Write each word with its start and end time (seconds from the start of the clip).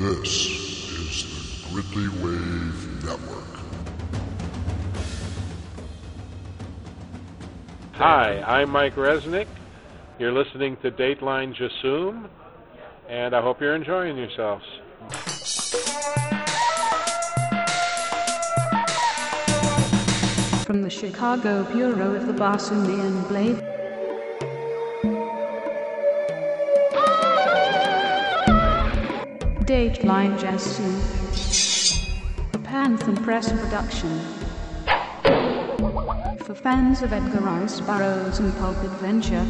This 0.00 0.46
is 0.46 1.24
the 1.26 1.74
Gridley 1.74 2.08
Wave 2.24 3.04
Network. 3.04 3.44
Hi, 7.92 8.40
I'm 8.46 8.70
Mike 8.70 8.94
Resnick. 8.94 9.46
You're 10.18 10.32
listening 10.32 10.78
to 10.78 10.90
Dateline 10.90 11.54
Jasoom, 11.54 12.30
and 13.10 13.36
I 13.36 13.42
hope 13.42 13.60
you're 13.60 13.74
enjoying 13.74 14.16
yourselves. 14.16 14.64
From 20.64 20.80
the 20.80 20.88
Chicago 20.88 21.64
Bureau 21.64 22.14
of 22.14 22.26
the 22.26 22.32
Bosnian 22.32 23.22
Blade. 23.24 23.62
Dateline 29.70 30.36
Jasoom. 30.36 30.98
A 32.54 32.58
Panther 32.58 33.14
Press 33.22 33.52
production. 33.52 34.18
For 36.38 36.56
fans 36.56 37.02
of 37.02 37.12
Edgar 37.12 37.38
Rice 37.38 37.80
Burroughs 37.80 38.40
and 38.40 38.52
pulp 38.56 38.76
adventure. 38.78 39.46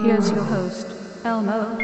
Here's 0.00 0.30
your 0.30 0.44
host, 0.44 0.86
Elmo. 1.26 1.78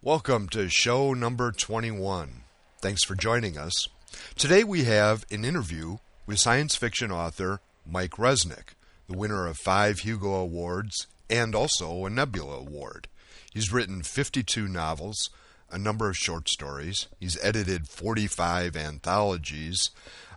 Welcome 0.00 0.48
to 0.48 0.70
show 0.70 1.12
number 1.12 1.52
21. 1.52 2.44
Thanks 2.80 3.04
for 3.04 3.14
joining 3.14 3.58
us. 3.58 3.86
Today 4.34 4.64
we 4.64 4.84
have 4.84 5.26
an 5.30 5.44
interview 5.44 5.98
with 6.24 6.40
science 6.40 6.74
fiction 6.74 7.12
author 7.12 7.60
Mike 7.84 8.12
Resnick, 8.12 8.68
the 9.08 9.18
winner 9.18 9.46
of 9.46 9.58
five 9.58 9.98
Hugo 9.98 10.36
Awards 10.36 11.06
and 11.30 11.54
also 11.54 12.04
a 12.04 12.10
Nebula 12.10 12.58
Award. 12.58 13.08
He's 13.52 13.72
written 13.72 14.02
52 14.02 14.68
novels, 14.68 15.30
a 15.70 15.78
number 15.78 16.08
of 16.10 16.16
short 16.16 16.48
stories, 16.48 17.06
he's 17.18 17.42
edited 17.42 17.88
45 17.88 18.76
anthologies, 18.76 19.90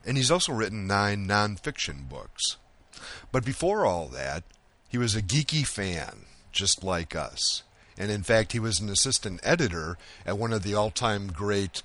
and 0.06 0.16
he's 0.16 0.32
also 0.32 0.54
written 0.54 0.88
nine 0.88 1.28
nonfiction 1.28 2.08
books. 2.08 2.58
But 3.32 3.44
before 3.44 3.86
all 3.86 4.08
that, 4.10 4.44
he 4.88 4.98
was 4.98 5.16
a 5.16 5.22
geeky 5.22 5.66
fan, 5.66 6.26
just 6.52 6.84
like 6.84 7.16
us. 7.16 7.64
And 7.98 8.12
in 8.12 8.24
fact, 8.24 8.52
he 8.52 8.60
was 8.60 8.80
an 8.80 8.90
assistant 8.90 9.40
editor 9.44 9.98
at 10.26 10.38
one 10.38 10.54
of 10.54 10.64
the 10.64 10.76
all 10.76 10.92
time 10.92 11.28
great 11.28 11.82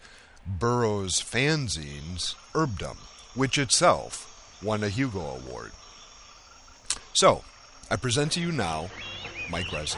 Burroughs 0.46 1.20
fanzines, 1.22 2.34
ERB-dom, 2.54 2.98
which 3.34 3.58
itself 3.58 4.60
won 4.62 4.82
a 4.82 4.88
Hugo 4.88 5.20
Award. 5.20 5.72
So, 7.12 7.44
I 7.90 7.96
present 7.96 8.32
to 8.32 8.40
you 8.40 8.52
now 8.52 8.90
Mike 9.48 9.64
Resnick. 9.68 9.96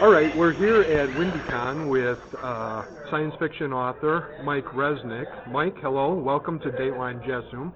All 0.00 0.10
right, 0.10 0.34
we're 0.34 0.52
here 0.52 0.80
at 0.80 1.10
WindyCon 1.10 1.90
with 1.90 2.18
uh, 2.42 2.84
science 3.10 3.34
fiction 3.38 3.74
author 3.74 4.40
Mike 4.42 4.64
Resnick. 4.64 5.26
Mike, 5.50 5.76
hello, 5.82 6.14
welcome 6.14 6.58
to 6.60 6.70
Dateline 6.70 7.22
Jasoom. 7.26 7.74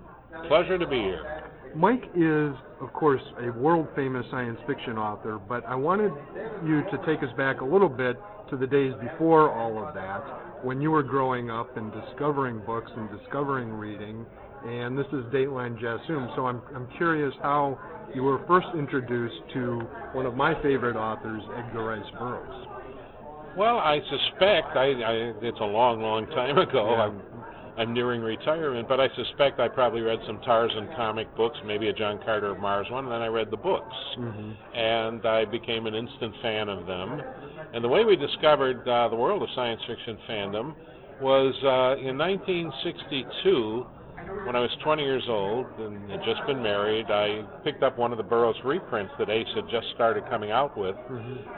Pleasure 0.48 0.78
to 0.78 0.86
be 0.86 0.96
here. 0.96 1.50
Mike 1.74 2.04
is, 2.14 2.54
of 2.80 2.90
course, 2.94 3.20
a 3.42 3.50
world 3.50 3.86
famous 3.94 4.24
science 4.30 4.58
fiction 4.66 4.96
author, 4.96 5.38
but 5.46 5.62
I 5.66 5.74
wanted 5.74 6.12
you 6.64 6.82
to 6.84 6.98
take 7.04 7.22
us 7.22 7.36
back 7.36 7.60
a 7.60 7.64
little 7.64 7.90
bit 7.90 8.16
to 8.50 8.56
the 8.56 8.66
days 8.66 8.92
before 9.00 9.52
all 9.52 9.86
of 9.86 9.94
that, 9.94 10.64
when 10.64 10.80
you 10.80 10.90
were 10.90 11.02
growing 11.02 11.50
up 11.50 11.76
and 11.76 11.92
discovering 11.92 12.60
books 12.64 12.90
and 12.96 13.08
discovering 13.18 13.70
reading. 13.70 14.24
And 14.66 14.96
this 14.96 15.06
is 15.12 15.24
Dateline 15.32 15.78
Jasoom, 15.78 16.34
so 16.36 16.46
I'm, 16.46 16.62
I'm 16.74 16.88
curious 16.96 17.34
how 17.42 17.78
you 18.14 18.22
were 18.22 18.40
first 18.46 18.68
introduced 18.78 19.36
to 19.52 19.80
one 20.12 20.24
of 20.24 20.36
my 20.36 20.54
favorite 20.62 20.96
authors, 20.96 21.42
Edgar 21.58 21.84
Rice 21.84 22.10
Burroughs. 22.18 22.66
Well, 23.56 23.78
I 23.78 24.00
suspect 24.10 24.76
I, 24.76 24.86
I 24.86 25.12
it's 25.42 25.60
a 25.60 25.64
long, 25.64 26.00
long 26.00 26.26
time 26.28 26.58
ago. 26.58 26.90
Yeah. 26.90 27.02
I'm 27.02 27.20
I'm 27.76 27.92
nearing 27.92 28.20
retirement, 28.20 28.88
but 28.88 29.00
I 29.00 29.08
suspect 29.16 29.58
I 29.58 29.68
probably 29.68 30.00
read 30.00 30.18
some 30.26 30.40
Tarzan 30.42 30.88
comic 30.96 31.34
books, 31.36 31.58
maybe 31.66 31.88
a 31.88 31.92
John 31.92 32.20
Carter 32.24 32.52
of 32.52 32.58
Mars 32.60 32.86
one, 32.90 33.04
and 33.04 33.12
then 33.12 33.20
I 33.20 33.26
read 33.26 33.50
the 33.50 33.56
books, 33.56 33.94
and 34.74 35.26
I 35.26 35.44
became 35.44 35.86
an 35.86 35.94
instant 35.94 36.34
fan 36.40 36.68
of 36.68 36.86
them. 36.86 37.20
And 37.72 37.82
the 37.82 37.88
way 37.88 38.04
we 38.04 38.14
discovered 38.14 38.86
uh, 38.88 39.08
the 39.08 39.16
world 39.16 39.42
of 39.42 39.48
science 39.56 39.80
fiction 39.88 40.16
fandom 40.28 40.74
was 41.20 41.54
uh, 41.64 41.96
in 42.00 42.16
1962 42.16 43.86
when 44.46 44.56
I 44.56 44.60
was 44.60 44.70
20 44.82 45.02
years 45.02 45.24
old 45.28 45.66
and 45.78 46.10
had 46.10 46.20
just 46.24 46.46
been 46.46 46.62
married, 46.62 47.06
I 47.10 47.42
picked 47.64 47.82
up 47.82 47.98
one 47.98 48.12
of 48.12 48.18
the 48.18 48.24
Burroughs 48.24 48.56
reprints 48.64 49.12
that 49.18 49.28
Ace 49.30 49.46
had 49.54 49.64
just 49.70 49.86
started 49.94 50.24
coming 50.30 50.50
out 50.50 50.76
with, 50.76 50.96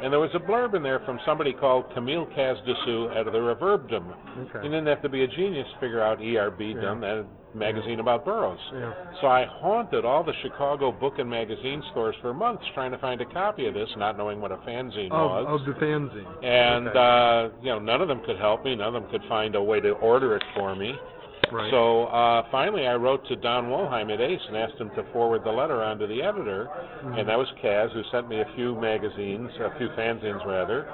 and 0.03 0.13
there 0.13 0.21
was 0.21 0.31
a 0.35 0.39
blurb 0.39 0.75
in 0.75 0.83
there 0.83 1.01
from 1.05 1.19
somebody 1.27 1.53
called 1.53 1.85
Camille 1.95 2.27
Cazedessus, 2.37 3.17
out 3.17 3.27
of 3.29 3.35
ERB-dom. 3.35 4.15
Okay. 4.39 4.65
You 4.65 4.71
didn't 4.71 4.87
have 4.87 5.03
to 5.03 5.09
be 5.09 5.23
a 5.25 5.27
genius 5.29 5.67
to 5.75 5.81
figure 5.81 6.03
out 6.03 6.21
ERB 6.21 6.81
Dom, 6.81 7.01
that 7.01 7.27
magazine 7.55 8.01
about 8.01 8.25
Burroughs. 8.25 8.59
Yeah. 8.75 8.93
So 9.23 9.29
I 9.29 9.47
haunted 9.49 10.05
all 10.05 10.23
the 10.23 10.35
Chicago 10.43 10.93
book 10.93 11.15
and 11.19 11.29
magazine 11.29 11.83
stores 11.93 12.15
for 12.21 12.35
months 12.35 12.63
trying 12.75 12.91
to 12.93 12.99
find 12.99 13.21
a 13.23 13.27
copy 13.27 13.67
of 13.67 13.73
this, 13.75 13.89
not 13.97 14.19
knowing 14.19 14.41
what 14.41 14.53
a 14.53 14.59
fanzine 14.59 15.11
was. 15.11 15.47
Of, 15.49 15.61
of 15.61 15.67
the 15.67 15.81
fanzine. 15.81 16.45
and 16.45 16.89
Okay. 16.89 16.99
uh, 16.99 17.59
you 17.63 17.71
know, 17.71 17.79
none 17.79 18.03
of 18.03 18.09
them 18.09 18.21
could 18.27 18.37
help 18.39 18.65
me. 18.65 18.75
None 18.77 18.95
of 18.95 19.03
them 19.03 19.11
could 19.11 19.23
find 19.29 19.55
a 19.55 19.63
way 19.63 19.81
to 19.81 19.91
order 19.93 20.37
it 20.37 20.43
for 20.55 20.75
me. 20.77 20.93
Right. 21.53 21.71
So 21.71 22.05
uh, 22.07 22.43
finally, 22.51 22.87
I 22.87 22.95
wrote 22.95 23.27
to 23.29 23.37
Don 23.37 23.67
Wollheim 23.67 24.11
at 24.11 24.21
Ace 24.21 24.41
and 24.49 24.57
asked 24.57 24.81
him 24.81 24.91
to 24.97 25.05
forward 25.13 25.45
the 25.45 25.51
letter 25.51 25.83
on 25.83 25.99
to 25.99 26.07
the 26.07 26.23
editor, 26.23 26.69
and 27.17 27.29
that 27.29 27.39
was 27.39 27.49
Kaz, 27.63 27.93
who 27.93 28.03
sent 28.11 28.29
me 28.29 28.41
a 28.41 28.47
few 28.55 28.75
magazines, 28.81 29.51
a 29.61 29.77
few 29.79 29.89
fanzines 29.91 30.45
rather. 30.45 30.89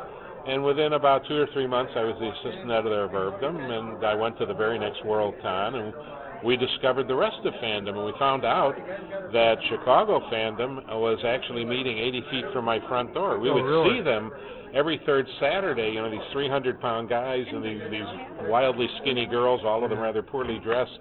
And 0.47 0.65
within 0.65 0.95
about 0.95 1.23
two 1.29 1.37
or 1.37 1.47
three 1.53 1.69
months, 1.69 1.93
I 1.95 2.03
was 2.03 2.17
the 2.19 2.29
assistant 2.29 2.71
editor 2.71 3.05
of 3.05 3.15
ERB-dom, 3.15 3.57
and 3.57 4.05
I 4.05 4.15
went 4.15 4.37
to 4.39 4.47
the 4.47 4.55
very 4.55 4.79
next 4.79 5.03
Worldcon, 5.05 5.75
and 5.75 5.95
we 6.45 6.57
discovered 6.57 7.09
the 7.09 7.15
rest 7.15 7.39
of 7.45 7.55
fandom, 7.55 7.91
and 7.97 8.05
we 8.05 8.13
found 8.19 8.45
out 8.45 8.75
that 9.33 9.57
Chicago 9.69 10.21
fandom 10.33 10.85
was 10.99 11.19
actually 11.25 11.65
meeting 11.65 11.99
80 11.99 12.25
feet 12.31 12.45
from 12.53 12.65
my 12.65 12.81
front 12.89 13.15
door. 13.15 13.39
We 13.39 13.51
Oh, 13.51 13.55
would 13.55 13.65
really? 13.65 13.99
see 13.99 14.01
them 14.03 14.31
every 14.75 15.01
third 15.07 15.27
Saturday. 15.41 15.91
You 15.91 16.03
know, 16.03 16.11
these 16.11 16.21
300 16.33 16.81
pound 16.81 17.09
guys 17.09 17.45
and 17.53 17.63
these, 17.65 17.81
these 17.91 18.49
wildly 18.49 18.89
skinny 19.01 19.27
girls, 19.27 19.61
all 19.65 19.85
of 19.85 19.91
them 19.91 20.01
rather 20.01 20.23
poorly 20.23 20.59
dressed, 20.59 20.99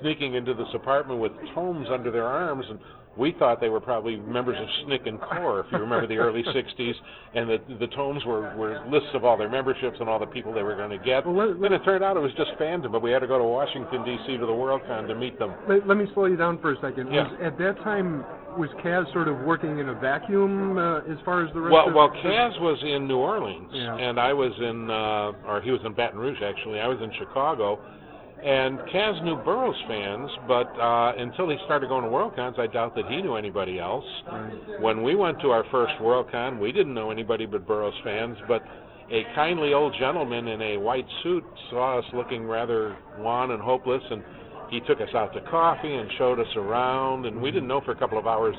sneaking 0.00 0.34
into 0.34 0.54
this 0.54 0.68
apartment 0.74 1.20
with 1.20 1.32
tomes 1.54 1.88
under 1.90 2.10
their 2.10 2.26
arms. 2.26 2.64
And 2.68 2.78
we 3.16 3.32
thought 3.38 3.60
they 3.60 3.68
were 3.68 3.80
probably 3.80 4.16
members 4.16 4.56
of 4.60 4.68
SNCC 4.88 5.08
and 5.08 5.20
CORE, 5.20 5.60
if 5.60 5.66
you 5.72 5.78
remember 5.78 6.06
the 6.06 6.16
early 6.16 6.42
60s. 6.42 6.92
And 7.34 7.48
the, 7.48 7.58
the 7.80 7.86
tomes 7.88 8.24
were, 8.24 8.54
were 8.56 8.84
lists 8.90 9.08
of 9.14 9.24
all 9.24 9.36
their 9.36 9.48
memberships 9.48 9.96
and 10.00 10.08
all 10.08 10.18
the 10.18 10.26
people 10.26 10.52
they 10.52 10.62
were 10.62 10.76
going 10.76 10.90
to 10.90 10.98
get. 11.04 11.26
Well, 11.26 11.48
let- 11.48 11.60
then 11.60 11.72
it 11.72 11.84
turned 11.84 12.04
out 12.04 12.16
it 12.16 12.20
was 12.20 12.32
just 12.36 12.50
fandom, 12.60 12.92
but 12.92 13.02
we 13.02 13.10
had 13.10 13.20
to 13.20 13.26
go 13.26 13.38
to 13.38 13.44
Washington, 13.44 14.04
D.C. 14.04 14.36
to 14.36 14.46
the 14.46 14.52
Worldcon 14.52 15.06
to 15.08 15.14
meet 15.14 15.38
them. 15.38 15.54
Let, 15.68 15.86
let 15.88 15.96
me 15.96 16.04
slow 16.14 16.26
you 16.26 16.36
down 16.36 16.58
for 16.60 16.72
a 16.72 16.80
second. 16.80 17.12
Yeah. 17.12 17.24
Was, 17.24 17.40
at 17.42 17.58
that 17.58 17.76
time, 17.82 18.24
was 18.58 18.70
Kaz 18.84 19.10
sort 19.12 19.28
of 19.28 19.38
working 19.40 19.78
in 19.78 19.88
a 19.88 19.94
vacuum 19.94 20.78
uh, 20.78 20.98
as 21.00 21.18
far 21.24 21.44
as 21.46 21.52
the 21.54 21.60
rest 21.60 21.72
Well, 21.72 21.88
of 21.88 21.94
well, 21.94 22.10
Kaz 22.24 22.58
was 22.60 22.78
in 22.82 23.06
New 23.06 23.18
Orleans, 23.18 23.68
Yeah. 23.72 23.96
and 23.96 24.18
I 24.20 24.32
was 24.32 24.52
in, 24.58 24.90
uh, 24.90 25.48
or 25.50 25.60
he 25.62 25.70
was 25.70 25.80
in 25.84 25.92
Baton 25.94 26.18
Rouge 26.18 26.38
actually. 26.42 26.80
I 26.80 26.88
was 26.88 26.98
in 27.02 27.10
Chicago, 27.18 27.78
and 28.44 28.78
Kaz 28.92 29.22
knew 29.24 29.36
Burroughs 29.36 29.76
fans, 29.88 30.30
but 30.46 30.68
uh, 30.78 31.12
until 31.16 31.48
he 31.48 31.56
started 31.64 31.88
going 31.88 32.04
to 32.04 32.10
Worldcons, 32.10 32.58
I 32.58 32.66
doubt 32.66 32.94
that 32.94 33.06
he 33.06 33.22
knew 33.22 33.34
anybody 33.36 33.78
else. 33.78 34.04
When 34.80 35.02
we 35.02 35.14
went 35.14 35.40
to 35.40 35.50
our 35.50 35.64
first 35.70 35.94
Worldcon, 36.00 36.60
we 36.60 36.70
didn't 36.70 36.94
know 36.94 37.10
anybody 37.10 37.46
but 37.46 37.66
Burroughs 37.66 37.94
fans, 38.04 38.36
but 38.46 38.62
a 39.10 39.22
kindly 39.34 39.72
old 39.72 39.94
gentleman 39.98 40.48
in 40.48 40.60
a 40.60 40.76
white 40.76 41.06
suit 41.22 41.44
saw 41.70 41.98
us 41.98 42.04
looking 42.12 42.46
rather 42.46 42.96
wan 43.18 43.52
and 43.52 43.62
hopeless, 43.62 44.02
and 44.10 44.22
he 44.70 44.80
took 44.80 45.00
us 45.00 45.08
out 45.14 45.32
to 45.32 45.40
coffee 45.42 45.94
and 45.94 46.10
showed 46.18 46.40
us 46.40 46.56
around, 46.56 47.24
and 47.24 47.40
we 47.40 47.50
didn't 47.50 47.68
know 47.68 47.80
for 47.84 47.92
a 47.92 47.96
couple 47.96 48.18
of 48.18 48.26
hours 48.26 48.56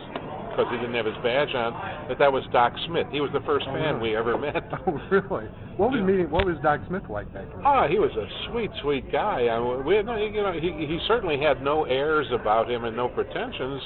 because 0.57 0.71
he 0.73 0.77
didn't 0.77 0.95
have 0.95 1.05
his 1.05 1.15
badge 1.23 1.53
on 1.53 1.71
that 2.09 2.17
that 2.19 2.31
was 2.33 2.43
Doc 2.51 2.73
Smith. 2.87 3.07
He 3.11 3.21
was 3.21 3.29
the 3.31 3.41
first 3.45 3.65
fan 3.67 4.01
we 4.01 4.15
ever 4.15 4.37
met. 4.37 4.63
Oh, 4.87 4.99
really? 5.11 5.45
What 5.77 5.91
was 5.91 6.01
meeting? 6.01 6.29
What 6.31 6.45
was 6.45 6.55
Doc 6.63 6.81
Smith 6.87 7.03
like 7.09 7.31
back 7.33 7.45
then? 7.51 7.61
Ah, 7.65 7.87
he 7.87 7.99
was 7.99 8.11
a 8.11 8.25
sweet, 8.49 8.71
sweet 8.81 9.11
guy. 9.11 9.45
I, 9.47 9.59
we 9.59 9.95
you 9.97 10.03
know, 10.03 10.51
he 10.53 10.73
he 10.85 10.99
certainly 11.07 11.39
had 11.39 11.61
no 11.61 11.83
airs 11.85 12.27
about 12.33 12.69
him 12.69 12.85
and 12.85 12.95
no 12.95 13.07
pretensions. 13.09 13.81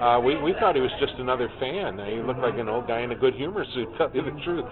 Uh, 0.00 0.20
we 0.24 0.40
we 0.40 0.54
thought 0.60 0.74
he 0.74 0.80
was 0.80 0.90
just 1.00 1.12
another 1.18 1.48
fan. 1.60 1.98
He 2.06 2.20
looked 2.22 2.40
like 2.40 2.58
an 2.58 2.68
old 2.68 2.86
guy 2.88 3.00
in 3.00 3.12
a 3.12 3.14
good 3.14 3.34
humor 3.34 3.64
suit. 3.74 3.88
Tell 3.98 4.10
you 4.14 4.22
the 4.22 4.38
truth. 4.44 4.64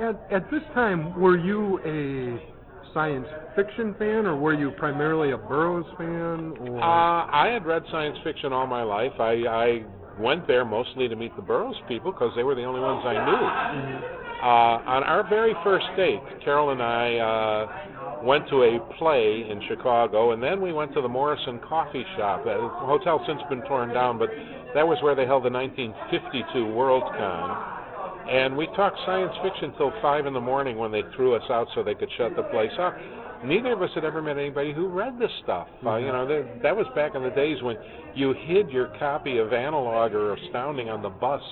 At, 0.00 0.20
at 0.32 0.50
this 0.50 0.62
time, 0.74 1.18
were 1.20 1.36
you 1.36 1.78
a 1.84 2.92
science 2.94 3.26
fiction 3.56 3.94
fan, 3.98 4.26
or 4.26 4.36
were 4.36 4.54
you 4.54 4.70
primarily 4.72 5.32
a 5.32 5.36
Burroughs 5.36 5.86
fan? 5.98 6.54
Or 6.68 6.78
Uh, 6.80 7.26
I 7.30 7.48
had 7.52 7.64
read 7.64 7.82
science 7.90 8.18
fiction 8.24 8.52
all 8.52 8.66
my 8.66 8.82
life. 8.82 9.12
I, 9.18 9.32
I 9.48 9.84
went 10.22 10.46
there 10.46 10.64
mostly 10.64 11.08
to 11.08 11.16
meet 11.16 11.34
the 11.36 11.42
Burroughs 11.42 11.76
people 11.88 12.12
because 12.12 12.32
they 12.36 12.44
were 12.44 12.54
the 12.54 12.64
only 12.64 12.80
ones 12.80 13.02
I 13.04 13.14
knew. 13.14 14.22
Uh, 14.42 14.82
on 14.86 15.04
our 15.04 15.28
very 15.28 15.54
first 15.62 15.86
date, 15.96 16.20
Carol 16.44 16.70
and 16.70 16.82
I 16.82 17.16
uh, 17.18 18.22
went 18.24 18.48
to 18.48 18.62
a 18.62 18.80
play 18.98 19.46
in 19.48 19.62
Chicago, 19.68 20.32
and 20.32 20.42
then 20.42 20.60
we 20.60 20.72
went 20.72 20.92
to 20.94 21.00
the 21.00 21.08
Morrison 21.08 21.60
Coffee 21.60 22.04
Shop. 22.16 22.44
The 22.44 22.58
hotel's 22.58 23.22
since 23.26 23.40
been 23.48 23.62
torn 23.62 23.94
down, 23.94 24.18
but 24.18 24.30
that 24.74 24.86
was 24.86 24.98
where 25.02 25.14
they 25.14 25.26
held 25.26 25.44
the 25.44 25.50
1952 25.50 26.58
WorldCon. 26.58 28.28
And 28.30 28.56
we 28.56 28.66
talked 28.74 28.98
science 29.04 29.32
fiction 29.42 29.74
till 29.76 29.92
five 30.00 30.26
in 30.26 30.32
the 30.32 30.40
morning 30.40 30.76
when 30.78 30.90
they 30.90 31.02
threw 31.14 31.34
us 31.34 31.42
out 31.50 31.68
so 31.74 31.82
they 31.82 31.94
could 31.94 32.10
shut 32.16 32.34
the 32.34 32.44
place 32.44 32.72
off. 32.78 32.94
Neither 33.44 33.72
of 33.72 33.82
us 33.82 33.90
had 33.94 34.04
ever 34.04 34.22
met 34.22 34.38
anybody 34.38 34.72
who 34.72 34.88
read 34.88 35.18
this 35.18 35.30
stuff. 35.42 35.68
Uh, 35.84 35.96
you 35.96 36.06
know, 36.06 36.26
that, 36.26 36.62
that 36.62 36.76
was 36.76 36.86
back 36.94 37.14
in 37.14 37.22
the 37.22 37.30
days 37.30 37.62
when 37.62 37.76
you 38.14 38.34
hid 38.46 38.70
your 38.70 38.88
copy 38.98 39.38
of 39.38 39.52
Analog 39.52 40.12
or 40.12 40.34
Astounding 40.34 40.88
on 40.88 41.02
the 41.02 41.08
bus 41.08 41.42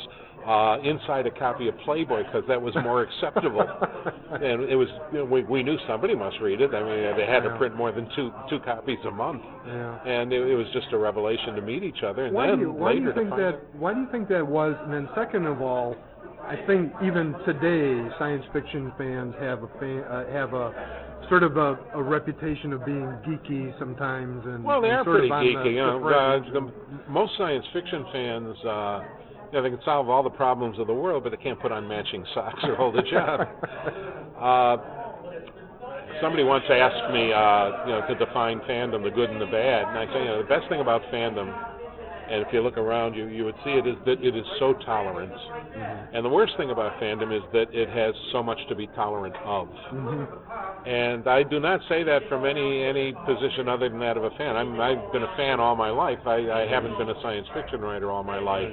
uh, 0.46 0.78
inside 0.82 1.26
a 1.26 1.30
copy 1.30 1.68
of 1.68 1.76
Playboy 1.84 2.24
because 2.24 2.44
that 2.48 2.60
was 2.60 2.74
more 2.82 3.02
acceptable. 3.02 3.60
and 4.32 4.62
it 4.62 4.76
was 4.76 4.88
you 5.12 5.18
know, 5.18 5.24
we, 5.24 5.42
we 5.44 5.62
knew 5.62 5.76
somebody 5.86 6.14
must 6.14 6.36
read 6.40 6.60
it. 6.60 6.74
I 6.74 6.82
mean, 6.82 7.16
they 7.16 7.26
had 7.26 7.40
to 7.40 7.56
print 7.58 7.76
more 7.76 7.92
than 7.92 8.08
two 8.16 8.32
two 8.48 8.58
copies 8.60 8.98
a 9.06 9.10
month, 9.10 9.42
Yeah. 9.66 10.02
and 10.06 10.32
it, 10.32 10.40
it 10.40 10.54
was 10.54 10.66
just 10.72 10.86
a 10.92 10.98
revelation 10.98 11.54
to 11.56 11.62
meet 11.62 11.82
each 11.82 12.02
other. 12.06 12.26
And 12.26 12.34
Why 12.34 12.46
then 12.46 12.56
do 12.56 12.62
you, 12.62 12.72
why 12.72 12.94
do 12.94 13.00
you 13.00 13.12
think 13.14 13.30
that? 13.30 13.60
Why 13.74 13.92
do 13.94 14.00
you 14.00 14.08
think 14.10 14.28
that 14.28 14.46
was? 14.46 14.74
And 14.84 14.92
then 14.92 15.08
second 15.14 15.46
of 15.46 15.60
all, 15.60 15.94
I 16.42 16.56
think 16.66 16.92
even 17.04 17.34
today 17.44 18.08
science 18.18 18.44
fiction 18.52 18.92
fans 18.96 19.34
have 19.40 19.62
a 19.62 19.68
fan, 19.78 20.04
uh, 20.04 20.32
have 20.32 20.54
a 20.54 21.09
sort 21.28 21.42
of 21.42 21.56
a, 21.56 21.78
a 21.94 22.02
reputation 22.02 22.72
of 22.72 22.84
being 22.84 23.06
geeky 23.26 23.76
sometimes, 23.78 24.44
and 24.46 24.64
Well, 24.64 24.80
they 24.80 24.88
and 24.88 24.98
are 24.98 25.04
sort 25.04 25.28
pretty 25.28 25.30
of 25.30 25.40
geeky. 25.40 25.64
the, 25.64 25.70
You 25.70 25.76
know, 25.76 26.08
uh, 26.08 26.52
the, 26.52 26.72
most 27.10 27.32
science 27.38 27.64
fiction 27.72 28.04
fans, 28.12 28.56
uh, 28.64 29.00
you 29.52 29.58
know, 29.58 29.62
they 29.62 29.70
can 29.70 29.80
solve 29.84 30.08
all 30.08 30.22
the 30.22 30.30
problems 30.30 30.78
of 30.78 30.86
the 30.86 30.94
world, 30.94 31.24
but 31.24 31.30
they 31.30 31.36
can't 31.42 31.60
put 31.60 31.72
on 31.72 31.86
matching 31.88 32.24
socks 32.34 32.60
or 32.64 32.76
hold 32.76 32.96
a 32.96 33.02
job. 33.10 33.40
uh, 34.40 34.76
somebody 36.20 36.44
once 36.44 36.64
asked 36.70 37.12
me, 37.12 37.32
uh, 37.32 37.86
you 37.86 37.92
know, 37.92 38.04
to 38.08 38.14
define 38.14 38.60
fandom, 38.60 39.02
the 39.02 39.10
good 39.10 39.30
and 39.30 39.40
the 39.40 39.46
bad, 39.46 39.88
and 39.88 39.98
I 39.98 40.06
say, 40.12 40.20
you 40.20 40.24
know, 40.26 40.42
the 40.42 40.48
best 40.48 40.68
thing 40.68 40.80
about 40.80 41.02
fandom, 41.12 41.52
and 42.30 42.46
if 42.46 42.52
you 42.52 42.62
look 42.62 42.78
around 42.78 43.14
you, 43.14 43.26
you 43.26 43.44
would 43.44 43.56
see 43.64 43.70
it 43.70 43.86
is 43.86 43.96
that 44.06 44.22
it 44.22 44.36
is 44.36 44.46
so 44.60 44.74
tolerant. 44.86 45.32
Mm-hmm. 45.32 46.14
And 46.14 46.24
the 46.24 46.28
worst 46.28 46.52
thing 46.56 46.70
about 46.70 47.00
fandom 47.00 47.36
is 47.36 47.42
that 47.52 47.66
it 47.74 47.88
has 47.88 48.14
so 48.30 48.42
much 48.42 48.58
to 48.68 48.74
be 48.76 48.86
tolerant 48.94 49.34
of. 49.44 49.68
Mhm. 49.92 50.28
And 50.86 51.26
I 51.26 51.42
do 51.42 51.58
not 51.58 51.80
say 51.88 52.04
that 52.04 52.22
from 52.28 52.46
any 52.46 52.84
any 52.84 53.12
position 53.26 53.68
other 53.68 53.88
than 53.88 53.98
that 54.00 54.16
of 54.16 54.24
a 54.24 54.30
fan. 54.38 54.56
I'm 54.56 54.80
I've 54.80 55.12
been 55.12 55.24
a 55.24 55.36
fan 55.36 55.58
all 55.58 55.74
my 55.74 55.90
life. 55.90 56.20
I, 56.24 56.36
I 56.50 56.66
haven't 56.66 56.96
been 56.98 57.10
a 57.10 57.20
science 57.20 57.48
fiction 57.52 57.80
writer 57.80 58.10
all 58.10 58.22
my 58.22 58.38
life. 58.38 58.70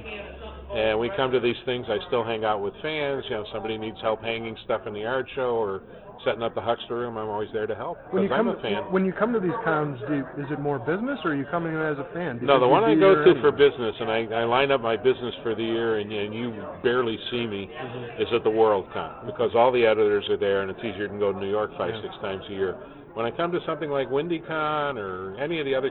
And 0.73 0.99
we 0.99 1.09
come 1.15 1.31
to 1.31 1.39
these 1.39 1.55
things. 1.65 1.85
I 1.89 1.97
still 2.07 2.23
hang 2.23 2.43
out 2.43 2.61
with 2.61 2.73
fans. 2.81 3.23
You 3.29 3.37
know, 3.37 3.45
somebody 3.51 3.77
needs 3.77 3.97
help 4.01 4.21
hanging 4.21 4.55
stuff 4.65 4.81
in 4.85 4.93
the 4.93 5.05
art 5.05 5.27
show 5.33 5.55
or 5.55 5.81
setting 6.25 6.41
up 6.43 6.55
the 6.55 6.61
Huckster 6.61 6.95
room. 6.95 7.17
I'm 7.17 7.29
always 7.29 7.49
there 7.53 7.67
to 7.67 7.75
help 7.75 7.97
When 8.11 8.23
you 8.23 8.29
because 8.29 8.39
I'm 8.39 8.45
come 8.47 8.57
a 8.57 8.61
fan. 8.61 8.91
when 8.91 9.05
you 9.05 9.13
come 9.13 9.33
to 9.33 9.39
these 9.39 9.55
cons, 9.63 9.99
do 10.07 10.15
you, 10.15 10.25
is 10.43 10.51
it 10.51 10.59
more 10.59 10.79
business 10.79 11.19
or 11.23 11.31
are 11.31 11.35
you 11.35 11.45
coming 11.51 11.73
in 11.73 11.79
as 11.81 11.97
a 11.97 12.07
fan? 12.13 12.39
No, 12.41 12.59
the 12.59 12.67
one 12.67 12.83
I 12.83 12.95
go 12.95 13.15
to 13.23 13.41
for 13.41 13.51
business, 13.51 13.95
and 13.99 14.09
I, 14.11 14.25
I 14.41 14.43
line 14.45 14.71
up 14.71 14.81
my 14.81 14.97
business 14.97 15.33
for 15.43 15.55
the 15.55 15.63
year, 15.63 15.99
and, 15.99 16.11
and 16.11 16.33
you 16.33 16.53
barely 16.83 17.17
see 17.31 17.45
me, 17.47 17.67
Mm-hmm. 17.67 18.21
is 18.21 18.27
at 18.33 18.43
the 18.43 18.49
WorldCon 18.49 19.25
because 19.25 19.51
all 19.55 19.71
the 19.71 19.85
editors 19.85 20.27
are 20.29 20.37
there, 20.37 20.61
and 20.61 20.71
it's 20.71 20.79
easier 20.79 21.07
to 21.07 21.17
go 21.19 21.31
to 21.33 21.39
New 21.39 21.49
York 21.49 21.71
five, 21.77 21.93
Yeah. 21.93 22.01
six 22.01 22.15
times 22.21 22.43
a 22.49 22.53
year. 22.53 22.75
When 23.13 23.25
I 23.25 23.31
come 23.31 23.51
to 23.51 23.59
something 23.65 23.89
like 23.89 24.09
WindyCon 24.09 24.95
or 24.97 25.35
any 25.39 25.59
of 25.59 25.65
the 25.65 25.73
other 25.75 25.89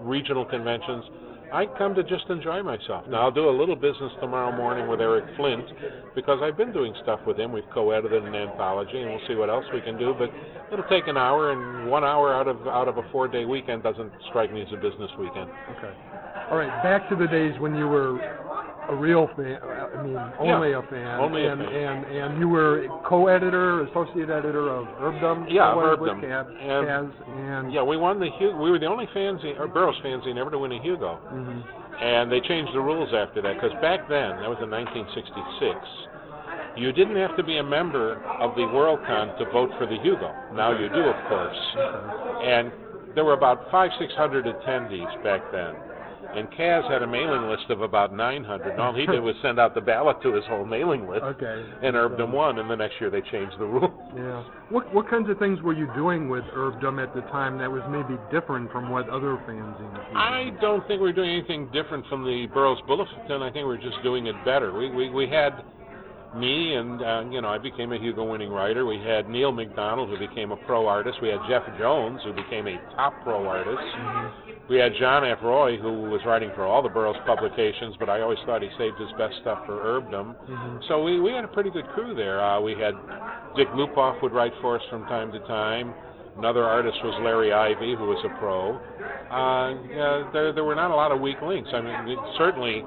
regional 0.00 0.44
conventions, 0.44 1.04
I 1.52 1.66
come 1.76 1.94
to 1.96 2.02
just 2.02 2.24
enjoy 2.30 2.62
myself. 2.62 3.06
Now 3.08 3.28
I'll 3.28 3.30
do 3.30 3.50
a 3.50 3.52
little 3.52 3.76
business 3.76 4.10
tomorrow 4.20 4.56
morning 4.56 4.88
with 4.88 5.02
Eric 5.02 5.24
Flint 5.36 5.64
because 6.14 6.40
I've 6.42 6.56
been 6.56 6.72
doing 6.72 6.94
stuff 7.02 7.20
with 7.26 7.38
him. 7.38 7.52
We've 7.52 7.68
co-edited 7.74 8.24
an 8.24 8.34
anthology, 8.34 9.00
and 9.02 9.10
we'll 9.10 9.26
see 9.28 9.34
what 9.34 9.50
else 9.50 9.66
we 9.72 9.82
can 9.82 9.98
do. 9.98 10.14
But 10.18 10.30
it'll 10.72 10.88
take 10.88 11.08
an 11.08 11.18
hour, 11.18 11.52
and 11.52 11.90
one 11.90 12.04
hour 12.04 12.32
out 12.32 12.48
of 12.48 12.66
out 12.66 12.88
of 12.88 12.96
a 12.96 13.02
four-day 13.12 13.44
weekend 13.44 13.82
doesn't 13.82 14.10
strike 14.30 14.50
me 14.50 14.62
as 14.62 14.68
a 14.72 14.76
business 14.76 15.10
weekend. 15.18 15.50
Okay. 15.76 15.92
All 16.50 16.56
right, 16.56 16.72
back 16.82 17.08
to 17.10 17.16
the 17.16 17.26
days 17.26 17.52
when 17.60 17.76
you 17.76 17.86
were 17.86 18.16
a 18.88 18.94
real 18.94 19.28
fan. 19.36 19.58
I 19.62 20.02
mean, 20.02 20.16
only 20.38 20.72
a 20.72 20.82
fan. 20.82 21.20
only 21.20 21.44
a 21.44 21.52
and, 21.52 21.60
fan. 21.60 21.72
And 21.72 22.16
and 22.16 22.40
you 22.40 22.48
were 22.48 22.86
co-editor, 23.06 23.82
associate 23.84 24.30
editor 24.30 24.68
of 24.70 24.86
ERB-dom. 25.00 25.46
Yeah, 25.48 25.74
ERB-dom. 25.74 26.24
And- 26.24 26.86
Kaz, 26.86 27.12
and 27.28 27.72
Yeah, 27.72 27.82
we 27.82 27.96
won 27.96 28.18
the 28.18 28.30
Hugo. 28.38 28.60
We 28.60 28.70
were 28.70 28.78
the 28.78 28.86
only 28.86 29.06
fanzine, 29.14 29.58
or 29.58 29.68
Burroughs 29.68 29.96
fanzine, 30.04 30.36
ever 30.38 30.50
to 30.50 30.58
win 30.58 30.72
a 30.72 30.82
Hugo. 30.82 31.18
Mm-hmm. 31.32 31.60
And 32.02 32.32
they 32.32 32.40
changed 32.40 32.74
the 32.74 32.80
rules 32.80 33.10
after 33.14 33.42
that 33.42 33.54
because 33.54 33.72
back 33.80 34.08
then, 34.08 34.40
that 34.42 34.48
was 34.50 34.58
in 34.62 34.70
1966, 34.70 35.78
you 36.76 36.90
didn't 36.92 37.16
have 37.16 37.36
to 37.36 37.44
be 37.44 37.58
a 37.58 37.62
member 37.62 38.16
of 38.40 38.54
the 38.56 38.62
WorldCon 38.62 39.38
to 39.38 39.44
vote 39.52 39.70
for 39.78 39.86
the 39.86 39.98
Hugo. 40.02 40.32
Now 40.54 40.72
you 40.72 40.88
do, 40.88 41.04
of 41.04 41.28
course. 41.28 41.60
And 42.42 42.72
there 43.14 43.24
were 43.24 43.34
about 43.34 43.70
five, 43.70 43.90
six 44.00 44.12
hundred 44.14 44.46
attendees 44.46 45.22
back 45.22 45.42
then. 45.52 45.74
And 46.34 46.50
Kaz 46.52 46.88
had 46.90 47.02
a 47.02 47.06
mailing 47.06 47.48
list 47.50 47.68
of 47.68 47.82
about 47.82 48.14
900, 48.14 48.72
and 48.72 48.80
all 48.80 48.94
he 48.94 49.04
did 49.06 49.20
was 49.22 49.34
send 49.42 49.60
out 49.60 49.74
the 49.74 49.80
ballot 49.80 50.22
to 50.22 50.32
his 50.32 50.44
whole 50.46 50.64
mailing 50.64 51.06
list. 51.08 51.22
Okay. 51.22 51.64
And 51.82 51.94
So- 51.94 51.98
ERB-dom 52.00 52.32
won, 52.32 52.58
and 52.58 52.70
the 52.70 52.76
next 52.76 53.00
year 53.00 53.10
they 53.10 53.20
changed 53.22 53.58
the 53.58 53.66
rule. 53.66 53.92
Yeah. 54.16 54.42
What 54.68 54.92
what 54.94 55.08
kinds 55.08 55.28
of 55.30 55.38
things 55.38 55.60
were 55.62 55.72
you 55.72 55.88
doing 55.94 56.28
with 56.28 56.44
ERB-dom 56.54 56.98
at 56.98 57.14
the 57.14 57.22
time 57.32 57.56
that 57.58 57.70
was 57.70 57.82
maybe 57.90 58.18
different 58.30 58.70
from 58.72 58.90
what 58.90 59.08
other 59.08 59.36
fanzines 59.48 60.12
were 60.12 60.18
I 60.18 60.44
doing? 60.44 60.56
don't 60.60 60.86
think 60.86 61.00
we're 61.00 61.12
doing 61.12 61.30
anything 61.30 61.68
different 61.72 62.06
from 62.08 62.24
the 62.24 62.46
Burroughs 62.52 62.78
Bulletin. 62.86 63.42
I 63.42 63.50
think 63.50 63.66
we're 63.66 63.76
just 63.78 64.02
doing 64.02 64.26
it 64.26 64.36
better. 64.44 64.72
We 64.72 64.90
we, 64.90 65.08
we 65.10 65.28
had 65.28 65.62
me 66.34 66.74
and 66.74 67.02
uh, 67.02 67.24
you 67.30 67.40
know 67.40 67.48
I 67.48 67.58
became 67.58 67.92
a 67.92 67.98
Hugo 67.98 68.24
winning 68.24 68.50
writer. 68.50 68.86
We 68.86 68.98
had 68.98 69.28
Neil 69.28 69.52
McDonald 69.52 70.08
who 70.08 70.18
became 70.18 70.52
a 70.52 70.56
pro 70.56 70.86
artist. 70.86 71.18
We 71.20 71.28
had 71.28 71.40
Jeff 71.48 71.62
Jones 71.78 72.20
who 72.24 72.32
became 72.32 72.66
a 72.66 72.76
top 72.96 73.14
pro 73.22 73.46
artist. 73.46 73.82
We 74.70 74.78
had 74.78 74.92
John 74.98 75.24
F. 75.24 75.38
Roy 75.42 75.76
who 75.76 76.08
was 76.08 76.20
writing 76.24 76.50
for 76.54 76.64
all 76.64 76.82
the 76.82 76.88
Burroughs 76.88 77.16
publications, 77.26 77.96
but 77.98 78.08
I 78.08 78.20
always 78.20 78.38
thought 78.46 78.62
he 78.62 78.70
saved 78.78 78.98
his 78.98 79.10
best 79.18 79.34
stuff 79.42 79.66
for 79.66 79.80
ERB-dom. 79.82 80.36
So 80.88 81.02
we, 81.02 81.20
we 81.20 81.32
had 81.32 81.44
a 81.44 81.48
pretty 81.48 81.70
good 81.70 81.86
crew 81.88 82.14
there. 82.14 82.40
Uh, 82.42 82.60
we 82.60 82.72
had 82.72 82.94
Dick 83.56 83.68
Lupoff 83.68 84.22
would 84.22 84.32
write 84.32 84.52
for 84.60 84.76
us 84.76 84.82
from 84.88 85.02
time 85.06 85.32
to 85.32 85.40
time. 85.40 85.92
Another 86.38 86.64
artist 86.64 86.96
was 87.04 87.12
Larry 87.22 87.50
Ivie, 87.52 87.94
who 87.96 88.06
was 88.06 88.18
a 88.24 88.32
pro. 88.40 88.76
Uh, 89.30 89.76
yeah, 89.92 90.30
there, 90.32 90.52
there 90.52 90.64
were 90.64 90.74
not 90.74 90.90
a 90.90 90.94
lot 90.94 91.12
of 91.12 91.20
weak 91.20 91.36
links. 91.42 91.68
I 91.72 91.80
mean, 91.80 92.16
certainly 92.38 92.82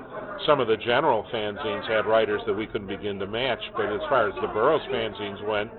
some 0.48 0.60
of 0.60 0.68
the 0.68 0.78
general 0.78 1.24
fanzines 1.32 1.88
had 1.88 2.06
writers 2.06 2.42
that 2.48 2.54
we 2.54 2.66
couldn't 2.66 2.88
begin 2.88 3.20
to 3.20 3.28
match, 3.28 3.62
but 3.78 3.86
as 3.86 4.02
far 4.10 4.28
as 4.30 4.36
the 4.42 4.48
Burroughs 4.48 4.82
fanzines 4.92 5.46
went, 5.48 5.70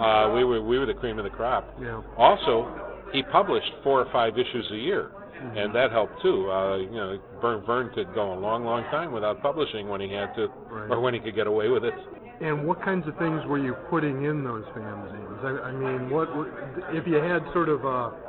uh, 0.00 0.32
we 0.34 0.44
were 0.44 0.62
we 0.62 0.78
were 0.78 0.86
the 0.86 0.94
cream 0.94 1.18
of 1.18 1.24
the 1.24 1.30
crop. 1.30 1.68
yeah. 1.80 2.00
Also, 2.16 2.70
he 3.12 3.22
published 3.24 3.70
four 3.82 4.00
or 4.00 4.10
five 4.12 4.34
issues 4.38 4.66
a 4.72 4.76
year, 4.76 5.10
and 5.56 5.74
that 5.74 5.90
helped 5.90 6.20
too. 6.22 6.50
Uh, 6.50 6.76
you 6.78 6.90
know, 6.90 7.18
Vern, 7.40 7.64
Vern 7.66 7.90
could 7.94 8.12
go 8.14 8.32
a 8.32 8.38
long, 8.38 8.64
long 8.64 8.82
time 8.90 9.12
without 9.12 9.40
publishing 9.42 9.88
when 9.88 10.00
he 10.00 10.12
had 10.12 10.34
to, 10.36 10.48
Right. 10.70 10.90
or 10.90 11.00
when 11.00 11.14
he 11.14 11.20
could 11.20 11.34
get 11.34 11.46
away 11.46 11.68
with 11.68 11.84
it. 11.84 11.94
And 12.40 12.66
what 12.66 12.82
kinds 12.84 13.06
of 13.08 13.16
things 13.18 13.42
were 13.46 13.58
you 13.58 13.74
putting 13.90 14.24
in 14.24 14.44
those 14.44 14.64
fanzines? 14.76 15.44
I, 15.44 15.68
I 15.68 15.72
mean, 15.72 16.10
what 16.10 16.28
if 16.94 17.06
you 17.06 17.16
had 17.16 17.42
sort 17.52 17.68
of 17.68 17.84
a 17.84 18.28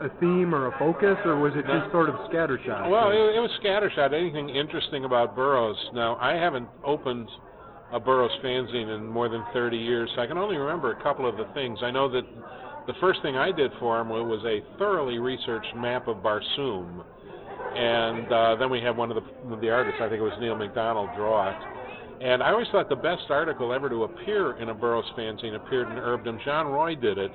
a 0.00 0.08
theme 0.18 0.52
or 0.52 0.66
a 0.66 0.78
focus, 0.78 1.16
or 1.24 1.38
was 1.38 1.52
it 1.54 1.64
just 1.66 1.90
sort 1.92 2.08
of 2.08 2.16
scattershot? 2.26 2.90
Well, 2.90 3.10
it, 3.10 3.36
it 3.36 3.40
was 3.40 3.50
scattershot. 3.62 4.12
Anything 4.12 4.48
interesting 4.48 5.04
about 5.04 5.36
Burroughs? 5.36 5.76
Now, 5.94 6.16
I 6.16 6.34
haven't 6.34 6.68
opened 6.84 7.28
a 7.92 8.00
Burroughs 8.00 8.32
fanzine 8.42 8.94
in 8.94 9.06
more 9.06 9.28
than 9.28 9.44
30 9.52 9.76
years. 9.76 10.10
So 10.16 10.22
I 10.22 10.26
can 10.26 10.36
only 10.36 10.56
remember 10.56 10.90
a 10.92 11.02
couple 11.02 11.28
of 11.28 11.36
the 11.36 11.46
things. 11.54 11.78
I 11.82 11.92
know 11.92 12.10
that 12.10 12.22
the 12.88 12.94
first 13.00 13.22
thing 13.22 13.36
I 13.36 13.52
did 13.52 13.70
for 13.78 14.00
him 14.00 14.08
was 14.08 14.42
a 14.44 14.60
thoroughly 14.78 15.18
researched 15.18 15.74
map 15.76 16.08
of 16.08 16.16
Barsoom, 16.16 17.04
and 17.76 18.32
uh, 18.32 18.56
then 18.56 18.70
we 18.70 18.80
had 18.80 18.96
one 18.96 19.10
of 19.10 19.16
the 19.16 19.56
the 19.60 19.70
artists, 19.70 20.00
I 20.02 20.08
think 20.08 20.20
it 20.20 20.24
was 20.24 20.36
Neil 20.40 20.56
McDonald, 20.56 21.10
draw 21.16 21.50
it. 21.50 21.56
And 22.20 22.42
I 22.42 22.50
always 22.50 22.66
thought 22.72 22.88
the 22.88 22.96
best 22.96 23.24
article 23.30 23.72
ever 23.72 23.88
to 23.88 24.04
appear 24.04 24.56
in 24.58 24.68
a 24.68 24.74
Burroughs 24.74 25.04
fanzine 25.16 25.56
appeared 25.56 25.88
in 25.90 25.98
ERB-dom. 25.98 26.40
John 26.44 26.66
Roy 26.68 26.94
did 26.94 27.18
it 27.18 27.30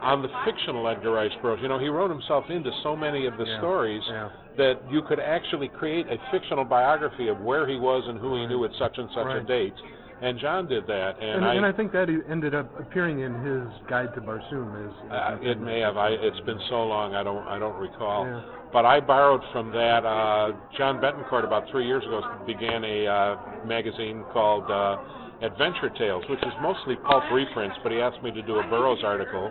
on 0.00 0.22
the 0.22 0.28
fictional 0.44 0.86
Edgar 0.88 1.12
Rice 1.12 1.32
Burroughs. 1.42 1.60
You 1.62 1.68
know, 1.68 1.78
he 1.78 1.88
wrote 1.88 2.10
himself 2.10 2.44
into 2.50 2.70
so 2.82 2.94
many 2.94 3.26
of 3.26 3.36
the 3.36 3.44
Yeah, 3.44 3.58
stories 3.58 4.02
yeah. 4.08 4.28
that 4.56 4.80
you 4.90 5.02
could 5.02 5.18
actually 5.20 5.68
create 5.68 6.06
a 6.06 6.16
fictional 6.30 6.64
biography 6.64 7.28
of 7.28 7.40
where 7.40 7.66
he 7.66 7.76
was 7.76 8.04
and 8.06 8.18
who 8.18 8.36
he 8.36 8.46
knew 8.46 8.64
at 8.64 8.70
such 8.78 8.98
and 8.98 9.08
such 9.14 9.26
a 9.26 9.42
date. 9.42 9.74
And 10.20 10.38
John 10.40 10.66
did 10.66 10.84
that, 10.88 11.14
and, 11.20 11.30
And, 11.30 11.44
I, 11.44 11.54
and 11.54 11.64
I 11.64 11.70
think 11.70 11.92
that 11.92 12.08
ended 12.28 12.52
up 12.52 12.68
appearing 12.80 13.20
in 13.20 13.34
his 13.34 13.68
guide 13.88 14.12
to 14.16 14.20
Barsoom. 14.20 14.74
As, 14.74 15.12
uh, 15.12 15.38
it 15.40 15.60
may 15.60 15.78
have. 15.78 15.96
I, 15.96 16.08
it's 16.08 16.40
been 16.40 16.58
so 16.68 16.82
long, 16.82 17.14
I 17.14 17.22
don't, 17.22 17.46
I 17.46 17.58
don't 17.58 17.78
recall. 17.78 18.26
Yeah. 18.26 18.42
But 18.72 18.84
I 18.84 19.00
borrowed 19.00 19.40
from 19.52 19.70
that. 19.72 20.04
Uh, 20.04 20.52
John 20.76 21.00
Betancourt 21.00 21.44
about 21.44 21.64
three 21.70 21.86
years 21.86 22.04
ago 22.04 22.20
began 22.46 22.84
a 22.84 23.06
uh, 23.06 23.66
magazine 23.66 24.24
called 24.32 24.70
uh, 24.70 24.98
Adventure 25.42 25.90
Tales, 25.96 26.24
which 26.28 26.40
is 26.40 26.52
mostly 26.60 26.96
pulp 26.96 27.24
reprints. 27.32 27.76
But 27.82 27.92
he 27.92 27.98
asked 27.98 28.22
me 28.22 28.30
to 28.30 28.42
do 28.42 28.56
a 28.56 28.62
Burroughs 28.68 29.02
article, 29.02 29.50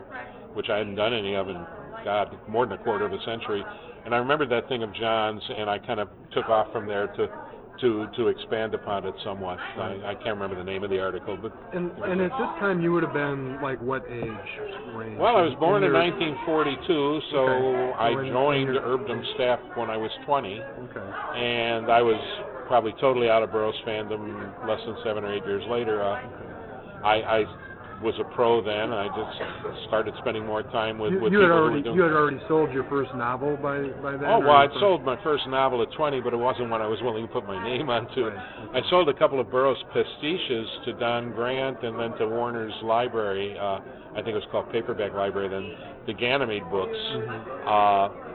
which 0.53 0.69
I 0.69 0.77
hadn't 0.77 0.95
done 0.95 1.13
any 1.13 1.35
of 1.35 1.49
in 1.49 1.65
God 2.05 2.37
more 2.47 2.65
than 2.65 2.79
a 2.79 2.83
quarter 2.83 3.05
of 3.05 3.13
a 3.13 3.23
century. 3.25 3.63
And 4.05 4.13
I 4.13 4.19
remembered 4.19 4.49
that 4.51 4.69
thing 4.69 4.83
of 4.83 4.93
John's, 4.93 5.41
and 5.57 5.69
I 5.69 5.79
kind 5.79 5.99
of 5.99 6.09
took 6.31 6.47
off 6.49 6.71
from 6.71 6.87
there 6.87 7.07
to 7.07 7.27
to 7.81 8.07
to 8.15 8.27
expand 8.27 8.73
upon 8.73 9.05
it 9.05 9.13
somewhat. 9.23 9.57
I, 9.77 9.99
I 10.05 10.15
can't 10.15 10.35
remember 10.39 10.55
the 10.55 10.63
name 10.63 10.83
of 10.83 10.89
the 10.89 10.99
article, 10.99 11.37
but 11.41 11.51
And 11.73 11.91
and 12.03 12.21
at 12.21 12.31
this 12.31 12.51
time 12.59 12.81
you 12.81 12.91
would 12.93 13.03
have 13.03 13.13
been 13.13 13.61
like 13.61 13.79
what 13.81 14.03
age 14.09 14.23
range? 14.93 15.17
well, 15.19 15.37
I 15.37 15.41
was 15.41 15.53
born 15.59 15.83
in 15.83 15.91
your- 15.91 16.01
1942, 16.01 17.21
so 17.31 17.37
Okay. 17.37 17.93
I 17.99 18.09
in- 18.09 18.19
in 18.25 18.33
joined 18.33 18.73
your- 18.73 18.83
ERB-dom 18.83 19.23
staff 19.35 19.59
when 19.75 19.89
I 19.89 19.97
was 19.97 20.11
20, 20.25 20.61
Okay. 20.61 21.39
and 21.39 21.91
I 21.91 22.01
was 22.01 22.19
probably 22.67 22.93
totally 22.99 23.29
out 23.29 23.43
of 23.43 23.51
Burroughs 23.51 23.75
fandom 23.85 24.21
less 24.67 24.83
than 24.85 24.95
seven 25.03 25.23
or 25.23 25.31
eight 25.31 25.45
years 25.45 25.65
later. 25.67 26.01
Uh, 26.01 26.19
I, 27.03 27.15
I 27.39 27.45
was 28.01 28.13
a 28.19 28.23
pro 28.35 28.61
then. 28.61 28.93
I 28.93 29.07
just 29.07 29.87
started 29.87 30.13
spending 30.19 30.45
more 30.45 30.63
time 30.63 30.99
with 30.99 31.13
You, 31.13 31.19
with 31.21 31.33
you 31.33 31.39
had 31.39 31.51
already 31.51 31.81
you 31.89 32.01
had 32.01 32.13
already 32.13 32.39
sold 32.47 32.71
your 32.71 32.83
first 32.89 33.13
novel 33.15 33.57
by 33.57 33.89
by 34.01 34.11
then. 34.17 34.29
Oh 34.29 34.39
well, 34.39 34.51
I'd 34.51 34.69
first- 34.69 34.79
sold 34.79 35.03
my 35.03 35.21
first 35.23 35.47
novel 35.47 35.81
at 35.81 35.91
20, 35.93 36.21
but 36.21 36.33
it 36.33 36.37
wasn't 36.37 36.69
one 36.69 36.81
I 36.81 36.87
was 36.87 37.01
willing 37.01 37.25
to 37.25 37.33
put 37.33 37.45
my 37.47 37.61
name 37.63 37.89
onto. 37.89 38.27
Right, 38.27 38.83
I 38.83 38.89
sold 38.89 39.09
a 39.09 39.13
couple 39.13 39.39
of 39.39 39.49
Burroughs 39.49 39.77
pastiches 39.93 40.67
to 40.85 40.93
Don 40.93 41.31
Grant 41.31 41.83
and 41.83 41.99
then 41.99 42.17
to 42.19 42.27
Warner's 42.27 42.73
Library. 42.83 43.57
Uh, 43.57 43.79
I 44.13 44.21
think 44.21 44.29
it 44.29 44.41
was 44.41 44.47
called 44.51 44.71
Paperback 44.71 45.13
Library. 45.13 45.49
Then 45.49 45.73
the 46.05 46.13
Ganymede 46.13 46.69
books. 46.69 46.97
Mm-hmm. 46.97 47.67
Uh, 47.67 48.27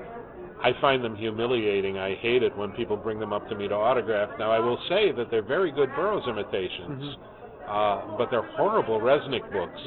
I 0.63 0.71
find 0.81 1.03
them 1.03 1.17
humiliating. 1.17 1.99
I 1.99 2.15
hate 2.17 2.43
it 2.45 2.57
when 2.57 2.71
people 2.71 2.97
bring 2.97 3.19
them 3.19 3.33
up 3.33 3.49
to 3.49 3.55
me 3.57 3.67
to 3.67 3.75
autograph. 3.75 4.31
Now 4.39 4.53
I 4.53 4.61
will 4.61 4.79
say 4.89 5.11
that 5.13 5.29
they're 5.31 5.43
very 5.43 5.73
good 5.73 5.89
Burroughs 5.97 6.23
imitations. 6.29 7.03
Mm-hmm. 7.03 7.42
Uh, 7.69 8.17
but 8.19 8.31
they're 8.31 8.47
horrible 8.57 9.01
Resnick 9.01 9.51
books. 9.53 9.81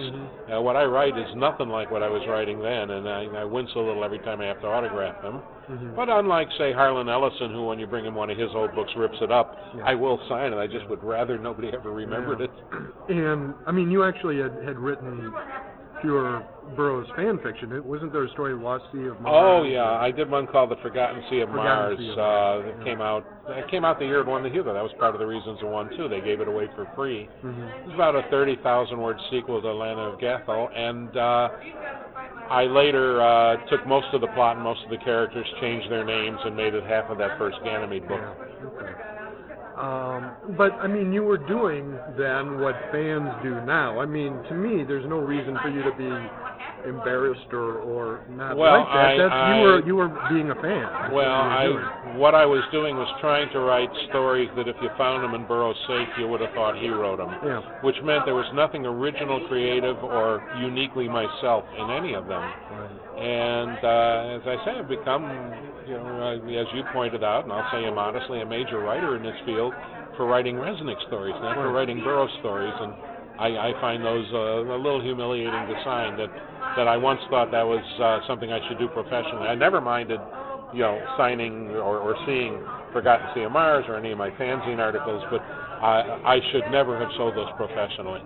Uh, 0.54 0.62
what 0.62 0.76
I 0.76 0.86
write 0.86 1.18
is 1.18 1.26
nothing 1.36 1.70
like 1.70 1.92
what 1.92 2.02
I 2.02 2.10
was 2.10 2.22
writing 2.28 2.60
then, 2.60 2.90
and 2.92 3.08
I, 3.08 3.42
I 3.42 3.44
wince 3.44 3.70
a 3.76 3.80
little 3.80 4.04
every 4.04 4.20
time 4.20 4.42
I 4.42 4.46
have 4.46 4.62
to 4.62 4.68
autograph 4.68 5.22
them. 5.22 5.42
Mm-hmm. 5.70 5.96
But 5.96 6.10
unlike, 6.10 6.48
say, 6.58 6.72
Harlan 6.74 7.10
Ellison, 7.10 7.52
who, 7.52 7.66
when 7.66 7.78
you 7.80 7.86
bring 7.86 8.06
him 8.06 8.16
one 8.16 8.30
of 8.30 8.38
his 8.38 8.50
old 8.56 8.74
books, 8.76 8.92
rips 8.98 9.18
it 9.22 9.32
up, 9.32 9.56
Yeah. 9.76 9.84
I 9.86 9.96
will 9.96 10.20
sign 10.30 10.54
it. 10.54 10.58
I 10.58 10.68
just 10.68 10.88
would 10.90 11.04
rather 11.04 11.38
nobody 11.38 11.70
ever 11.74 11.92
remembered 11.92 12.40
Yeah. 12.40 12.46
it. 12.46 13.18
And 13.18 13.54
I 13.68 13.72
mean, 13.72 13.92
you 13.92 14.04
actually 14.04 14.40
had, 14.40 14.54
had 14.66 14.80
written 14.80 15.34
pure 16.02 16.46
Burroughs 16.76 17.08
fan 17.16 17.40
fiction. 17.44 17.72
It 17.72 17.86
wasn't 17.86 18.12
there 18.12 18.24
a 18.24 18.30
story 18.32 18.54
Lost 18.54 18.86
Sea 18.92 19.06
of 19.06 19.20
Mars? 19.22 19.36
Oh 19.36 19.64
yeah, 19.64 19.84
I 19.84 20.12
did 20.12 20.30
one 20.30 20.48
called 20.48 20.72
The 20.72 20.78
Forgotten 20.82 21.24
Sea 21.30 21.42
of 21.42 21.50
Forgotten 21.50 21.98
Mars. 21.98 21.98
Sea 22.00 22.12
of 22.12 22.18
uh, 22.18 22.66
that 22.66 22.78
yeah. 22.80 22.84
came 22.84 23.02
out. 23.02 23.26
It 23.50 23.70
came 23.70 23.86
out 23.86 24.00
the 24.00 24.06
year 24.06 24.22
it 24.22 24.28
won 24.28 24.44
the 24.44 24.50
Hugo. 24.50 24.74
That 24.74 24.84
was 24.84 24.92
part 25.00 25.14
of 25.16 25.20
the 25.20 25.28
reasons 25.28 25.60
it 25.62 25.66
won 25.66 25.90
too. 25.96 26.08
They 26.08 26.22
gave 26.22 26.42
it 26.42 26.48
away 26.48 26.68
for 26.76 26.88
free. 26.96 27.30
Mhm. 27.44 27.82
It 27.82 27.86
was 27.88 27.96
about 27.96 28.16
a 28.16 28.24
thirty 28.30 28.58
thousand 28.64 29.00
word 29.00 29.18
sequel 29.30 29.62
to 29.62 29.70
Atlanta 29.70 30.02
of 30.02 30.20
Gathol, 30.20 30.70
and 30.76 31.16
uh, 31.16 31.50
I 32.50 32.64
later 32.64 33.22
uh, 33.22 33.58
took 33.70 33.86
most 33.88 34.08
of 34.14 34.22
the 34.22 34.28
plot 34.28 34.56
and 34.56 34.64
most 34.64 34.84
of 34.84 34.90
the 34.90 34.98
characters, 34.98 35.46
changed 35.62 35.92
their 35.92 36.06
names, 36.06 36.38
and 36.44 36.56
made 36.56 36.74
it 36.74 36.84
half 36.84 37.10
of 37.10 37.18
that 37.20 37.38
first 37.38 37.58
Ganymede 37.64 38.08
book. 38.08 38.22
Yeah. 38.22 38.68
Okay. 38.68 38.94
Um, 39.76 40.56
but 40.56 40.72
I 40.80 40.88
mean, 40.88 41.12
you 41.12 41.24
were 41.24 41.38
doing 41.38 42.00
then 42.18 42.62
what 42.62 42.76
fans 42.94 43.28
do 43.44 43.60
now. 43.66 44.00
I 44.00 44.06
mean, 44.06 44.32
to 44.48 44.54
me, 44.54 44.86
there's 44.88 45.06
no 45.08 45.20
reason 45.20 45.58
for 45.62 45.70
you 45.70 45.84
to 45.84 45.92
be 45.98 46.08
embarrassed 46.88 47.52
or 47.52 47.80
or 47.82 48.22
not 48.30 48.56
Well, 48.58 48.80
like 48.80 48.88
that. 48.88 49.06
I- 49.06 49.18
That's, 49.18 49.34
I- 49.34 49.58
you 49.58 49.62
were 49.64 49.80
you 49.86 49.96
were 49.96 50.10
being 50.30 50.50
a 50.52 50.56
fan. 50.56 50.86
That's 50.86 51.14
Well, 51.14 51.26
what 51.26 51.64
you 51.64 51.74
were 51.74 51.82
doing. 51.82 52.16
I 52.16 52.18
what 52.18 52.34
I 52.36 52.46
was 52.46 52.64
doing 52.72 52.96
was 52.96 53.08
trying 53.20 53.50
to 53.52 53.60
write 53.60 53.90
stories 54.10 54.50
that 54.56 54.68
if 54.68 54.76
you 54.82 54.90
found 54.98 55.24
them 55.24 55.34
in 55.36 55.46
Burroughs' 55.48 55.76
safe, 55.88 56.08
you 56.18 56.28
would 56.28 56.40
have 56.42 56.54
thought 56.54 56.78
he 56.78 56.90
wrote 56.90 57.18
them. 57.18 57.34
Yeah. 57.44 57.62
Which 57.82 57.96
meant 58.04 58.24
there 58.26 58.36
was 58.36 58.48
nothing 58.54 58.86
original, 58.86 59.42
creative, 59.48 59.98
or 60.04 60.42
uniquely 60.62 61.10
myself 61.10 61.66
in 61.78 61.90
any 61.92 62.14
of 62.14 62.28
them. 62.28 62.40
Right. 62.42 63.20
And 63.20 63.78
uh, 63.84 64.36
as 64.40 64.44
I 64.48 64.56
say, 64.66 64.72
I've 64.80 64.88
become, 64.88 65.24
you 65.88 65.96
know, 65.96 66.40
as 66.40 66.68
you 66.74 66.84
pointed 66.94 67.24
out, 67.24 67.44
and 67.44 67.52
I'll 67.54 67.70
say 67.72 67.84
him 67.84 67.98
honestly, 67.98 68.42
a 68.42 68.46
major 68.46 68.80
writer 68.80 69.16
in 69.18 69.24
this 69.24 69.36
field 69.46 69.74
for 70.16 70.26
writing 70.26 70.56
Resnick 70.56 71.00
stories, 71.08 71.36
not 71.42 71.56
for 71.56 71.72
writing 71.72 72.00
Burroughs 72.00 72.32
stories. 72.40 72.74
And 72.80 72.94
I, 73.40 73.48
I 73.70 73.82
find 73.82 74.04
those 74.04 74.26
uh, 74.34 74.64
a 74.72 74.80
little 74.80 75.02
humiliating 75.02 75.52
to 75.52 75.76
sign. 75.84 76.16
That 76.18 76.32
that 76.78 76.88
I 76.88 76.98
once 76.98 77.22
thought 77.30 77.52
that 77.52 77.64
was 77.64 77.84
uh, 78.00 78.26
something 78.28 78.52
I 78.52 78.60
should 78.68 78.80
do 78.80 78.88
professionally. 78.90 79.48
I 79.48 79.56
never 79.56 79.80
minded, 79.82 80.20
you 80.74 80.82
know, 80.82 81.00
signing 81.18 81.70
or, 81.72 82.00
or 82.00 82.16
seeing 82.26 82.60
Forgotten 82.92 83.28
Sea 83.34 83.44
of 83.44 83.52
Mars 83.52 83.86
or 83.88 83.96
any 83.96 84.12
of 84.12 84.18
my 84.18 84.30
fanzine 84.32 84.80
articles, 84.80 85.24
but 85.32 85.42
I, 85.42 86.38
I 86.38 86.40
should 86.52 86.72
never 86.72 86.98
have 87.00 87.10
sold 87.18 87.36
those 87.36 87.52
professionally. 87.58 88.22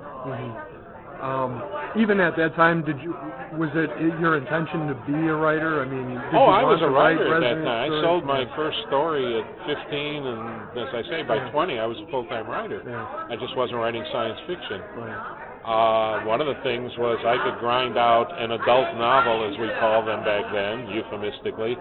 Um, 1.21 1.61
even 1.99 2.19
at 2.21 2.37
that 2.37 2.55
time, 2.55 2.85
did 2.85 2.95
you 3.01 3.11
was 3.57 3.69
it 3.75 3.89
your 4.21 4.37
intention 4.37 4.87
to 4.87 4.95
be 5.03 5.27
a 5.27 5.35
writer? 5.35 5.81
I 5.81 5.85
mean, 5.89 6.15
did 6.15 6.37
oh, 6.37 6.47
I 6.47 6.63
was 6.63 6.79
a 6.81 6.87
writer 6.87 7.35
at 7.35 7.41
that 7.41 7.59
time. 7.65 7.91
I 7.91 8.01
sold 8.01 8.23
my 8.23 8.41
Yeah. 8.41 8.55
first 8.55 8.77
story 8.87 9.25
at 9.35 9.45
15, 9.67 10.23
and 10.23 10.79
as 10.79 10.93
I 10.93 11.01
say, 11.09 11.23
by 11.23 11.37
Yeah. 11.37 11.49
20, 11.51 11.79
I 11.79 11.85
was 11.85 11.97
a 11.99 12.05
full-time 12.07 12.47
writer. 12.47 12.83
Yeah. 12.85 13.03
I 13.27 13.35
just 13.35 13.57
wasn't 13.57 13.79
writing 13.79 14.05
science 14.13 14.39
fiction. 14.47 14.81
Right. 14.95 15.38
Uh, 15.69 16.25
one 16.25 16.41
of 16.41 16.47
the 16.47 16.57
things 16.65 16.89
was 16.97 17.21
I 17.21 17.37
could 17.45 17.59
grind 17.59 17.95
out 17.95 18.33
an 18.41 18.57
adult 18.57 18.89
novel, 18.97 19.45
as 19.45 19.53
we 19.61 19.69
called 19.79 20.07
them 20.07 20.25
back 20.25 20.49
then, 20.49 20.89
euphemistically, 20.89 21.77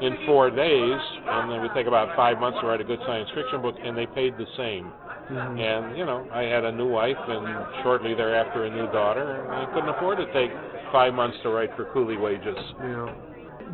in 0.00 0.14
four 0.26 0.48
days, 0.48 1.00
and 1.26 1.50
then 1.50 1.58
it 1.58 1.62
would 1.62 1.74
take 1.74 1.88
about 1.88 2.14
five 2.14 2.38
months 2.38 2.60
to 2.60 2.66
write 2.68 2.80
a 2.80 2.84
good 2.84 3.00
science 3.04 3.28
fiction 3.34 3.60
book, 3.60 3.74
and 3.82 3.98
they 3.98 4.06
paid 4.06 4.38
the 4.38 4.46
same. 4.56 4.92
Mhm. 5.26 5.58
And 5.58 5.98
you 5.98 6.06
know, 6.06 6.24
I 6.32 6.42
had 6.42 6.64
a 6.64 6.70
new 6.70 6.86
wife, 6.86 7.18
and 7.26 7.82
shortly 7.82 8.14
thereafter 8.14 8.62
a 8.62 8.70
new 8.70 8.86
daughter, 8.92 9.42
and 9.50 9.54
I 9.54 9.64
couldn't 9.74 9.88
afford 9.90 10.18
to 10.18 10.26
take 10.26 10.52
five 10.92 11.12
months 11.12 11.38
to 11.42 11.50
write 11.50 11.74
for 11.74 11.86
coolie 11.86 12.20
wages. 12.20 12.58
Yeah. 12.78 13.08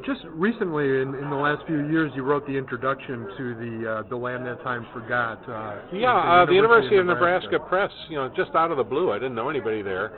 Just 0.04 0.20
recently, 0.30 1.02
in, 1.02 1.14
in 1.14 1.30
the 1.30 1.36
last 1.36 1.66
few 1.66 1.86
years, 1.88 2.10
you 2.14 2.22
wrote 2.22 2.46
the 2.46 2.52
introduction 2.56 3.26
to 3.36 3.54
the 3.54 3.90
uh, 4.04 4.08
the 4.08 4.16
land 4.16 4.46
that 4.46 4.62
time 4.62 4.86
forgot. 4.92 5.38
Uh, 5.48 5.76
Yeah, 5.92 6.14
uh, 6.16 6.44
the 6.46 6.52
University 6.54 6.96
of 6.96 7.06
Nebraska 7.06 7.58
Press, 7.58 7.90
you 8.08 8.16
know, 8.16 8.28
just 8.36 8.54
out 8.54 8.70
of 8.70 8.76
the 8.76 8.84
blue, 8.84 9.10
I 9.12 9.18
didn't 9.18 9.34
know 9.34 9.48
anybody 9.48 9.82
there, 9.82 10.12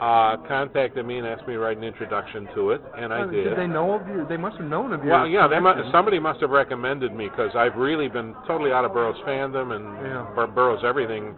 uh, 0.00 0.36
contacted 0.48 1.04
me 1.06 1.18
and 1.18 1.26
asked 1.26 1.46
me 1.46 1.54
to 1.54 1.58
write 1.58 1.76
an 1.78 1.84
introduction 1.84 2.48
to 2.54 2.70
it, 2.72 2.82
and 2.96 3.12
I 3.12 3.22
Uh, 3.22 3.26
did. 3.26 3.56
they 3.56 3.66
know 3.66 3.92
of 3.94 4.06
you? 4.08 4.26
They 4.28 4.36
must 4.36 4.56
have 4.58 4.66
known 4.66 4.92
of 4.92 5.04
you. 5.04 5.10
Well, 5.10 5.26
yeah, 5.26 5.46
they 5.48 5.60
must, 5.60 5.90
somebody 5.90 6.18
must 6.18 6.40
have 6.40 6.50
recommended 6.50 7.14
me 7.14 7.28
because 7.28 7.54
I've 7.56 7.76
really 7.76 8.08
been 8.08 8.34
totally 8.46 8.72
out 8.72 8.84
of 8.84 8.92
Burroughs 8.92 9.18
fandom 9.26 9.72
and 9.74 9.84
Yeah. 10.06 10.46
Burroughs 10.46 10.84
everything 10.84 11.34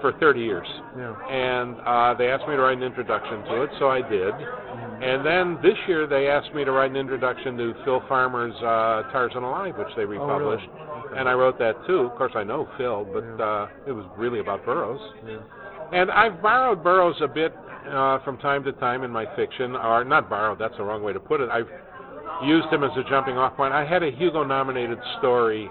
for 0.00 0.12
30 0.20 0.40
years. 0.40 0.66
Yeah. 0.98 1.14
And 1.30 1.76
uh, 1.86 2.14
they 2.14 2.28
asked 2.30 2.46
me 2.48 2.56
to 2.56 2.62
write 2.62 2.76
an 2.76 2.82
introduction 2.82 3.42
to 3.44 3.62
it, 3.62 3.70
so 3.78 3.88
I 3.88 4.02
did. 4.02 4.34
And 5.02 5.24
then 5.24 5.58
this 5.62 5.76
year 5.88 6.06
they 6.06 6.28
asked 6.28 6.54
me 6.54 6.64
to 6.64 6.72
write 6.72 6.90
an 6.90 6.96
introduction 6.96 7.56
to 7.58 7.74
Phil 7.84 8.02
Farmer's 8.08 8.54
uh, 8.56 9.10
Tarzan 9.12 9.42
Alive, 9.42 9.74
which 9.78 9.88
they 9.96 10.02
Oh, 10.02 10.06
really? 10.06 10.18
republished. 10.18 10.68
Okay. 11.06 11.18
And 11.18 11.28
I 11.28 11.32
wrote 11.34 11.58
that 11.58 11.74
too. 11.86 12.00
Of 12.00 12.16
course, 12.16 12.32
I 12.34 12.44
know 12.44 12.68
Phil, 12.78 13.04
but 13.12 13.24
Yeah. 13.38 13.44
uh, 13.44 13.68
it 13.86 13.92
was 13.92 14.04
really 14.16 14.40
about 14.40 14.64
Burroughs. 14.64 15.00
Yeah. 15.26 15.36
And 15.92 16.10
I've 16.10 16.40
borrowed 16.42 16.82
Burroughs 16.82 17.20
a 17.20 17.28
bit 17.28 17.54
uh, 17.88 18.18
from 18.20 18.38
time 18.38 18.64
to 18.64 18.72
time 18.72 19.02
in 19.04 19.10
my 19.10 19.26
fiction, 19.36 19.76
or 19.76 20.04
not 20.04 20.30
borrowed, 20.30 20.58
that's 20.58 20.76
the 20.78 20.82
wrong 20.82 21.02
way 21.02 21.12
to 21.12 21.20
put 21.20 21.40
it. 21.40 21.50
I've 21.50 21.68
used 22.42 22.66
him 22.68 22.82
as 22.82 22.90
a 22.96 23.04
jumping 23.10 23.36
off 23.36 23.56
point. 23.56 23.74
I 23.74 23.84
had 23.84 24.02
a 24.02 24.10
Hugo 24.10 24.42
nominated 24.42 24.98
story 25.18 25.70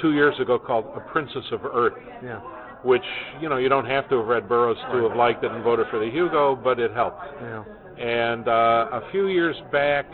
two 0.00 0.12
years 0.12 0.34
ago 0.40 0.58
called 0.58 0.86
A 0.96 1.00
Princess 1.12 1.44
of 1.52 1.64
Earth, 1.66 1.92
Yeah. 2.24 2.40
which, 2.82 3.04
you 3.40 3.48
know, 3.50 3.58
you 3.58 3.68
don't 3.68 3.84
have 3.84 4.08
to 4.08 4.18
have 4.18 4.26
read 4.26 4.48
Burroughs 4.48 4.78
to 4.90 5.06
have 5.08 5.14
liked 5.16 5.44
it 5.44 5.52
and 5.52 5.62
voted 5.62 5.86
for 5.88 5.98
the 5.98 6.10
Hugo, 6.10 6.56
but 6.56 6.80
it 6.80 6.92
helped. 6.92 7.22
Yeah. 7.42 7.62
And 8.00 8.48
uh, 8.48 8.88
a 8.92 9.10
few 9.12 9.28
years 9.28 9.56
back, 9.70 10.06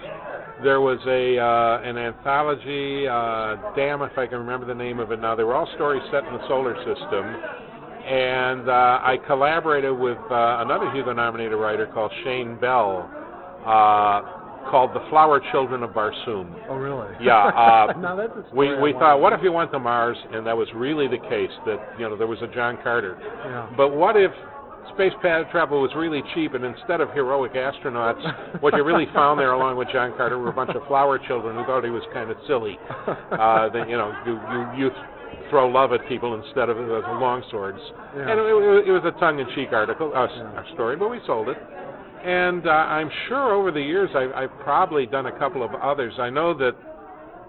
there 0.65 0.81
was 0.81 0.99
a 1.07 1.39
uh, 1.39 1.89
an 1.89 1.97
anthology. 1.97 3.07
Uh, 3.07 3.75
damn, 3.77 4.03
if 4.03 4.19
I 4.19 4.27
can 4.27 4.39
remember 4.39 4.67
the 4.67 4.75
name 4.75 4.99
of 4.99 5.13
it 5.13 5.21
now. 5.21 5.37
They 5.37 5.45
were 5.45 5.55
all 5.55 5.69
stories 5.77 6.03
set 6.11 6.25
in 6.25 6.33
the 6.33 6.49
solar 6.49 6.75
system, 6.79 7.25
and 8.07 8.69
uh, 8.69 9.01
I 9.07 9.19
collaborated 9.27 9.97
with 9.97 10.19
uh, 10.19 10.67
another 10.67 10.91
Hugo-nominated 10.91 11.57
writer 11.57 11.87
called 11.87 12.11
Shayne 12.25 12.59
Bell, 12.59 13.09
uh, 13.63 14.67
called 14.69 14.91
"The 14.91 15.07
Flower 15.09 15.41
Children 15.53 15.85
of 15.85 15.91
Barsoom." 15.91 16.55
Oh, 16.69 16.75
really? 16.75 17.15
Yeah, 17.21 17.37
uh, 17.37 17.93
now 18.01 18.17
that's 18.17 18.33
a 18.35 18.53
We 18.53 18.77
we 18.81 18.95
thought, 18.95 19.21
what 19.21 19.33
if 19.33 19.41
you 19.45 19.53
went 19.53 19.71
to 19.71 19.79
Mars, 19.79 20.17
and 20.33 20.45
that 20.45 20.57
was 20.57 20.67
really 20.75 21.07
the 21.07 21.23
case 21.29 21.55
that 21.67 21.79
you 22.01 22.09
know 22.09 22.17
there 22.17 22.27
was 22.27 22.43
a 22.43 22.49
John 22.49 22.79
Carter. 22.83 23.17
Yeah. 23.21 23.71
But 23.77 23.95
what 23.95 24.17
if 24.17 24.33
space 24.95 25.13
travel 25.21 25.81
was 25.81 25.91
really 25.97 26.23
cheap, 26.35 26.55
and 26.55 26.65
instead 26.65 27.01
of 27.01 27.11
heroic 27.13 27.55
astronauts, 27.55 28.61
what 28.63 28.75
you 28.75 28.85
really 28.85 29.07
found 29.15 29.41
there, 29.41 29.53
along 29.53 29.77
with 29.77 29.89
John 29.93 30.13
Carter, 30.17 30.39
were 30.39 30.51
a 30.51 30.53
bunch 30.53 30.71
of 30.75 30.87
flower 30.87 31.19
children 31.19 31.57
who 31.57 31.65
thought 31.65 31.85
he 31.85 31.91
was 31.91 32.03
kind 32.13 32.31
of 32.31 32.37
silly. 32.47 32.79
Uh, 33.07 33.69
that 33.71 33.89
you 33.89 33.97
know, 33.97 34.15
you 34.27 34.35
you, 34.79 34.87
you 34.87 34.91
throw 35.51 35.69
love 35.69 35.93
at 35.93 36.07
people 36.09 36.35
instead 36.43 36.69
of 36.69 36.77
uh, 36.77 37.01
long 37.21 37.43
swords. 37.51 37.79
Yeah. 38.17 38.31
And 38.31 38.41
it, 38.41 38.89
it 38.89 38.93
was 38.93 39.03
a 39.05 39.19
tongue-in-cheek 39.21 39.69
article, 39.73 40.13
uh, 40.15 40.25
s- 40.25 40.67
story, 40.75 40.97
but 40.97 41.09
we 41.09 41.21
sold 41.27 41.49
it. 41.49 41.57
And 42.25 42.67
uh, 42.67 42.71
I'm 42.71 43.11
sure 43.29 43.53
over 43.55 43.71
the 43.71 43.81
years 43.81 44.11
I've, 44.17 44.33
I've 44.33 44.59
probably 44.61 45.07
done 45.07 45.27
a 45.27 45.39
couple 45.39 45.63
of 45.63 45.73
others. 45.75 46.15
I 46.19 46.31
know 46.31 46.53
that 46.59 46.75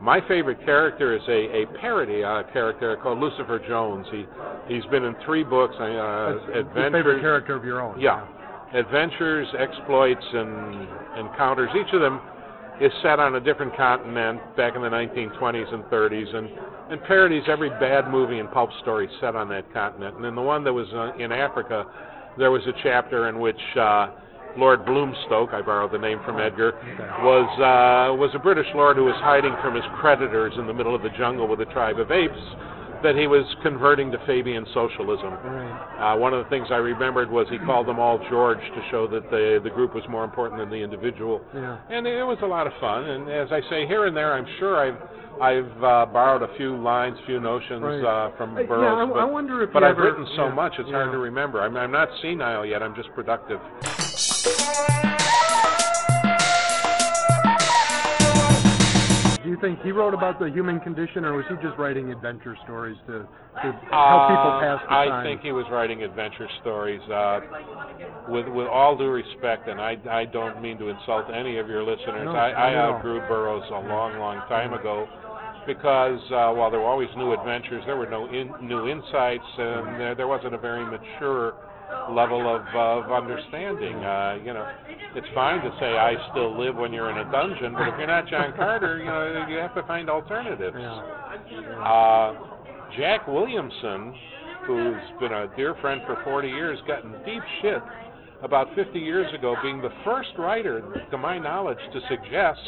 my 0.01 0.19
favorite 0.27 0.63
character 0.63 1.15
is 1.15 1.21
a, 1.27 1.63
a 1.63 1.79
parody 1.79 2.23
uh, 2.23 2.43
character 2.53 2.95
called 3.01 3.19
Lucifer 3.19 3.59
Jones. 3.67 4.05
He 4.11 4.25
he's 4.67 4.85
been 4.85 5.03
in 5.03 5.15
three 5.25 5.43
books. 5.43 5.75
Uh, 5.75 5.79
That's 5.79 5.89
your 5.89 6.63
favorite 6.65 6.85
Adventures, 6.85 7.21
character 7.21 7.55
of 7.55 7.65
your 7.65 7.81
own. 7.81 7.99
yeah, 7.99 8.25
adventures, 8.73 9.47
exploits, 9.57 10.25
and 10.33 10.87
encounters. 11.27 11.69
Each 11.75 11.93
of 11.93 12.01
them 12.01 12.21
is 12.79 12.91
set 13.01 13.19
on 13.19 13.35
a 13.35 13.39
different 13.39 13.75
continent 13.75 14.39
back 14.55 14.75
in 14.75 14.81
the 14.83 14.89
1920s 14.89 15.73
and 15.73 15.83
30s, 15.85 16.35
and 16.35 16.49
and 16.89 17.03
parodies 17.03 17.43
every 17.47 17.69
bad 17.71 18.09
movie 18.09 18.39
and 18.39 18.49
pulp 18.51 18.69
story 18.81 19.09
set 19.19 19.35
on 19.35 19.49
that 19.49 19.71
continent. 19.73 20.15
And 20.15 20.25
in 20.25 20.35
the 20.35 20.41
one 20.41 20.63
that 20.63 20.71
was 20.71 20.87
uh, 20.93 21.21
in 21.21 21.31
Africa, 21.33 21.85
there 22.37 22.51
was 22.51 22.61
a 22.67 22.71
chapter 22.83 23.27
in 23.29 23.39
which 23.39 23.59
uh, 23.77 24.11
Lord 24.57 24.85
Bloomstoke, 24.85 25.53
I 25.53 25.61
borrowed 25.61 25.91
the 25.91 25.97
name 25.97 26.19
from 26.25 26.39
Edgar, 26.39 26.73
was 27.21 27.47
uh, 27.59 28.13
was 28.15 28.31
a 28.33 28.39
British 28.39 28.67
lord 28.75 28.97
who 28.97 29.05
was 29.05 29.15
hiding 29.17 29.55
from 29.61 29.75
his 29.75 29.83
creditors 29.99 30.53
in 30.57 30.67
the 30.67 30.73
middle 30.73 30.95
of 30.95 31.01
the 31.03 31.09
jungle 31.17 31.47
with 31.47 31.61
a 31.61 31.65
tribe 31.65 31.99
of 31.99 32.11
apes 32.11 32.39
that 33.03 33.15
he 33.15 33.27
was 33.27 33.45
converting 33.61 34.09
to 34.11 34.17
Fabian 34.25 34.65
socialism. 34.73 35.29
Right. 35.45 36.13
Uh, 36.15 36.17
one 36.17 36.33
of 36.33 36.43
the 36.43 36.49
things 36.49 36.67
I 36.71 36.77
remembered 36.77 37.29
was 37.29 37.45
he 37.51 37.59
called 37.59 37.85
them 37.87 37.99
all 37.99 38.17
George 38.29 38.57
to 38.57 38.81
show 38.89 39.05
that 39.07 39.29
the 39.29 39.59
the 39.63 39.69
group 39.69 39.93
was 39.93 40.03
more 40.09 40.23
important 40.23 40.59
than 40.59 40.69
the 40.71 40.81
individual. 40.83 41.39
Yeah. 41.53 41.77
And 41.91 42.07
it 42.07 42.23
was 42.23 42.39
a 42.41 42.47
lot 42.47 42.65
of 42.65 42.73
fun. 42.81 43.03
And 43.05 43.29
as 43.29 43.49
I 43.51 43.61
say, 43.69 43.85
here 43.85 44.07
and 44.07 44.17
there, 44.17 44.33
I'm 44.33 44.47
sure 44.59 44.77
I've 44.81 44.97
I've 45.39 45.83
uh, 45.83 46.05
borrowed 46.11 46.41
a 46.41 46.49
few 46.57 46.75
lines, 46.75 47.15
few 47.27 47.39
notions 47.39 47.83
Right. 47.83 48.03
uh, 48.03 48.35
from 48.35 48.57
Uh, 48.57 48.61
yeah, 48.61 48.65
Burroughs. 48.67 49.09
I- 49.09 49.13
but, 49.13 49.19
I 49.19 49.25
wonder 49.25 49.61
if 49.61 49.71
but 49.71 49.83
I've 49.83 49.91
ever- 49.91 50.01
written 50.01 50.25
so 50.35 50.47
yeah, 50.47 50.53
much, 50.55 50.73
it's 50.79 50.89
hard 50.89 51.11
to 51.11 51.19
remember. 51.19 51.61
I'm, 51.61 51.77
I'm 51.77 51.91
not 51.91 52.09
senile 52.23 52.65
yet. 52.65 52.81
I'm 52.81 52.95
just 52.95 53.13
productive. 53.13 53.59
Do 54.17 54.23
you 59.53 59.57
think 59.61 59.79
he 59.83 59.91
wrote 59.91 60.15
about 60.15 60.39
the 60.39 60.49
human 60.49 60.79
condition, 60.79 61.23
or 61.23 61.33
was 61.33 61.45
he 61.47 61.55
just 61.61 61.77
writing 61.77 62.11
adventure 62.11 62.57
stories 62.63 62.97
to, 63.05 63.19
to 63.21 63.27
help 63.61 63.77
people 63.85 63.93
Uh, 63.93 64.59
pass 64.59 64.81
the 64.81 64.91
I 64.91 65.05
time? 65.05 65.23
think 65.23 65.41
he 65.41 65.51
was 65.51 65.65
writing 65.71 66.01
adventure 66.01 66.49
stories. 66.61 67.01
Uh, 67.07 67.41
with 68.27 68.47
with 68.47 68.65
all 68.67 68.97
due 68.97 69.11
respect, 69.11 69.67
and 69.67 69.79
I 69.79 69.97
I 70.09 70.25
don't 70.25 70.63
mean 70.63 70.79
to 70.79 70.89
insult 70.89 71.29
any 71.31 71.59
of 71.59 71.69
your 71.69 71.83
listeners. 71.83 72.25
No, 72.25 72.31
I, 72.31 72.51
not 72.51 72.57
I 72.59 72.69
at 72.73 72.75
outgrew 72.75 73.19
Burroughs 73.27 73.69
a 73.69 73.79
long, 73.87 74.17
long 74.17 74.37
time 74.49 74.73
ago. 74.73 75.07
Because 75.67 76.19
uh, 76.31 76.51
while 76.57 76.71
there 76.71 76.79
were 76.79 76.87
always 76.87 77.09
new 77.17 77.33
adventures, 77.33 77.83
there 77.85 77.97
were 77.97 78.09
no 78.09 78.25
in, 78.27 78.49
new 78.61 78.87
insights, 78.87 79.43
and 79.57 79.99
there, 79.99 80.15
there 80.15 80.27
wasn't 80.27 80.55
a 80.55 80.57
very 80.57 80.83
mature 80.85 81.53
level 82.09 82.43
of, 82.47 82.61
of 82.75 83.11
understanding. 83.11 83.95
Uh, 83.95 84.37
you 84.43 84.53
know, 84.53 84.67
it's 85.15 85.27
fine 85.33 85.61
to 85.61 85.71
say 85.79 85.97
I 85.97 86.15
still 86.31 86.57
live 86.57 86.75
when 86.75 86.93
you're 86.93 87.09
in 87.09 87.17
a 87.17 87.31
dungeon, 87.31 87.73
but 87.73 87.87
if 87.87 87.95
you're 87.97 88.07
not 88.07 88.27
John 88.27 88.53
Carter, 88.55 88.99
you 88.99 89.05
know, 89.05 89.45
you 89.49 89.57
have 89.57 89.75
to 89.75 89.83
find 89.83 90.09
alternatives. 90.09 90.75
Yeah. 90.79 91.01
Uh, 91.81 92.33
Jack 92.97 93.27
Williamson, 93.27 94.13
who's 94.65 95.19
been 95.19 95.33
a 95.33 95.47
dear 95.55 95.75
friend 95.81 96.01
for 96.05 96.21
40 96.23 96.47
years, 96.47 96.79
got 96.87 97.03
in 97.03 97.11
deep 97.25 97.43
shit 97.61 97.81
about 98.43 98.67
50 98.75 98.99
years 98.99 99.33
ago, 99.33 99.55
being 99.63 99.81
the 99.81 99.91
first 100.05 100.29
writer, 100.37 100.81
to 101.09 101.17
my 101.17 101.37
knowledge, 101.37 101.79
to 101.93 101.99
suggest 102.07 102.59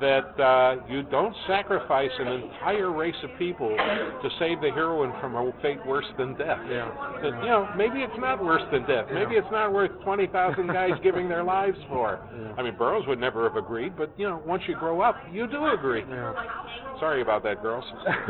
that 0.00 0.40
uh, 0.40 0.76
you 0.88 1.02
don't 1.04 1.34
sacrifice 1.46 2.10
an 2.18 2.28
entire 2.28 2.90
race 2.90 3.14
of 3.22 3.30
people 3.38 3.68
to 3.68 4.28
save 4.38 4.60
the 4.60 4.70
heroine 4.70 5.12
from 5.20 5.34
a 5.36 5.52
fate 5.60 5.84
worse 5.86 6.06
than 6.18 6.34
death. 6.36 6.58
Yeah. 6.68 6.90
That, 7.22 7.42
you 7.42 7.50
know, 7.50 7.68
maybe 7.76 8.00
it's 8.00 8.18
not 8.18 8.42
worse 8.42 8.62
than 8.72 8.86
death. 8.86 9.06
Maybe 9.12 9.34
it's 9.34 9.50
not 9.52 9.72
worth 9.72 9.90
20,000 10.02 10.66
guys 10.72 10.92
giving 11.02 11.28
their 11.28 11.44
lives 11.44 11.78
for. 11.88 12.18
Yeah. 12.34 12.54
I 12.56 12.62
mean, 12.62 12.76
Burroughs 12.76 13.06
would 13.06 13.20
never 13.20 13.44
have 13.44 13.56
agreed, 13.56 13.96
but, 13.96 14.12
you 14.16 14.26
know, 14.26 14.42
once 14.46 14.62
you 14.66 14.74
grow 14.76 15.00
up, 15.02 15.16
you 15.30 15.46
do 15.46 15.66
agree. 15.66 16.04
Yeah. 16.08 16.32
Sorry 16.98 17.20
about 17.22 17.42
that, 17.44 17.62
girls. 17.62 17.84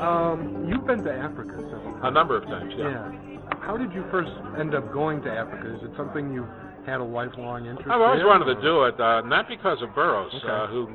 um, 0.00 0.66
you've 0.68 0.86
been 0.86 1.02
to 1.04 1.12
Africa 1.12 1.56
several 1.70 1.92
times. 1.92 2.04
A 2.04 2.10
number 2.10 2.36
of 2.36 2.44
times, 2.44 2.72
yeah. 2.76 2.90
Yeah. 2.90 3.35
How 3.66 3.76
did 3.76 3.92
you 3.92 4.04
first 4.12 4.30
end 4.60 4.76
up 4.76 4.92
going 4.92 5.20
to 5.22 5.30
Africa? 5.30 5.74
Is 5.74 5.82
it 5.82 5.90
something 5.96 6.32
you 6.32 6.46
had 6.86 7.00
a 7.00 7.04
lifelong 7.04 7.66
interest 7.66 7.86
in? 7.86 7.90
I've 7.90 8.00
always 8.00 8.20
in, 8.20 8.26
wanted 8.26 8.54
to 8.54 8.62
do 8.62 8.84
it, 8.84 8.94
uh, 9.00 9.22
not 9.22 9.48
because 9.48 9.82
of 9.82 9.92
Burroughs, 9.92 10.32
Okay. 10.36 10.46
uh, 10.46 10.66
who, 10.68 10.88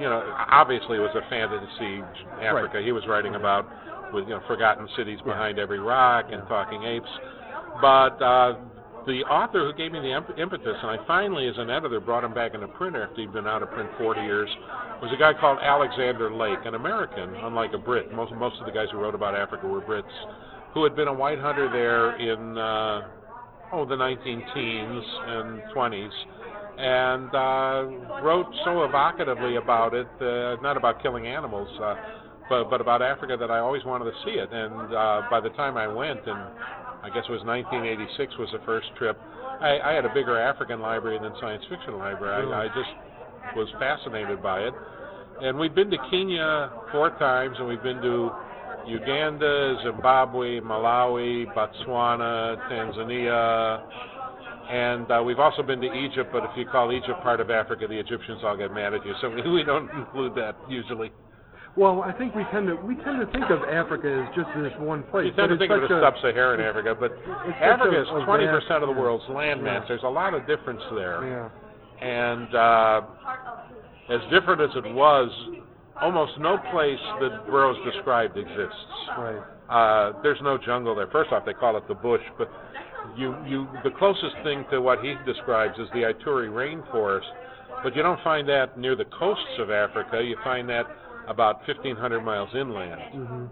you 0.00 0.08
know, 0.08 0.24
obviously 0.50 0.98
was 0.98 1.14
a 1.14 1.28
fantasy 1.28 2.00
Africa. 2.40 2.80
He 2.82 2.92
was 2.92 3.04
writing 3.06 3.34
about, 3.34 3.68
with 4.14 4.24
you 4.24 4.30
know, 4.30 4.40
forgotten 4.48 4.88
cities 4.96 5.18
behind 5.26 5.58
every 5.58 5.78
rock 5.78 6.26
and 6.32 6.48
talking 6.48 6.82
apes. 6.84 7.12
But 7.82 8.16
uh, 8.22 8.56
the 9.06 9.20
author 9.28 9.68
who 9.70 9.76
gave 9.76 9.92
me 9.92 10.00
the 10.00 10.16
impetus, 10.40 10.76
and 10.80 10.90
I 10.90 11.06
finally, 11.06 11.46
as 11.46 11.58
an 11.58 11.68
editor, 11.68 12.00
brought 12.00 12.24
him 12.24 12.32
back 12.32 12.54
into 12.54 12.68
print 12.68 12.96
after 12.96 13.20
he'd 13.20 13.34
been 13.34 13.46
out 13.46 13.62
of 13.62 13.70
print 13.70 13.90
40 13.98 14.22
years, 14.22 14.48
was 15.02 15.12
a 15.12 15.18
guy 15.18 15.34
called 15.38 15.58
Alexander 15.60 16.32
Lake, 16.32 16.64
an 16.64 16.74
American, 16.74 17.34
unlike 17.44 17.74
a 17.74 17.78
Brit. 17.78 18.12
Most 18.14 18.32
most 18.32 18.58
of 18.60 18.66
the 18.66 18.72
guys 18.72 18.88
who 18.92 18.98
wrote 18.98 19.14
about 19.14 19.34
Africa 19.34 19.66
were 19.66 19.82
Brits, 19.82 20.08
who 20.74 20.84
had 20.84 20.94
been 20.94 21.08
a 21.08 21.14
white 21.14 21.38
hunter 21.38 21.70
there 21.72 22.18
in. 22.18 22.58
Uh, 22.58 23.08
oh, 23.74 23.84
the 23.84 23.96
19 23.96 24.42
teens 24.54 25.04
and 25.26 25.62
20s, 25.74 26.10
and 26.78 27.30
uh, 27.34 28.22
wrote 28.22 28.46
so 28.64 28.86
evocatively 28.86 29.60
about 29.60 29.94
it, 29.94 30.06
uh, 30.20 30.60
not 30.62 30.76
about 30.76 31.02
killing 31.02 31.26
animals, 31.26 31.68
uh, 31.82 31.94
but, 32.48 32.70
but 32.70 32.80
about 32.80 33.02
Africa 33.02 33.36
that 33.38 33.50
I 33.50 33.58
always 33.58 33.84
wanted 33.84 34.04
to 34.06 34.16
see 34.24 34.38
it. 34.38 34.48
And 34.52 34.94
uh, 34.94 35.22
by 35.30 35.40
the 35.40 35.50
time 35.50 35.76
I 35.76 35.88
went, 35.88 36.20
and 36.26 36.38
I 37.02 37.10
guess 37.12 37.24
it 37.28 37.32
was 37.32 37.42
1986 37.44 38.38
was 38.38 38.48
the 38.52 38.64
first 38.64 38.86
trip, 38.96 39.18
I, 39.60 39.78
I 39.82 39.92
had 39.92 40.04
a 40.04 40.12
bigger 40.14 40.38
African 40.38 40.80
library 40.80 41.18
than 41.20 41.32
science 41.40 41.64
fiction 41.68 41.98
library. 41.98 42.52
I, 42.52 42.64
I 42.64 42.66
just 42.68 43.56
was 43.56 43.68
fascinated 43.78 44.42
by 44.42 44.60
it. 44.60 44.74
And 45.42 45.58
we've 45.58 45.74
been 45.74 45.90
to 45.90 45.98
Kenya 46.10 46.70
four 46.92 47.10
times, 47.18 47.56
and 47.58 47.66
we've 47.66 47.82
been 47.82 48.00
to 48.02 48.30
Uganda, 48.86 49.76
Zimbabwe, 49.84 50.60
Malawi, 50.60 51.46
Botswana, 51.54 52.56
Tanzania, 52.70 53.82
and 54.70 55.10
uh, 55.10 55.22
we've 55.22 55.38
also 55.38 55.62
been 55.62 55.80
to 55.80 55.92
Egypt. 55.92 56.30
But 56.32 56.44
if 56.44 56.50
you 56.56 56.66
call 56.66 56.92
Egypt 56.92 57.20
part 57.22 57.40
of 57.40 57.50
Africa, 57.50 57.86
the 57.86 57.98
Egyptians 57.98 58.40
all 58.44 58.56
get 58.56 58.72
mad 58.72 58.94
at 58.94 59.04
you, 59.04 59.14
so 59.20 59.30
we, 59.34 59.42
we 59.50 59.62
don't 59.62 59.90
include 59.90 60.34
that 60.36 60.56
usually. 60.68 61.12
Well, 61.76 62.02
I 62.02 62.12
think 62.12 62.36
we 62.36 62.44
tend 62.52 62.68
to 62.68 62.76
we 62.76 62.94
tend 63.02 63.18
to 63.18 63.26
think 63.32 63.50
of 63.50 63.62
Africa 63.68 64.06
as 64.06 64.34
just 64.36 64.48
this 64.56 64.72
one 64.78 65.02
place. 65.04 65.26
You 65.26 65.32
tend 65.34 65.50
to 65.50 65.58
think 65.58 65.72
of 65.72 65.82
it 65.82 65.90
as 65.90 66.02
sub-Saharan 66.02 66.60
Africa, 66.60 66.94
but 66.98 67.10
Africa 67.60 68.00
is 68.00 68.06
20% 68.06 68.82
of 68.82 68.94
the 68.94 69.00
world's 69.00 69.24
landmass. 69.24 69.82
Yeah. 69.82 69.84
There's 69.88 70.04
a 70.04 70.08
lot 70.08 70.34
of 70.34 70.46
difference 70.46 70.82
there. 70.94 71.26
Yeah. 71.26 71.48
and 72.00 72.54
uh, 72.54 73.00
as 74.08 74.20
different 74.30 74.60
as 74.60 74.70
it 74.76 74.94
was, 74.94 75.30
almost 76.00 76.32
no 76.38 76.58
place 76.70 76.98
that 77.20 77.46
Burroughs 77.46 77.78
described 77.90 78.36
exists. 78.36 78.86
Right. 79.18 79.42
Uh, 79.68 80.22
there's 80.22 80.40
no 80.42 80.58
jungle 80.58 80.94
there. 80.94 81.08
First 81.08 81.32
off, 81.32 81.44
they 81.44 81.54
call 81.54 81.76
it 81.76 81.88
the 81.88 81.94
bush, 81.94 82.22
but 82.36 82.50
you, 83.16 83.34
you, 83.46 83.68
the 83.82 83.90
closest 83.90 84.36
thing 84.42 84.64
to 84.70 84.80
what 84.80 85.02
he 85.02 85.14
describes 85.24 85.78
is 85.78 85.88
the 85.92 86.12
Ituri 86.12 86.48
rainforest. 86.48 87.24
But 87.82 87.94
you 87.96 88.02
don't 88.02 88.22
find 88.22 88.48
that 88.48 88.78
near 88.78 88.96
the 88.96 89.04
coasts 89.04 89.58
of 89.58 89.70
Africa. 89.70 90.22
You 90.22 90.36
find 90.42 90.68
that 90.68 90.84
about 91.28 91.66
1,500 91.66 92.20
miles 92.20 92.50
inland 92.54 93.00
hmm 93.12 93.44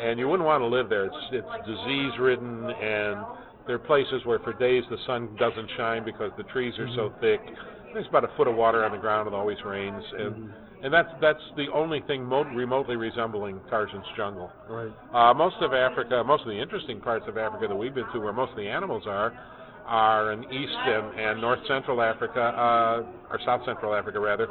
and 0.00 0.18
you 0.18 0.28
wouldn't 0.28 0.46
want 0.46 0.62
to 0.62 0.66
live 0.66 0.88
there. 0.88 1.06
It's 1.06 1.16
it's 1.32 1.66
disease 1.66 2.12
ridden, 2.20 2.70
and 2.70 3.24
there 3.66 3.76
are 3.76 3.78
places 3.78 4.24
where 4.24 4.38
for 4.40 4.52
days 4.52 4.84
the 4.90 4.98
sun 5.06 5.34
doesn't 5.38 5.68
shine 5.76 6.04
because 6.04 6.30
the 6.36 6.44
trees 6.44 6.74
are 6.78 6.88
so 6.94 7.12
thick. 7.20 7.40
There's 7.92 8.06
about 8.06 8.24
a 8.24 8.30
foot 8.36 8.48
of 8.48 8.54
water 8.54 8.84
on 8.84 8.92
the 8.92 8.98
ground. 8.98 9.28
It 9.28 9.34
always 9.34 9.58
rains, 9.64 10.04
and 10.18 10.50
and 10.82 10.92
that's 10.92 11.08
that's 11.20 11.42
the 11.56 11.66
only 11.72 12.00
thing 12.06 12.24
mo- 12.24 12.44
remotely 12.44 12.96
resembling 12.96 13.60
Tarzan's 13.68 14.06
jungle. 14.16 14.50
Right. 14.68 14.92
Uh, 15.12 15.34
most 15.34 15.56
of 15.60 15.72
Africa, 15.72 16.22
most 16.24 16.42
of 16.42 16.48
the 16.48 16.60
interesting 16.60 17.00
parts 17.00 17.24
of 17.28 17.36
Africa 17.36 17.66
that 17.68 17.76
we've 17.76 17.94
been 17.94 18.10
to, 18.12 18.20
where 18.20 18.32
most 18.32 18.50
of 18.50 18.56
the 18.56 18.68
animals 18.68 19.04
are, 19.06 19.32
are 19.86 20.32
in 20.32 20.44
East 20.44 20.78
and, 20.84 21.18
and 21.18 21.40
North 21.40 21.60
Central 21.66 22.02
Africa, 22.02 22.40
uh, 22.40 23.30
or 23.30 23.38
South 23.44 23.62
Central 23.64 23.94
Africa 23.94 24.20
rather, 24.20 24.46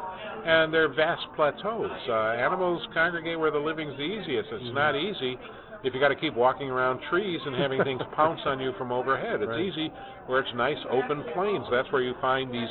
and 0.46 0.74
they're 0.74 0.94
vast 0.94 1.22
plateaus. 1.36 1.92
Uh, 2.10 2.32
animals 2.34 2.82
congregate 2.94 3.40
where 3.40 3.52
the 3.52 3.60
living's 3.60 3.96
the 3.98 4.04
easiest. 4.04 4.50
It's 4.52 4.74
not 4.74 4.96
easy 4.96 5.38
if 5.84 5.94
you 5.94 6.00
got 6.00 6.10
to 6.10 6.16
keep 6.16 6.36
walking 6.36 6.70
around 6.70 7.00
trees 7.10 7.40
and 7.46 7.56
having 7.56 7.84
things 7.84 8.02
pounce 8.16 8.42
on 8.46 8.60
you 8.60 8.74
from 8.78 8.92
overhead. 8.92 9.42
It's 9.42 9.50
Right. 9.50 9.66
easy 9.66 9.92
where 10.26 10.40
it's 10.40 10.54
nice 10.56 10.78
open 10.90 11.24
plains. 11.34 11.66
That's 11.72 11.92
where 11.92 12.02
you 12.02 12.13
find 12.22 12.52
these 12.54 12.70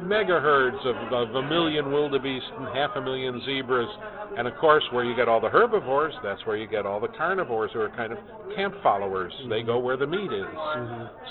mega 0.00 0.38
herds 0.40 0.76
of, 0.84 0.96
of 1.12 1.34
a 1.34 1.42
million 1.42 1.90
wildebeest 1.90 2.46
and 2.58 2.68
half 2.76 2.90
a 2.96 3.00
million 3.00 3.40
zebras. 3.44 3.88
And 4.36 4.46
of 4.46 4.54
course, 4.56 4.84
where 4.92 5.04
you 5.04 5.16
get 5.16 5.28
all 5.28 5.40
the 5.40 5.48
herbivores, 5.48 6.14
that's 6.22 6.44
where 6.46 6.56
you 6.56 6.66
get 6.68 6.86
all 6.86 7.00
the 7.00 7.08
carnivores 7.08 7.70
who 7.72 7.80
are 7.80 7.90
kind 7.90 8.12
of 8.12 8.18
camp 8.54 8.74
followers. 8.82 9.32
They 9.48 9.62
go 9.62 9.78
where 9.78 9.96
the 9.96 10.06
meat 10.06 10.32
is. 10.32 10.46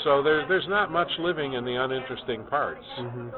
So 0.03 0.23
there, 0.23 0.47
there's 0.47 0.67
not 0.67 0.91
much 0.91 1.09
living 1.19 1.53
in 1.53 1.63
the 1.63 1.75
uninteresting 1.75 2.43
parts. 2.45 2.83
hmm 2.97 3.29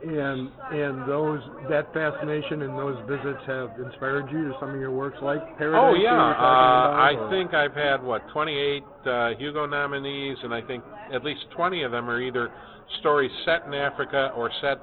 And 0.00 0.50
and 0.70 1.08
those 1.08 1.40
that 1.68 1.92
fascination 1.92 2.62
and 2.62 2.78
those 2.78 2.96
visits 3.08 3.40
have 3.46 3.70
inspired 3.84 4.30
you 4.30 4.44
to 4.48 4.54
some 4.60 4.70
of 4.70 4.80
your 4.80 4.92
works, 4.92 5.18
like 5.20 5.40
Paradise. 5.58 5.80
Oh 5.82 5.94
yeah, 5.94 6.14
uh, 6.14 6.94
I 6.94 7.14
or- 7.18 7.30
think 7.30 7.52
I've 7.52 7.74
had 7.74 8.00
what 8.02 8.22
28 8.32 8.84
uh, 9.06 9.30
Hugo 9.38 9.66
nominees, 9.66 10.38
and 10.44 10.54
I 10.54 10.60
think 10.62 10.84
at 11.12 11.24
least 11.24 11.40
20 11.56 11.82
of 11.82 11.90
them 11.90 12.08
are 12.08 12.20
either 12.20 12.48
stories 13.00 13.30
set 13.44 13.66
in 13.66 13.74
Africa 13.74 14.30
or 14.36 14.50
set 14.60 14.78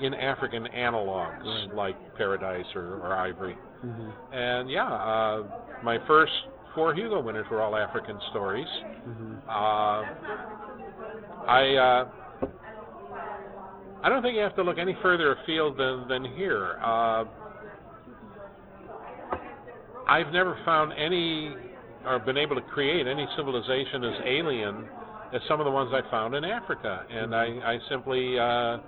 in 0.00 0.14
African 0.14 0.66
analogs 0.74 1.44
Right. 1.44 1.74
like 1.74 2.16
Paradise 2.16 2.64
or, 2.76 3.00
or 3.02 3.12
Ivory. 3.16 3.58
Mhm. 3.84 4.12
And 4.32 4.70
yeah, 4.70 4.86
uh, 4.86 5.42
my 5.82 5.98
first 6.06 6.32
four 6.76 6.94
Hugo 6.94 7.18
winners 7.20 7.46
were 7.50 7.60
all 7.60 7.74
African 7.76 8.18
stories. 8.30 8.68
Mhm. 9.08 9.36
Uh, 9.48 10.04
I 11.46 11.74
uh, 11.76 12.08
I 14.02 14.08
don't 14.08 14.22
think 14.22 14.34
you 14.34 14.42
have 14.42 14.56
to 14.56 14.62
look 14.62 14.78
any 14.78 14.96
further 15.02 15.32
afield 15.32 15.76
than 15.76 16.08
than 16.08 16.24
here. 16.36 16.78
Uh, 16.82 17.24
I've 20.08 20.32
never 20.32 20.58
found 20.64 20.92
any 20.94 21.54
or 22.06 22.18
been 22.18 22.38
able 22.38 22.56
to 22.56 22.62
create 22.62 23.06
any 23.06 23.26
civilization 23.36 24.04
as 24.04 24.14
alien 24.24 24.88
as 25.34 25.40
some 25.48 25.60
of 25.60 25.64
the 25.64 25.70
ones 25.70 25.92
I 25.92 26.08
found 26.10 26.34
in 26.34 26.44
Africa, 26.44 27.04
and 27.10 27.34
I, 27.34 27.44
I 27.44 27.78
simply 27.88 28.38
uh, 28.38 28.78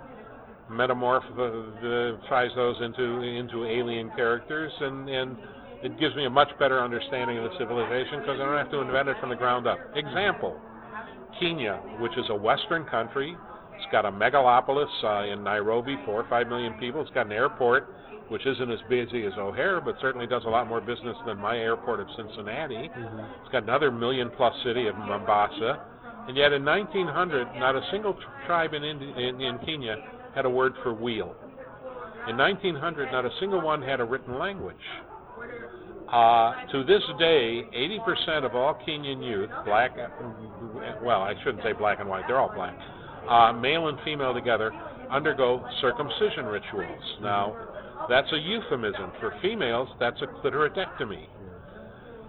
metamorph 0.69 1.23
the, 1.35 1.71
the 1.81 2.19
size 2.27 2.49
those 2.55 2.75
into 2.81 3.21
into 3.21 3.65
alien 3.65 4.09
characters, 4.15 4.71
and 4.81 5.09
and 5.09 5.37
it 5.83 5.99
gives 5.99 6.15
me 6.15 6.25
a 6.25 6.29
much 6.29 6.49
better 6.59 6.81
understanding 6.81 7.37
of 7.37 7.51
the 7.51 7.57
civilization 7.57 8.19
because 8.19 8.39
I 8.41 8.45
don't 8.45 8.57
have 8.57 8.71
to 8.71 8.79
invent 8.81 9.09
it 9.09 9.17
from 9.19 9.29
the 9.29 9.35
ground 9.35 9.67
up. 9.67 9.77
Example: 9.95 10.59
Kenya, 11.39 11.79
which 11.99 12.13
is 12.17 12.25
a 12.29 12.35
Western 12.35 12.85
country, 12.85 13.37
it's 13.83 13.91
got 13.91 14.05
a 14.05 14.11
megalopolis 14.11 14.87
uh, 15.03 15.31
in 15.31 15.43
Nairobi, 15.43 15.97
four 16.05 16.21
or 16.21 16.29
five 16.29 16.47
million 16.47 16.73
people. 16.79 17.01
It's 17.01 17.11
got 17.11 17.25
an 17.25 17.33
airport, 17.33 17.93
which 18.29 18.45
isn't 18.45 18.71
as 18.71 18.79
busy 18.89 19.25
as 19.25 19.33
O'Hare, 19.37 19.81
but 19.81 19.95
certainly 19.99 20.25
does 20.25 20.43
a 20.45 20.49
lot 20.49 20.67
more 20.67 20.79
business 20.79 21.17
than 21.25 21.37
my 21.37 21.57
airport 21.57 21.99
of 21.99 22.07
Cincinnati. 22.15 22.89
Mhm. 22.89 23.25
It's 23.41 23.51
got 23.51 23.63
another 23.63 23.91
million 23.91 24.29
plus 24.29 24.53
city 24.63 24.87
of 24.87 24.95
Mombasa. 24.97 25.79
And 26.27 26.37
yet 26.37 26.53
in 26.53 26.63
1900, 26.63 27.55
not 27.55 27.75
a 27.75 27.81
single 27.91 28.13
tr- 28.13 28.21
tribe 28.45 28.73
in, 28.73 28.83
Indi- 28.83 29.27
in, 29.27 29.41
in 29.41 29.59
Kenya 29.59 29.97
had 30.33 30.45
a 30.45 30.49
word 30.49 30.73
for 30.81 30.93
wheel. 30.93 31.35
In 32.29 32.37
1900, 32.37 33.11
not 33.11 33.25
a 33.25 33.29
single 33.41 33.59
one 33.59 33.81
had 33.81 33.99
a 33.99 34.05
written 34.05 34.39
language. 34.39 34.75
Uh, 36.07 36.53
to 36.71 36.83
this 36.85 37.01
day, 37.19 37.63
80% 37.75 38.45
of 38.45 38.55
all 38.55 38.75
Kenyan 38.87 39.21
youth, 39.21 39.49
black, 39.65 39.97
well, 41.03 41.21
I 41.23 41.33
shouldn't 41.43 41.63
say 41.63 41.73
black 41.73 41.99
and 41.99 42.07
white, 42.07 42.23
they're 42.27 42.39
all 42.39 42.53
black, 42.53 42.77
uh, 43.29 43.53
male 43.53 43.87
and 43.87 43.97
female 44.03 44.33
together, 44.33 44.71
undergo 45.11 45.65
circumcision 45.81 46.45
rituals. 46.45 47.03
Now, 47.21 47.55
that's 48.09 48.31
a 48.31 48.37
euphemism. 48.37 49.11
For 49.19 49.33
females, 49.41 49.89
that's 49.99 50.21
a 50.21 50.27
clitoridectomy. 50.27 51.27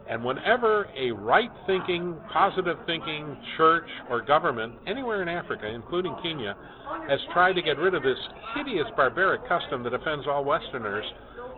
And 0.09 0.23
whenever 0.23 0.87
a 0.97 1.13
right 1.13 1.51
thinking, 1.67 2.15
positive 2.31 2.77
thinking 2.85 3.37
church 3.57 3.89
or 4.11 4.21
government 4.21 4.75
anywhere 4.87 5.23
in 5.23 5.29
Africa, 5.29 5.67
including 5.67 6.15
Kenya, 6.23 6.55
has 7.09 7.19
tried 7.33 7.55
to 7.55 7.63
get 7.63 7.79
rid 7.79 7.95
of 7.95 8.03
this 8.03 8.19
hideous 8.55 8.87
barbaric 8.97 9.49
custom 9.49 9.83
that 9.83 9.95
offends 9.95 10.27
all 10.29 10.45
Westerners, 10.45 11.07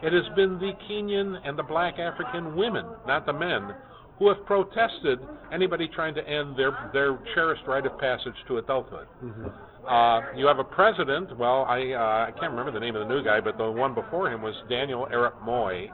it 0.03 0.12
has 0.12 0.25
been 0.37 0.59
the 0.59 0.72
Kenyan 0.88 1.40
and 1.44 1.59
the 1.59 1.62
black 1.64 1.99
African 1.99 2.55
women, 2.55 2.87
not 3.07 3.27
the 3.27 3.33
men, 3.33 3.75
who 4.18 4.29
have 4.29 4.44
protested 4.46 5.18
anybody 5.52 5.88
trying 5.88 6.14
to 6.14 6.26
end 6.26 6.57
their, 6.57 6.90
their 6.92 7.18
cherished 7.35 7.62
rite 7.66 7.87
of 7.87 7.98
passage 7.98 8.35
to 8.48 8.59
adulthood. 8.59 9.07
Mhm. 9.22 9.52
Uh, 9.87 10.20
you 10.35 10.46
have 10.46 10.59
a 10.59 10.64
president. 10.64 11.37
Well, 11.38 11.64
I 11.68 11.92
uh, 11.92 12.26
I 12.29 12.33
can't 12.40 12.50
remember 12.50 12.72
the 12.72 12.81
name 12.81 12.96
of 12.96 13.07
the 13.07 13.14
new 13.14 13.22
guy, 13.22 13.40
but 13.40 13.57
the 13.57 13.70
one 13.70 13.94
before 13.94 14.29
him 14.33 14.42
was 14.42 14.55
Daniel 14.68 15.07
Arap 15.12 15.40
Moi, 15.44 15.87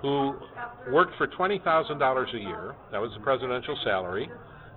who 0.00 0.34
worked 0.90 1.14
for 1.18 1.26
twenty 1.26 1.58
thousand 1.58 1.98
dollars 1.98 2.30
a 2.32 2.38
year. 2.38 2.74
That 2.92 3.00
was 3.00 3.12
the 3.12 3.20
presidential 3.20 3.76
salary. 3.84 4.30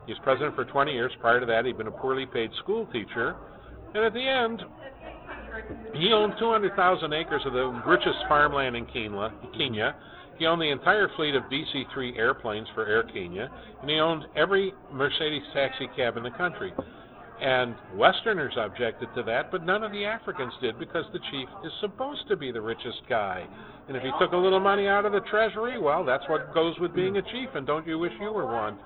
He 0.06 0.14
was 0.14 0.20
president 0.24 0.56
for 0.56 0.66
20 0.66 0.92
years. 0.92 1.12
Prior 1.22 1.40
to 1.40 1.46
that, 1.46 1.66
he'd 1.66 1.78
been 1.78 1.88
a 1.88 1.92
poorly 1.92 2.26
paid 2.26 2.50
school 2.64 2.88
teacher, 2.88 3.36
and 3.94 4.04
at 4.04 4.12
the 4.14 4.28
end, 4.28 4.64
he 5.94 6.12
owned 6.12 6.34
200,000 6.40 7.14
acres 7.14 7.42
of 7.46 7.54
the 7.54 7.68
richest 7.86 8.18
farmland 8.28 8.76
in 8.76 8.86
Kenya. 8.88 9.32
Kenya. 9.56 9.96
He 10.40 10.46
owned 10.46 10.62
the 10.62 10.72
entire 10.72 11.10
fleet 11.18 11.36
of 11.36 11.44
DC-3 11.44 12.18
airplanes 12.18 12.68
for 12.74 12.86
Air 12.88 13.04
Kenya, 13.04 13.52
and 13.82 13.90
he 13.90 14.00
owned 14.00 14.24
every 14.38 14.74
Mercedes 14.92 15.44
taxi 15.54 15.88
cab 15.98 16.16
in 16.16 16.24
the 16.24 16.32
country. 16.32 16.74
And 17.42 17.76
Westerners 17.96 18.54
objected 18.58 19.10
to 19.16 19.24
that, 19.24 19.52
but 19.52 19.66
none 19.66 19.84
of 19.84 19.92
the 19.92 20.06
Africans 20.06 20.54
did 20.62 20.80
because 20.80 21.06
the 21.12 21.20
chief 21.32 21.48
is 21.66 21.72
supposed 21.82 22.28
to 22.30 22.36
be 22.36 22.52
the 22.52 22.62
richest 22.62 23.02
guy. 23.08 23.46
And 23.88 23.98
if 23.98 24.04
he 24.04 24.12
took 24.20 24.34
a 24.34 24.38
little 24.38 24.60
money 24.60 24.88
out 24.88 25.06
of 25.06 25.12
the 25.12 25.22
treasury, 25.22 25.78
well, 25.78 26.06
that's 26.06 26.28
what 26.30 26.54
goes 26.54 26.78
with 26.80 26.94
being 26.94 27.18
a 27.18 27.22
chief, 27.22 27.50
and 27.56 27.68
don't 27.68 27.86
you 27.86 28.00
wish 28.00 28.14
you 28.20 28.32
were 28.32 28.46
one? 28.46 28.78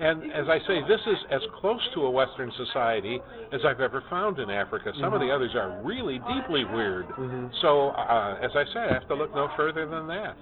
And 0.00 0.32
as 0.32 0.46
I 0.48 0.58
say, 0.66 0.80
this 0.86 1.00
is 1.06 1.18
as 1.30 1.40
close 1.60 1.80
to 1.94 2.06
a 2.06 2.10
Western 2.10 2.52
society 2.56 3.18
as 3.52 3.60
I've 3.66 3.80
ever 3.80 4.02
found 4.08 4.38
in 4.38 4.48
Africa. 4.48 4.92
Some 5.00 5.12
of 5.12 5.20
the 5.20 5.30
others 5.30 5.50
are 5.56 5.80
really 5.82 6.20
deeply 6.20 6.64
weird. 6.64 7.08
Mhm. 7.08 7.50
So, 7.60 7.90
uh, 7.90 8.36
as 8.40 8.54
I 8.54 8.64
say, 8.72 8.80
I 8.80 8.92
have 8.92 9.08
to 9.08 9.14
look 9.14 9.34
no 9.34 9.48
further 9.56 9.86
than 9.86 10.06
that. 10.06 10.36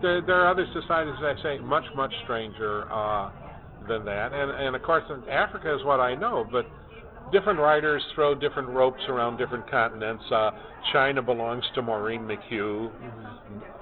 There, 0.00 0.20
there 0.22 0.36
are 0.36 0.48
other 0.48 0.66
societies, 0.72 1.14
as 1.18 1.38
I 1.38 1.42
say, 1.42 1.58
much, 1.58 1.84
much 1.96 2.12
stranger 2.24 2.90
uh, 2.90 3.30
than 3.88 4.04
that. 4.04 4.32
And, 4.32 4.50
and 4.50 4.76
of 4.76 4.82
course, 4.82 5.02
Africa 5.28 5.74
is 5.74 5.84
what 5.84 5.98
I 5.98 6.14
know, 6.14 6.46
but 6.50 6.66
different 7.32 7.58
writers 7.58 8.02
throw 8.14 8.34
different 8.34 8.68
ropes 8.68 9.02
around 9.08 9.36
different 9.36 9.68
continents. 9.70 10.24
Uh, 10.30 10.50
China 10.92 11.22
belongs 11.22 11.64
to 11.74 11.82
Maureen 11.82 12.22
McHugh. 12.22 12.90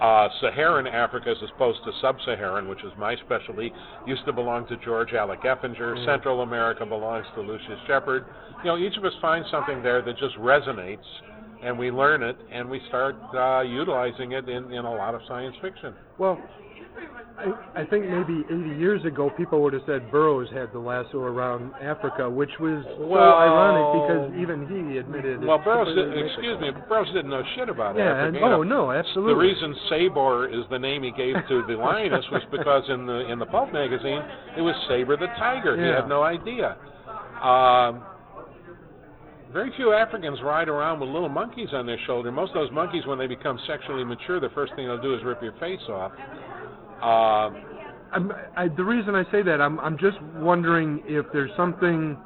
Uh, 0.00 0.28
Saharan 0.40 0.87
Africa, 0.87 1.30
as 1.30 1.37
opposed 1.54 1.78
to 1.85 1.92
sub-Saharan, 2.00 2.68
which 2.68 2.80
is 2.85 2.92
my 2.98 3.16
specialty, 3.24 3.72
used 4.06 4.24
to 4.26 4.32
belong 4.32 4.66
to 4.68 4.76
George 4.85 5.12
Alec 5.12 5.42
Effinger. 5.42 6.04
Central 6.04 6.42
America 6.42 6.85
belongs 6.85 7.26
to 7.35 7.40
Lucius 7.40 7.78
Shepard. 7.87 8.24
You 8.64 8.70
know, 8.70 8.78
each 8.78 8.96
of 8.96 9.04
us 9.04 9.12
finds 9.20 9.50
something 9.50 9.82
there 9.82 10.02
that 10.02 10.18
just 10.18 10.37
resonates, 10.37 10.98
and 11.62 11.79
we 11.79 11.90
learn 11.90 12.23
it, 12.23 12.37
and 12.53 12.69
we 12.69 12.81
start 12.88 13.16
uh, 13.35 13.61
utilizing 13.62 14.33
it 14.33 14.49
in, 14.49 14.73
in 14.73 14.85
a 14.85 14.95
lot 14.95 15.14
of 15.14 15.21
science 15.29 15.57
fiction. 15.62 15.95
Well, 16.19 16.38
I, 17.38 17.83
I 17.83 17.85
think 17.85 18.07
maybe 18.09 18.45
80 18.49 18.79
years 18.81 19.05
ago, 19.05 19.29
people 19.37 19.61
would 19.62 19.75
have 19.75 19.83
said 19.87 20.11
Burroughs 20.11 20.49
had 20.55 20.73
the 20.73 20.79
lasso 20.79 21.19
around 21.19 21.75
Africa, 21.83 22.31
which 22.31 22.49
was 22.59 22.83
Well- 22.99 23.21
so 23.21 23.37
ironic 23.37 23.87
because 24.09 24.40
even 24.40 24.66
he 24.90 24.97
admitted. 24.97 25.45
Well, 25.45 25.59
Burroughs, 25.59 25.95
did, 25.95 26.16
excuse 26.27 26.59
me, 26.61 26.71
Burroughs 26.88 27.09
didn't 27.12 27.31
know 27.31 27.42
shit 27.55 27.69
about 27.69 27.97
Yeah, 27.97 28.25
and, 28.25 28.37
Africa. 28.37 28.40
know. 28.40 28.55
oh 28.61 28.62
no, 28.62 28.90
absolutely. 28.92 29.35
The 29.35 29.38
reason 29.38 29.77
Sabor 29.90 30.49
is 30.49 30.64
the 30.71 30.79
name 30.79 31.03
he 31.03 31.11
gave 31.11 31.35
to 31.49 31.62
the 31.69 31.75
lioness 31.79 32.25
was 32.33 32.42
because 32.51 32.85
in 32.88 33.05
the 33.07 33.31
in 33.31 33.38
the 33.38 33.47
pulp 33.47 33.71
magazine 33.71 34.23
it 34.57 34.62
was 34.62 34.75
Saber 34.88 35.19
the 35.19 35.29
tiger. 35.38 35.77
He 35.77 35.83
had 35.87 36.09
no 36.09 36.23
idea. 36.23 36.77
Um, 37.42 38.03
very 39.52 39.72
few 39.76 39.92
Africans 39.92 40.38
ride 40.42 40.68
around 40.68 41.00
with 41.00 41.09
little 41.09 41.28
monkeys 41.28 41.68
on 41.72 41.87
their 41.87 41.98
shoulder. 42.06 42.30
Most 42.32 42.50
of 42.50 42.54
those 42.54 42.72
monkeys, 42.72 43.06
when 43.06 43.18
they 43.18 43.26
become 43.26 43.59
sexually 43.66 44.04
mature, 44.04 44.40
the 44.40 44.50
first 44.50 44.74
thing 44.74 44.87
they'll 44.87 45.00
do 45.00 45.14
is 45.14 45.22
rip 45.24 45.42
your 45.42 45.54
face 45.54 45.80
off. 45.88 46.12
Um, 47.02 47.62
I'm, 48.12 48.32
I, 48.56 48.68
the 48.68 48.85
reason 48.85 49.14
I 49.14 49.24
say 49.30 49.42
that, 49.42 49.61
I'm, 49.61 49.78
I'm 49.80 49.98
just 49.98 50.20
wondering 50.37 51.02
if 51.06 51.26
there's 51.32 51.50
something 51.56 52.16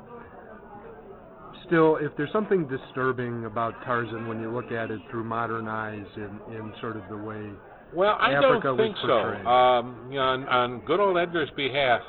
still, 1.66 1.96
if 1.96 2.12
there's 2.16 2.32
something 2.32 2.68
disturbing 2.68 3.44
about 3.44 3.74
Tarzan 3.84 4.26
when 4.26 4.40
you 4.40 4.50
look 4.52 4.72
at 4.72 4.90
it 4.90 5.00
through 5.10 5.24
modern 5.24 5.68
eyes 5.68 6.06
in, 6.16 6.54
in 6.54 6.72
sort 6.80 6.96
of 6.96 7.02
the 7.08 7.16
way. 7.16 7.50
Well, 7.94 8.16
I 8.20 8.34
Africa 8.34 8.60
don't 8.62 8.76
think 8.76 8.96
so. 9.02 9.48
Um, 9.48 10.08
you 10.10 10.16
know, 10.16 10.22
on, 10.22 10.48
on 10.48 10.80
good 10.86 11.00
old 11.00 11.16
Edgar's 11.18 11.50
behalf, 11.56 12.00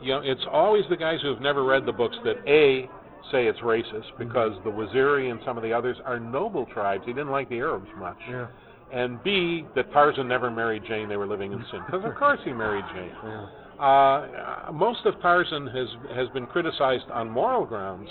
you 0.00 0.12
know, 0.14 0.20
it's 0.24 0.44
always 0.50 0.84
the 0.88 0.96
guys 0.96 1.18
who've 1.22 1.40
never 1.40 1.64
read 1.64 1.84
the 1.84 1.92
books 1.92 2.16
that 2.24 2.36
a 2.46 2.88
say 3.30 3.46
it's 3.46 3.58
racist 3.60 4.16
because 4.18 4.52
the 4.64 4.70
Waziri 4.70 5.30
and 5.30 5.40
some 5.44 5.56
of 5.56 5.62
the 5.62 5.72
others 5.72 5.96
are 6.04 6.18
noble 6.18 6.66
tribes. 6.66 7.02
He 7.06 7.12
didn't 7.12 7.30
like 7.30 7.48
the 7.48 7.58
Arabs 7.58 7.88
much. 7.98 8.18
Yeah. 8.28 8.46
And 8.92 9.22
B, 9.22 9.66
that 9.76 9.92
Tarzan 9.92 10.26
never 10.26 10.50
married 10.50 10.82
Jane. 10.88 11.08
They 11.08 11.16
were 11.16 11.26
living 11.26 11.52
in 11.52 11.64
sin. 11.70 11.80
Because 11.86 12.04
of 12.04 12.14
course 12.16 12.40
he 12.44 12.52
married 12.52 12.84
Jane. 12.94 13.12
Yeah. 13.24 13.46
Uh, 13.80 14.72
most 14.72 15.06
of 15.06 15.14
Tarzan 15.22 15.66
has 15.68 15.88
has 16.14 16.28
been 16.30 16.46
criticized 16.46 17.08
on 17.12 17.30
moral 17.30 17.64
grounds 17.64 18.10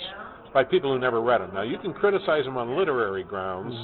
by 0.52 0.64
people 0.64 0.92
who 0.92 0.98
never 0.98 1.20
read 1.20 1.40
him. 1.40 1.54
Now 1.54 1.62
you 1.62 1.78
can 1.78 1.92
criticize 1.92 2.44
him 2.44 2.56
on 2.56 2.76
literary 2.76 3.22
grounds, 3.22 3.74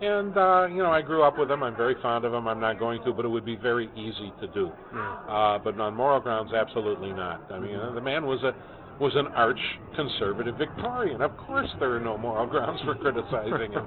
and 0.00 0.36
uh, 0.36 0.66
you 0.70 0.82
know 0.82 0.90
I 0.90 1.02
grew 1.02 1.22
up 1.22 1.38
with 1.38 1.50
him. 1.50 1.62
I'm 1.62 1.76
very 1.76 1.96
fond 2.00 2.24
of 2.24 2.32
him. 2.32 2.48
I'm 2.48 2.60
not 2.60 2.78
going 2.78 3.02
to, 3.04 3.12
but 3.12 3.24
it 3.24 3.28
would 3.28 3.44
be 3.44 3.56
very 3.56 3.90
easy 3.94 4.32
to 4.40 4.46
do. 4.48 4.70
Yeah. 4.94 5.12
Uh, 5.28 5.58
but 5.58 5.78
on 5.78 5.94
moral 5.94 6.20
grounds, 6.20 6.52
absolutely 6.54 7.12
not. 7.12 7.50
I 7.52 7.58
mean, 7.58 7.76
uh, 7.76 7.92
the 7.92 8.00
man 8.00 8.24
was 8.24 8.42
a 8.42 8.54
was 9.00 9.14
an 9.16 9.26
arch 9.28 9.58
conservative 9.96 10.56
Victorian. 10.56 11.22
Of 11.22 11.36
course, 11.36 11.68
there 11.78 11.94
are 11.94 12.00
no 12.00 12.16
moral 12.16 12.46
grounds 12.50 12.80
for 12.82 12.94
criticizing 12.94 13.72
him. 13.72 13.86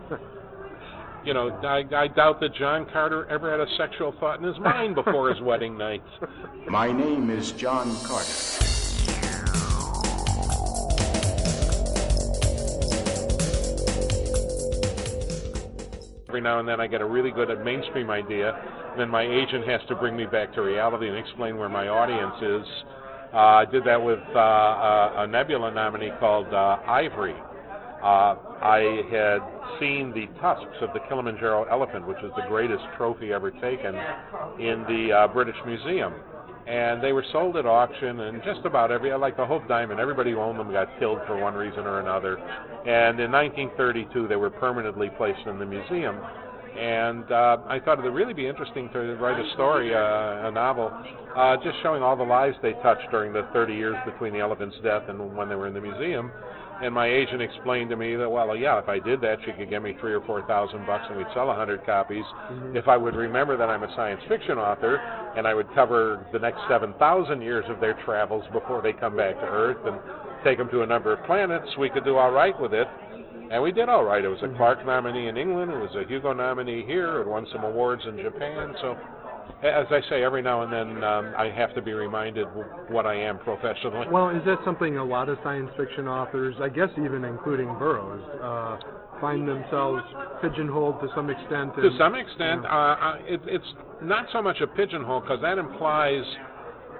You 1.26 1.34
know, 1.34 1.50
I, 1.50 1.84
I 1.94 2.08
doubt 2.08 2.40
that 2.40 2.56
John 2.56 2.86
Carter 2.92 3.26
ever 3.30 3.52
had 3.52 3.60
a 3.60 3.68
sexual 3.78 4.14
thought 4.20 4.40
in 4.40 4.46
his 4.46 4.58
mind 4.60 4.96
before 4.96 5.30
his 5.30 5.42
wedding 5.44 5.78
night. 5.78 6.04
My 6.70 6.92
name 6.92 7.30
is 7.30 7.52
John 7.52 7.94
Carter. 8.06 8.32
Every 16.30 16.42
now 16.42 16.60
and 16.60 16.68
then 16.68 16.80
I 16.80 16.88
get 16.88 17.02
a 17.02 17.06
really 17.06 17.32
good 17.32 17.50
mainstream 17.64 18.10
idea, 18.10 18.54
and 18.92 19.00
then 19.00 19.10
my 19.10 19.24
agent 19.24 19.68
has 19.68 19.82
to 19.88 19.96
bring 19.96 20.16
me 20.16 20.26
back 20.26 20.54
to 20.54 20.62
reality 20.62 21.08
and 21.08 21.18
explain 21.18 21.58
where 21.58 21.70
my 21.70 21.88
audience 21.88 22.36
is. 22.42 22.84
Uh, 23.34 23.38
I 23.38 23.66
did 23.66 23.84
that 23.86 24.02
with 24.02 24.20
uh, 24.36 24.40
a, 24.40 25.14
a 25.24 25.28
Nebula 25.28 25.72
nominee 25.72 26.12
called 26.20 26.48
uh, 26.54 26.80
Ivory. 26.88 27.36
Uh, 28.02 28.36
I 28.62 29.04
had 29.12 29.40
seen 29.80 30.14
the 30.14 30.28
tusks 30.40 30.78
of 30.82 30.94
the 30.94 31.00
Kilimanjaro 31.10 31.66
elephant, 31.66 32.08
which 32.08 32.20
is 32.24 32.32
the 32.36 32.44
greatest 32.48 32.84
trophy 32.96 33.34
ever 33.34 33.52
taken, 33.52 33.96
in 34.60 34.86
the 34.88 35.10
uh, 35.12 35.28
British 35.34 35.58
Museum. 35.66 36.14
And 36.68 37.02
they 37.02 37.14
were 37.14 37.26
sold 37.32 37.56
at 37.58 37.66
auction, 37.66 38.20
and 38.22 38.44
just 38.44 38.66
about 38.66 38.92
every, 38.92 39.14
like 39.16 39.38
the 39.38 39.46
Hope 39.46 39.68
Diamond, 39.68 40.00
everybody 40.00 40.32
who 40.32 40.40
owned 40.40 40.60
them 40.60 40.72
got 40.72 40.88
killed 41.00 41.20
for 41.26 41.42
one 41.42 41.54
reason 41.54 41.80
or 41.80 42.02
another. 42.02 42.38
And 42.38 43.20
in 43.20 43.32
1932, 43.32 44.28
they 44.28 44.36
were 44.36 44.50
permanently 44.50 45.10
placed 45.18 45.48
in 45.48 45.60
the 45.60 45.66
museum. 45.66 46.20
And 46.78 47.32
uh, 47.32 47.58
I 47.68 47.80
thought 47.80 47.98
it 47.98 48.04
would 48.04 48.14
really 48.14 48.34
be 48.34 48.48
interesting 48.48 48.90
to 48.94 49.16
write 49.16 49.40
a 49.40 49.54
story, 49.54 49.94
uh, 49.96 50.48
a 50.48 50.52
novel, 50.52 50.92
uh, 51.36 51.58
just 51.64 51.76
showing 51.82 52.04
all 52.04 52.16
the 52.16 52.24
lives 52.24 52.56
they 52.62 52.74
touched 52.84 53.10
during 53.10 53.34
the 53.34 53.48
30 53.52 53.74
years 53.74 53.96
between 54.06 54.32
the 54.32 54.40
elephant's 54.40 54.78
death 54.84 55.04
and 55.10 55.36
when 55.36 55.50
they 55.50 55.56
were 55.56 55.68
in 55.68 55.74
the 55.74 55.82
museum. 55.82 56.32
And 56.80 56.94
my 56.94 57.08
agent 57.08 57.42
explained 57.42 57.90
to 57.90 57.96
me 57.96 58.16
that, 58.16 58.30
well, 58.30 58.56
yeah, 58.56 58.78
if 58.78 58.88
I 58.88 59.00
did 59.00 59.20
that, 59.22 59.40
she 59.44 59.52
could 59.54 59.70
give 59.72 59.82
me 59.82 59.98
three 60.00 60.14
or 60.14 60.22
four 60.22 60.46
thousand 60.46 60.86
bucks, 60.86 61.06
and 61.10 61.18
we'd 61.18 61.26
sell 61.34 61.50
a 61.50 61.56
hundred 61.56 61.84
copies. 61.88 62.24
Mm-hmm. 62.52 62.78
If 62.78 62.88
I 62.88 62.96
would 62.98 63.16
remember 63.16 63.58
that 63.58 63.68
I'm 63.68 63.82
a 63.82 63.92
science 63.96 64.22
fiction 64.28 64.60
author, 64.60 64.98
and 65.36 65.48
I 65.48 65.56
would 65.56 65.74
cover 65.74 66.24
the 66.32 66.38
next 66.38 66.60
seven 66.70 66.94
thousand 67.00 67.42
years 67.42 67.66
of 67.68 67.80
their 67.80 67.96
travels 68.06 68.46
before 68.54 68.84
they 68.84 68.94
come 68.94 69.18
back 69.18 69.34
to 69.38 69.46
Earth, 69.46 69.78
and 69.86 69.98
take 70.44 70.60
them 70.60 70.70
to 70.70 70.84
a 70.84 70.86
number 70.86 71.14
of 71.14 71.26
planets, 71.26 71.68
we 71.80 71.90
could 71.90 72.06
do 72.06 72.18
all 72.18 72.32
right 72.32 72.60
with 72.62 72.74
it. 72.74 72.88
And 73.52 73.64
we 73.64 73.72
did 73.72 73.90
all 73.90 74.04
right. 74.04 74.24
It 74.24 74.28
was 74.28 74.40
a 74.44 74.56
Clarke 74.58 74.86
nominee 74.86 75.28
in 75.28 75.38
England. 75.38 75.72
It 75.72 75.78
was 75.78 75.96
a 75.96 76.08
Hugo 76.08 76.34
nominee 76.34 76.84
here. 76.86 77.22
It 77.22 77.28
won 77.28 77.48
some 77.52 77.64
awards 77.64 78.02
in 78.08 78.18
Japan. 78.18 78.76
So, 78.82 78.98
as 79.64 79.88
I 79.90 80.02
say, 80.10 80.24
every 80.24 80.42
now 80.42 80.64
and 80.64 80.72
then 80.72 81.04
um, 81.04 81.34
I 81.38 81.50
have 81.56 81.74
to 81.76 81.82
be 81.82 81.94
reminded 81.94 82.48
what 82.90 83.06
I 83.06 83.16
am 83.16 83.40
professionally. 83.40 84.08
Well, 84.12 84.30
is 84.30 84.44
that 84.46 84.60
something 84.66 84.98
a 84.98 85.04
lot 85.04 85.30
of 85.30 85.38
science 85.44 85.70
fiction 85.78 86.08
authors, 86.08 86.56
I 86.62 86.70
guess 86.70 86.90
even 86.98 87.24
including 87.24 87.68
Burroughs, 87.80 88.24
uh, 88.44 88.78
find 89.22 89.48
themselves 89.48 90.04
pigeonholed 90.42 91.00
to 91.02 91.08
some 91.16 91.30
extent? 91.30 91.74
To 91.76 91.90
some 91.98 92.16
extent, 92.16 92.66
uh, 92.66 92.70
uh, 92.70 93.18
it, 93.26 93.42
it's 93.46 93.74
not 94.02 94.28
so 94.34 94.42
much 94.42 94.62
a 94.62 94.68
pigeonhole 94.68 95.22
because 95.22 95.42
that 95.42 95.58
implies 95.58 96.24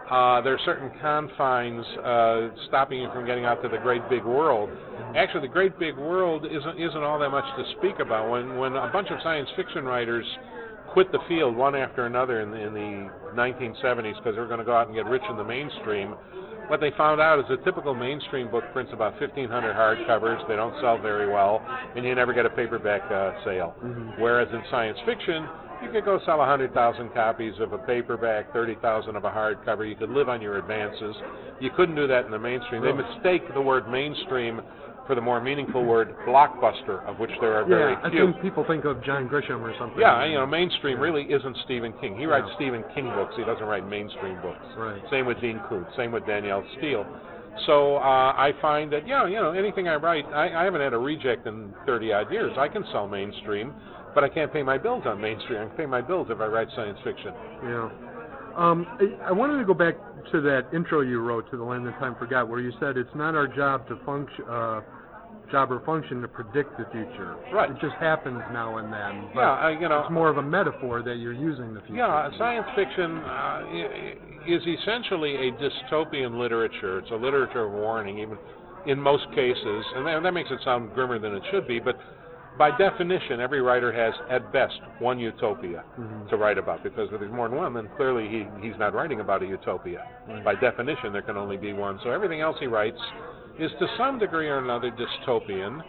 uh, 0.10 0.42
there 0.42 0.54
are 0.54 0.60
certain 0.64 0.90
confines 1.02 1.86
uh, 2.04 2.50
stopping 2.68 3.02
you 3.02 3.10
from 3.14 3.26
getting 3.26 3.46
out 3.46 3.62
to 3.62 3.68
the 3.68 3.78
great 3.78 4.08
big 4.10 4.24
world. 4.24 4.70
Actually, 5.16 5.42
the 5.42 5.54
great 5.54 5.78
big 5.80 5.98
world 5.98 6.46
isn't 6.46 6.80
isn't 6.80 7.04
all 7.04 7.20
that 7.20 7.30
much 7.30 7.46
to 7.58 7.64
speak 7.78 8.00
about. 8.00 8.30
When 8.30 8.58
when 8.58 8.76
a 8.76 8.90
bunch 8.94 9.10
of 9.12 9.20
science 9.22 9.50
fiction 9.56 9.84
writers 9.84 10.26
quit 10.94 11.12
the 11.12 11.20
field 11.28 11.56
one 11.56 11.76
after 11.76 12.06
another 12.06 12.42
in 12.42 12.52
the, 12.52 12.58
in 12.58 12.74
the 12.74 13.10
1970s 13.36 14.16
because 14.18 14.36
they 14.36 14.40
were 14.40 14.48
going 14.48 14.60
to 14.60 14.66
go 14.66 14.76
out 14.76 14.88
and 14.88 14.96
get 14.96 15.06
rich 15.06 15.22
in 15.30 15.38
the 15.38 15.44
mainstream. 15.44 16.16
What 16.68 16.82
they 16.82 16.92
found 16.98 17.22
out 17.22 17.40
is 17.40 17.46
a 17.50 17.64
typical 17.64 17.94
mainstream 17.94 18.52
book 18.52 18.64
prints 18.74 18.92
about 18.94 19.20
1,500 19.22 19.48
hardcovers. 19.74 20.46
They 20.48 20.56
don't 20.56 20.74
sell 20.82 20.98
very 20.98 21.32
well, 21.32 21.66
and 21.96 22.06
you 22.06 22.14
never 22.14 22.34
get 22.34 22.46
a 22.46 22.50
paperback 22.50 23.10
uh, 23.12 23.32
sale. 23.46 23.76
Whereas 24.20 24.50
in 24.52 24.62
science 24.70 24.98
fiction, 25.06 25.48
you 25.84 25.92
could 25.92 26.06
go 26.06 26.20
sell 26.26 26.40
100,000 26.40 27.14
copies 27.14 27.54
of 27.60 27.74
a 27.74 27.78
paperback, 27.78 28.52
30,000 28.54 29.16
of 29.16 29.24
a 29.26 29.30
hardcover. 29.30 29.88
You 29.88 29.96
could 29.96 30.10
live 30.10 30.30
on 30.30 30.42
your 30.42 30.58
advances. 30.58 31.16
You 31.60 31.70
couldn't 31.76 31.96
do 31.96 32.08
that 32.08 32.26
in 32.26 32.32
the 32.32 32.40
mainstream. 32.40 32.84
They 32.84 32.94
mistake 32.94 33.42
the 33.54 33.62
word 33.62 33.90
mainstream 33.90 34.62
for 35.08 35.16
the 35.16 35.22
more 35.22 35.40
meaningful 35.40 35.86
word 35.86 36.14
blockbuster, 36.28 37.04
of 37.08 37.18
which 37.18 37.32
there 37.40 37.54
are 37.54 37.66
very 37.66 37.94
Yeah, 37.94 38.02
I 38.04 38.10
think 38.12 38.42
people 38.42 38.66
think 38.68 38.84
of 38.84 39.04
John 39.04 39.30
Grisham 39.30 39.62
or 39.62 39.74
something. 39.80 40.00
Yeah, 40.00 40.26
you 40.26 40.36
know, 40.36 40.46
mainstream 40.46 41.00
really 41.00 41.24
isn't 41.24 41.58
Stephen 41.64 41.94
King. 42.02 42.18
He 42.18 42.26
writes 42.26 42.48
Stephen 42.56 42.84
King 42.94 43.06
books. 43.16 43.34
He 43.38 43.46
doesn't 43.46 43.66
write 43.66 43.88
mainstream 43.88 44.40
books. 44.42 44.66
Right. 44.78 45.02
Same 45.10 45.26
with 45.26 45.40
Dean 45.40 45.62
Koontz. 45.70 45.90
Same 45.96 46.12
with 46.12 46.28
Danielle 46.28 46.64
Steel. 46.78 47.06
So 47.66 47.96
uh, 47.96 48.36
I 48.38 48.52
find 48.62 48.92
that 48.94 49.08
yeah, 49.08 49.26
you 49.26 49.36
know, 49.36 49.52
anything 49.52 49.88
I 49.88 49.96
write, 49.96 50.26
I, 50.26 50.62
I 50.62 50.64
haven't 50.64 50.82
had 50.82 50.94
a 50.94 50.98
reject 50.98 51.48
in 51.48 51.74
30 51.86 52.14
odd 52.14 52.32
years. 52.32 52.52
I 52.58 52.68
can 52.68 52.84
sell 52.92 53.08
mainstream, 53.08 53.74
but 54.18 54.24
I 54.24 54.30
can't 54.30 54.52
pay 54.52 54.64
my 54.64 54.80
bills 54.80 55.04
on 55.06 55.22
mainstream. 55.22 55.62
I 55.62 55.66
can 55.68 55.78
pay 55.78 55.86
my 55.86 56.02
bills 56.02 56.26
if 56.32 56.40
I 56.40 56.48
write 56.48 56.70
science 56.76 56.98
fiction. 57.04 57.32
Yeah. 57.62 57.90
Um, 58.58 58.88
I, 58.98 59.30
I 59.30 59.32
wanted 59.32 59.60
to 59.60 59.64
go 59.64 59.76
back 59.76 59.94
to 60.32 60.42
that 60.42 60.66
intro 60.74 61.02
you 61.02 61.22
wrote 61.22 61.52
to 61.52 61.58
the 61.58 61.64
Land 61.64 61.86
That 61.86 62.00
Time 62.00 62.16
Forgot, 62.18 62.50
where 62.50 62.60
you 62.60 62.72
said 62.80 62.98
it's 62.98 63.14
not 63.14 63.36
our 63.36 63.46
job 63.46 63.88
to 63.90 64.00
function, 64.08 64.44
uh, 64.50 64.82
job 65.52 65.72
or 65.72 65.82
function 65.86 66.20
to 66.22 66.28
predict 66.28 66.80
the 66.80 66.86
future. 66.92 67.38
Right. 67.54 67.70
It 67.70 67.78
just 67.80 67.94
happens 68.00 68.42
now 68.52 68.80
and 68.80 68.92
then. 68.92 69.30
But 69.36 69.42
Yeah, 69.42 69.52
I, 69.52 69.80
you 69.80 69.88
know, 69.88 70.00
it's 70.00 70.12
more 70.12 70.30
of 70.30 70.38
a 70.38 70.42
metaphor 70.42 71.04
that 71.04 71.18
you're 71.18 71.32
using 71.38 71.76
the 71.76 71.82
future. 71.82 71.98
Yeah, 71.98 72.32
science 72.40 72.66
fiction 72.76 73.18
uh, 73.18 73.62
is 74.50 74.64
essentially 74.82 75.36
a 75.36 75.52
dystopian 75.62 76.40
literature. 76.40 76.98
It's 76.98 77.12
a 77.12 77.22
literature 77.22 77.66
of 77.66 77.72
warning, 77.72 78.18
even 78.18 78.40
in 78.88 79.00
most 79.00 79.28
cases, 79.36 79.86
and 79.94 80.08
that, 80.08 80.24
that 80.24 80.32
makes 80.32 80.50
it 80.50 80.58
sound 80.66 80.92
grimmer 80.96 81.20
than 81.20 81.36
it 81.36 81.44
should 81.52 81.68
be. 81.68 81.80
But 81.80 82.00
by 82.58 82.76
definition, 82.78 83.40
every 83.40 83.62
writer 83.62 83.92
has, 83.92 84.14
at 84.30 84.52
best, 84.52 84.80
one 85.00 85.20
utopia 85.20 85.84
to 86.30 86.38
write 86.38 86.58
about. 86.58 86.84
Because 86.84 87.10
if 87.12 87.20
there's 87.20 87.32
more 87.32 87.50
than 87.50 87.58
one, 87.58 87.74
then 87.74 87.90
clearly 87.98 88.28
he, 88.28 88.46
he's 88.66 88.78
not 88.80 88.94
writing 88.94 89.20
about 89.20 89.44
a 89.44 89.46
utopia. 89.46 90.06
By 90.44 90.56
definition, 90.56 91.14
there 91.14 91.22
can 91.22 91.38
only 91.38 91.58
be 91.58 91.74
one. 91.74 92.00
So 92.04 92.12
everything 92.12 92.42
else 92.42 92.58
he 92.60 92.68
writes 92.68 93.00
is 93.60 93.72
to 93.80 93.88
some 93.98 94.20
degree 94.20 94.48
or 94.48 94.60
another 94.60 94.92
dystopian. 94.92 95.82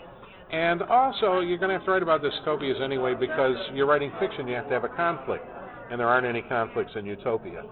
And 0.50 0.83
also, 0.83 1.40
you're 1.40 1.59
going 1.59 1.68
to 1.68 1.76
have 1.76 1.85
to 1.85 1.90
write 1.90 2.02
about 2.02 2.22
dystopias 2.22 2.81
anyway 2.81 3.14
because 3.14 3.57
you're 3.74 3.87
writing 3.87 4.11
fiction, 4.18 4.48
you 4.48 4.54
have 4.54 4.68
to 4.68 4.74
have 4.74 4.85
a 4.85 4.88
conflict. 4.88 5.44
And 5.90 6.00
there 6.00 6.09
aren't 6.09 6.26
any 6.26 6.42
conflicts 6.42 6.92
in 6.96 7.04
utopia. 7.07 7.62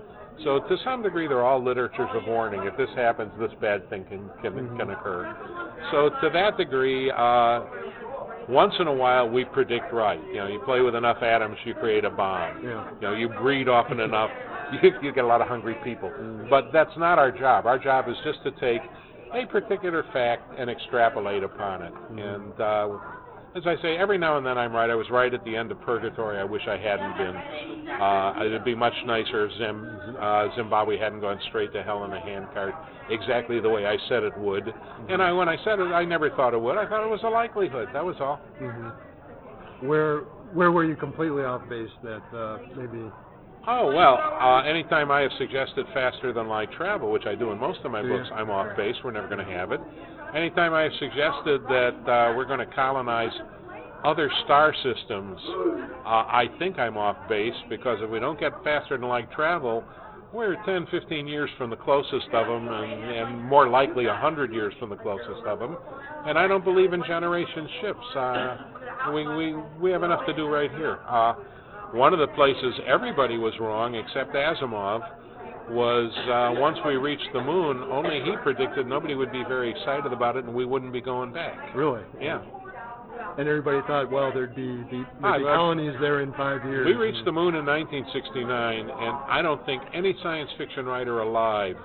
So, 0.44 0.60
to 0.60 0.76
some 0.84 1.02
degree, 1.02 1.26
they're 1.26 1.44
all 1.44 1.64
literatures 1.64 2.10
of 2.12 2.24
warning. 2.26 2.60
If 2.64 2.76
this 2.76 2.90
happens, 2.94 3.32
this 3.40 3.52
bad 3.60 3.88
thing 3.88 4.04
can, 4.04 4.28
can, 4.42 4.76
can 4.76 4.90
occur. 4.90 5.34
So, 5.90 6.10
to 6.20 6.30
that 6.32 6.58
degree, 6.58 7.10
uh, 7.10 7.60
once 8.48 8.74
in 8.78 8.86
a 8.86 8.92
while, 8.92 9.28
we 9.28 9.44
predict 9.44 9.92
right. 9.92 10.20
You 10.28 10.36
know, 10.36 10.46
you 10.46 10.60
play 10.64 10.80
with 10.80 10.94
enough 10.94 11.22
atoms, 11.22 11.56
you 11.64 11.74
create 11.74 12.04
a 12.04 12.10
bomb. 12.10 12.64
Yeah. 12.64 12.90
You 12.94 13.00
know, 13.00 13.14
you 13.14 13.28
breed 13.28 13.68
often 13.68 14.00
enough, 14.00 14.30
you, 14.82 14.90
you 15.02 15.12
get 15.12 15.24
a 15.24 15.26
lot 15.26 15.40
of 15.40 15.48
hungry 15.48 15.76
people. 15.82 16.12
But 16.48 16.72
that's 16.72 16.96
not 16.96 17.18
our 17.18 17.30
job. 17.30 17.66
Our 17.66 17.78
job 17.78 18.08
is 18.08 18.16
just 18.24 18.42
to 18.44 18.50
take 18.52 18.82
a 19.34 19.46
particular 19.46 20.04
fact 20.12 20.58
and 20.58 20.70
extrapolate 20.70 21.42
upon 21.42 21.82
it. 21.82 21.92
And 22.10 22.60
uh, 22.60 22.98
as 23.56 23.62
I 23.66 23.80
say, 23.80 23.96
every 23.96 24.18
now 24.18 24.36
and 24.36 24.44
then 24.44 24.58
I'm 24.58 24.72
right. 24.72 24.90
I 24.90 24.94
was 24.94 25.08
right 25.10 25.32
at 25.32 25.42
the 25.44 25.56
end 25.56 25.72
of 25.72 25.80
Purgatory. 25.80 26.38
I 26.38 26.44
wish 26.44 26.62
I 26.68 26.76
hadn't 26.76 27.16
been. 27.16 27.36
Uh, 27.90 28.44
it'd 28.44 28.64
be 28.64 28.74
much 28.74 28.92
nicer 29.06 29.46
if 29.46 29.52
Zim, 29.56 29.98
uh, 30.20 30.48
Zimbabwe 30.56 30.98
hadn't 30.98 31.20
gone 31.20 31.40
straight 31.48 31.72
to 31.72 31.82
hell 31.82 32.04
in 32.04 32.12
a 32.12 32.20
handcart, 32.20 32.74
exactly 33.08 33.58
the 33.60 33.70
way 33.70 33.86
I 33.86 33.96
said 34.08 34.24
it 34.24 34.36
would. 34.36 34.72
And 35.08 35.22
I, 35.22 35.32
when 35.32 35.48
I 35.48 35.56
said 35.64 35.78
it, 35.78 35.84
I 35.92 36.04
never 36.04 36.28
thought 36.30 36.52
it 36.52 36.60
would. 36.60 36.76
I 36.76 36.86
thought 36.86 37.04
it 37.04 37.10
was 37.10 37.20
a 37.24 37.28
likelihood. 37.28 37.88
That 37.94 38.04
was 38.04 38.16
all. 38.20 38.40
Mm-hmm. 38.60 39.86
Where 39.86 40.20
where 40.52 40.70
were 40.70 40.84
you 40.84 40.96
completely 40.96 41.44
off 41.44 41.68
base 41.68 41.90
that 42.02 42.22
uh, 42.36 42.58
maybe 42.76 43.10
Oh 43.68 43.92
well, 43.92 44.16
uh, 44.16 44.62
anytime 44.62 45.10
I 45.10 45.22
have 45.22 45.32
suggested 45.38 45.86
faster 45.92 46.32
than 46.32 46.46
light 46.46 46.70
travel, 46.72 47.10
which 47.10 47.26
I 47.26 47.34
do 47.34 47.50
in 47.50 47.58
most 47.58 47.80
of 47.84 47.90
my 47.90 48.00
Do 48.00 48.08
books, 48.08 48.28
you? 48.30 48.36
I'm 48.36 48.48
off 48.48 48.76
base. 48.76 48.94
We're 49.02 49.10
never 49.10 49.26
going 49.26 49.44
to 49.44 49.52
have 49.52 49.72
it. 49.72 49.80
Anytime 50.34 50.74
I 50.74 50.82
have 50.82 50.92
suggested 50.98 51.62
that 51.68 51.94
uh, 52.06 52.34
we're 52.36 52.44
going 52.44 52.58
to 52.58 52.74
colonize 52.74 53.32
other 54.04 54.30
star 54.44 54.74
systems, 54.74 55.40
uh, 56.04 56.26
I 56.28 56.46
think 56.58 56.78
I'm 56.78 56.96
off 56.96 57.16
base 57.28 57.54
because 57.68 57.98
if 58.02 58.10
we 58.10 58.20
don't 58.20 58.38
get 58.38 58.52
faster 58.64 58.98
than 58.98 59.08
light 59.08 59.30
travel, 59.32 59.84
we're 60.32 60.56
10, 60.66 60.88
15 60.90 61.26
years 61.26 61.48
from 61.56 61.70
the 61.70 61.76
closest 61.76 62.26
of 62.32 62.46
them, 62.46 62.68
and, 62.68 63.02
and 63.02 63.44
more 63.44 63.68
likely 63.68 64.06
100 64.06 64.52
years 64.52 64.74
from 64.78 64.90
the 64.90 64.96
closest 64.96 65.46
of 65.46 65.58
them. 65.58 65.76
And 66.26 66.38
I 66.38 66.46
don't 66.46 66.64
believe 66.64 66.92
in 66.92 67.02
generation 67.06 67.68
ships. 67.80 68.16
Uh, 68.16 68.56
we, 69.14 69.26
we, 69.26 69.54
we 69.80 69.90
have 69.92 70.02
enough 70.02 70.26
to 70.26 70.34
do 70.34 70.48
right 70.48 70.70
here. 70.72 70.98
Uh, 71.08 71.34
one 71.92 72.12
of 72.12 72.18
the 72.18 72.26
places 72.34 72.74
everybody 72.86 73.38
was 73.38 73.54
wrong 73.60 73.94
except 73.94 74.34
Asimov 74.34 75.00
was 75.70 76.12
uh, 76.30 76.60
once 76.60 76.78
we 76.86 76.96
reached 76.96 77.28
the 77.32 77.40
moon, 77.40 77.82
only 77.90 78.20
he 78.24 78.36
predicted 78.42 78.86
nobody 78.86 79.14
would 79.14 79.32
be 79.32 79.42
very 79.48 79.70
excited 79.70 80.12
about 80.12 80.36
it 80.36 80.44
and 80.44 80.54
we 80.54 80.64
wouldn't 80.64 80.92
be 80.92 81.00
going 81.00 81.32
back. 81.32 81.74
really? 81.74 82.02
Yeah. 82.20 82.42
And 83.38 83.46
everybody 83.48 83.80
thought, 83.86 84.10
well, 84.10 84.32
there'd 84.32 84.54
be 84.54 84.66
the, 84.90 85.04
Ah, 85.22 85.36
be 85.36 85.44
colonies 85.44 85.94
there 86.00 86.20
in 86.20 86.32
five 86.34 86.64
years. 86.64 86.86
We 86.86 86.94
reached 86.94 87.24
the 87.24 87.32
moon 87.32 87.54
in 87.54 87.66
1969, 87.66 88.80
and 88.80 88.90
I 88.90 89.42
don't 89.42 89.64
think 89.66 89.82
any 89.92 90.14
science 90.22 90.50
fiction 90.56 90.86
writer 90.86 91.20
alive 91.20 91.76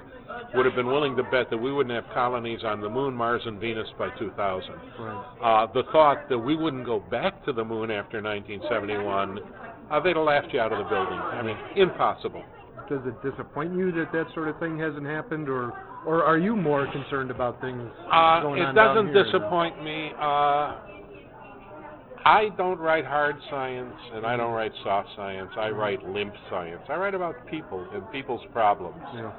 would 0.55 0.65
have 0.65 0.75
been 0.75 0.87
willing 0.87 1.15
to 1.17 1.23
bet 1.23 1.49
that 1.49 1.57
we 1.57 1.73
wouldn't 1.73 1.93
have 1.93 2.05
colonies 2.13 2.59
on 2.63 2.79
the 2.79 2.89
moon, 2.89 3.13
Mars, 3.13 3.41
and 3.45 3.59
Venus 3.59 3.87
by 3.99 4.09
2000. 4.17 4.71
Right. 4.99 5.25
Uh, 5.43 5.67
the 5.73 5.83
thought 5.91 6.29
that 6.29 6.37
we 6.39 6.55
wouldn't 6.55 6.85
go 6.85 6.99
back 6.99 7.43
to 7.45 7.51
the 7.51 7.65
moon 7.65 7.91
after 7.91 8.21
1971, 8.21 9.39
uh, 9.91 9.99
they'd 9.99 10.15
have 10.15 10.25
laughed 10.25 10.53
you 10.53 10.59
out 10.61 10.71
of 10.71 10.77
the 10.77 10.89
building. 10.89 11.19
I 11.19 11.41
mean, 11.41 11.57
impossible. 11.75 12.43
Does 12.89 13.01
it 13.05 13.21
disappoint 13.23 13.75
you 13.75 13.91
that 13.93 14.11
that 14.11 14.25
sort 14.33 14.47
of 14.47 14.59
thing 14.59 14.77
hasn't 14.79 15.05
happened, 15.05 15.49
or 15.49 15.73
or 16.05 16.23
are 16.23 16.37
you 16.37 16.55
more 16.55 16.87
concerned 16.91 17.31
about 17.31 17.61
things 17.61 17.89
Uh, 18.11 18.41
going 18.41 18.61
it 18.61 18.65
on 18.65 18.75
down 18.75 18.95
doesn't 18.95 19.13
here? 19.13 19.23
disappoint 19.23 19.83
me. 19.83 20.11
Uh, 20.19 20.75
I 22.23 22.49
don't 22.57 22.79
write 22.79 23.05
hard 23.05 23.35
science 23.49 23.95
and 24.13 24.25
I 24.25 24.37
don't 24.37 24.53
write 24.53 24.71
soft 24.83 25.09
science. 25.15 25.49
I 25.57 25.69
write 25.69 26.07
limp 26.07 26.33
science. 26.49 26.81
I 26.87 26.95
write 26.95 27.15
about 27.15 27.35
people 27.47 27.85
and 27.93 28.09
people's 28.11 28.41
problems. 28.53 29.01
Yeah. 29.15 29.31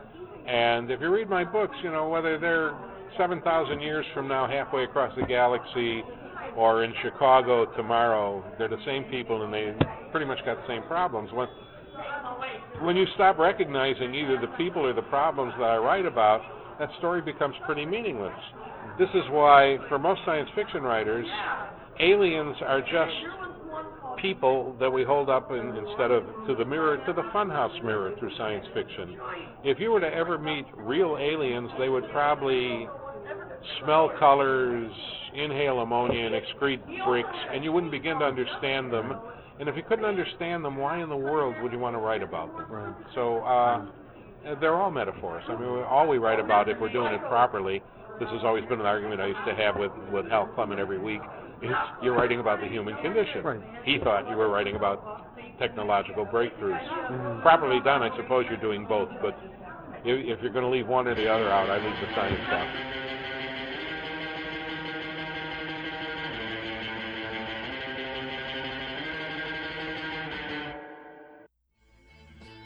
And 0.47 0.91
if 0.91 1.01
you 1.01 1.09
read 1.11 1.29
my 1.31 1.45
books, 1.45 1.77
you 1.85 1.93
know 1.93 2.09
whether 2.09 2.39
they're 2.39 2.73
7,000 3.17 3.81
years 3.81 4.05
from 4.15 4.27
now, 4.27 4.49
halfway 4.49 4.83
across 4.83 5.15
the 5.17 5.25
galaxy, 5.27 6.03
or 6.57 6.83
in 6.83 6.93
Chicago 7.03 7.67
tomorrow, 7.77 8.43
they're 8.59 8.69
the 8.69 8.85
same 8.85 9.05
people 9.05 9.45
and 9.45 9.55
they 9.55 9.75
pretty 10.11 10.27
much 10.27 10.45
got 10.45 10.57
the 10.57 10.67
same 10.67 10.83
problems. 10.85 11.31
When 11.33 11.47
when 12.81 12.97
you 12.97 13.07
stop 13.15 13.39
recognizing 13.39 14.15
either 14.15 14.41
the 14.41 14.53
people 14.57 14.85
or 14.85 14.93
the 14.93 15.03
problems 15.03 15.53
that 15.59 15.65
I 15.65 15.77
write 15.77 16.07
about, 16.07 16.41
that 16.79 16.89
story 16.99 17.21
becomes 17.21 17.55
pretty 17.65 17.87
meaningless. 17.87 18.35
This 18.99 19.09
is 19.15 19.23
why, 19.31 19.79
for 19.89 19.99
most 19.99 20.21
science 20.25 20.49
fiction 20.55 20.83
writers, 20.83 21.27
aliens 22.01 22.57
are 22.67 22.81
just 22.81 23.15
people 24.21 24.77
that 24.81 24.91
we 24.91 25.05
hold 25.05 25.29
up 25.31 25.51
in, 25.51 25.59
instead 25.59 26.11
of 26.11 26.25
to 26.47 26.55
the 26.57 26.65
mirror, 26.65 26.99
to 27.07 27.13
the 27.13 27.23
funhouse 27.35 27.83
mirror 27.85 28.13
through 28.19 28.31
science 28.37 28.67
fiction. 28.75 29.17
If 29.65 29.79
you 29.81 29.91
were 29.91 30.01
to 30.01 30.13
ever 30.13 30.39
meet 30.39 30.67
real 30.77 31.17
aliens, 31.21 31.71
they 31.79 31.89
would 31.89 32.09
probably 32.11 32.89
smell 33.83 34.11
colors, 34.19 34.93
inhale 35.35 35.81
ammonia, 35.81 36.27
and 36.27 36.35
excrete 36.35 36.83
bricks, 37.07 37.29
and 37.53 37.65
you 37.65 37.73
wouldn't 37.73 37.93
begin 37.93 38.19
to 38.19 38.25
understand 38.25 38.93
them. 38.93 39.13
And 39.61 39.69
if 39.69 39.77
you 39.77 39.83
couldn't 39.83 40.05
understand 40.05 40.65
them, 40.65 40.77
why 40.77 41.03
in 41.03 41.09
the 41.09 41.17
world 41.17 41.55
would 41.63 41.73
you 41.73 41.79
want 41.79 41.95
to 41.95 42.01
write 42.01 42.23
about 42.23 42.57
them? 42.57 42.71
Right. 42.71 42.95
So 43.15 43.39
uh, 43.39 43.87
they're 44.61 44.75
all 44.75 44.91
metaphors. 44.91 45.45
I 45.49 45.57
mean, 45.57 45.85
all 45.85 46.09
we 46.09 46.19
write 46.19 46.41
about, 46.41 46.69
if 46.69 46.79
we're 46.81 46.93
doing 46.93 47.13
it 47.13 47.21
properly, 47.29 47.83
this 48.19 48.29
has 48.31 48.41
always 48.45 48.65
been 48.65 48.81
an 48.81 48.87
argument 48.87 49.21
I 49.21 49.27
used 49.27 49.45
to 49.47 49.55
have 49.55 49.77
with, 49.77 49.93
with 50.13 50.29
Hal 50.29 50.47
Clement 50.55 50.81
every 50.81 50.99
week, 50.99 51.21
is 51.63 51.71
you're 52.03 52.15
writing 52.15 52.41
about 52.41 52.61
the 52.61 52.67
human 52.67 52.97
condition. 52.97 53.43
Right. 53.43 53.61
He 53.85 53.99
thought 53.99 54.29
you 54.29 54.37
were 54.37 54.49
writing 54.49 54.75
about 54.77 55.29
technological 55.59 56.27
breakthroughs. 56.27 56.89
Mhm. 57.11 57.43
Properly 57.43 57.81
done, 57.81 58.03
I 58.03 58.15
suppose 58.17 58.47
you're 58.49 58.61
doing 58.61 58.85
both, 58.87 59.09
but 59.21 59.39
if, 60.05 60.39
if 60.39 60.43
you're 60.43 60.53
going 60.53 60.65
to 60.65 60.71
leave 60.71 60.89
one 60.89 61.07
or 61.07 61.15
the 61.15 61.29
other 61.29 61.49
out, 61.49 61.71
I 61.71 61.77
leave 61.77 62.01
the 62.01 62.15
science 62.15 62.41
out. 62.51 63.02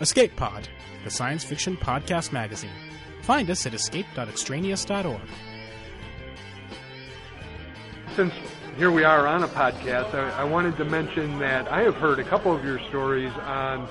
Escape 0.00 0.36
Pod, 0.36 0.68
the 1.04 1.10
science 1.10 1.44
fiction 1.44 1.76
podcast 1.76 2.32
magazine. 2.32 2.70
Find 3.22 3.48
us 3.50 3.66
at 3.66 3.74
escape.extraneous.org. 3.74 5.20
Since 8.14 8.32
here 8.76 8.90
we 8.90 9.04
are 9.04 9.26
on 9.26 9.42
a 9.42 9.48
podcast, 9.48 10.14
I, 10.14 10.40
I 10.42 10.44
wanted 10.44 10.76
to 10.78 10.84
mention 10.84 11.38
that 11.38 11.66
I 11.68 11.80
have 11.82 11.94
heard 11.96 12.18
a 12.18 12.24
couple 12.24 12.54
of 12.54 12.64
your 12.64 12.78
stories 12.88 13.32
on 13.42 13.88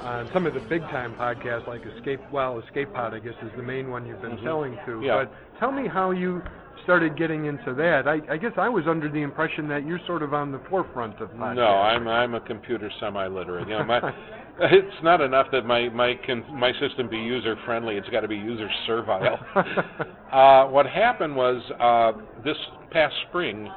on 0.00 0.30
some 0.32 0.46
of 0.46 0.54
the 0.54 0.60
big 0.60 0.80
time 0.84 1.14
podcasts 1.14 1.66
like 1.66 1.82
Escape. 1.84 2.20
Well, 2.32 2.58
Escape 2.60 2.90
Pod, 2.94 3.12
I 3.12 3.18
guess, 3.18 3.34
is 3.42 3.50
the 3.54 3.62
main 3.62 3.90
one 3.90 4.06
you've 4.06 4.22
been 4.22 4.38
Mhm. 4.38 4.42
selling 4.44 4.78
to. 4.86 5.02
Yeah. 5.04 5.24
But 5.24 5.58
tell 5.60 5.70
me 5.72 5.88
how 5.88 6.10
you 6.10 6.40
started 6.84 7.18
getting 7.18 7.44
into 7.44 7.74
that. 7.74 8.08
I, 8.08 8.22
I 8.30 8.38
guess 8.38 8.52
I 8.56 8.70
was 8.70 8.86
under 8.88 9.10
the 9.10 9.20
impression 9.20 9.68
that 9.68 9.84
you're 9.86 9.98
sort 10.06 10.22
of 10.22 10.32
on 10.32 10.52
the 10.52 10.58
forefront 10.70 11.20
of 11.20 11.28
podcasting. 11.34 11.56
No, 11.56 11.66
I'm 11.68 12.08
I'm 12.08 12.34
a 12.34 12.40
computer 12.40 12.90
semi-literate. 12.98 13.68
You 13.68 13.76
know, 13.78 13.84
my 13.84 14.00
it's 14.72 15.02
not 15.02 15.22
enough 15.22 15.46
that 15.52 15.64
my 15.64 15.88
my 15.88 16.14
my 16.52 16.72
system 16.80 17.08
be 17.08 17.16
user 17.16 17.56
friendly. 17.64 17.96
It's 17.96 18.08
got 18.10 18.20
to 18.20 18.28
be 18.28 18.36
user 18.36 18.68
servile. 18.86 19.38
uh, 20.32 20.66
what 20.66 20.86
happened 20.86 21.34
was 21.34 21.62
uh, 21.80 22.42
this 22.44 22.56
past 22.90 23.14
spring, 23.28 23.68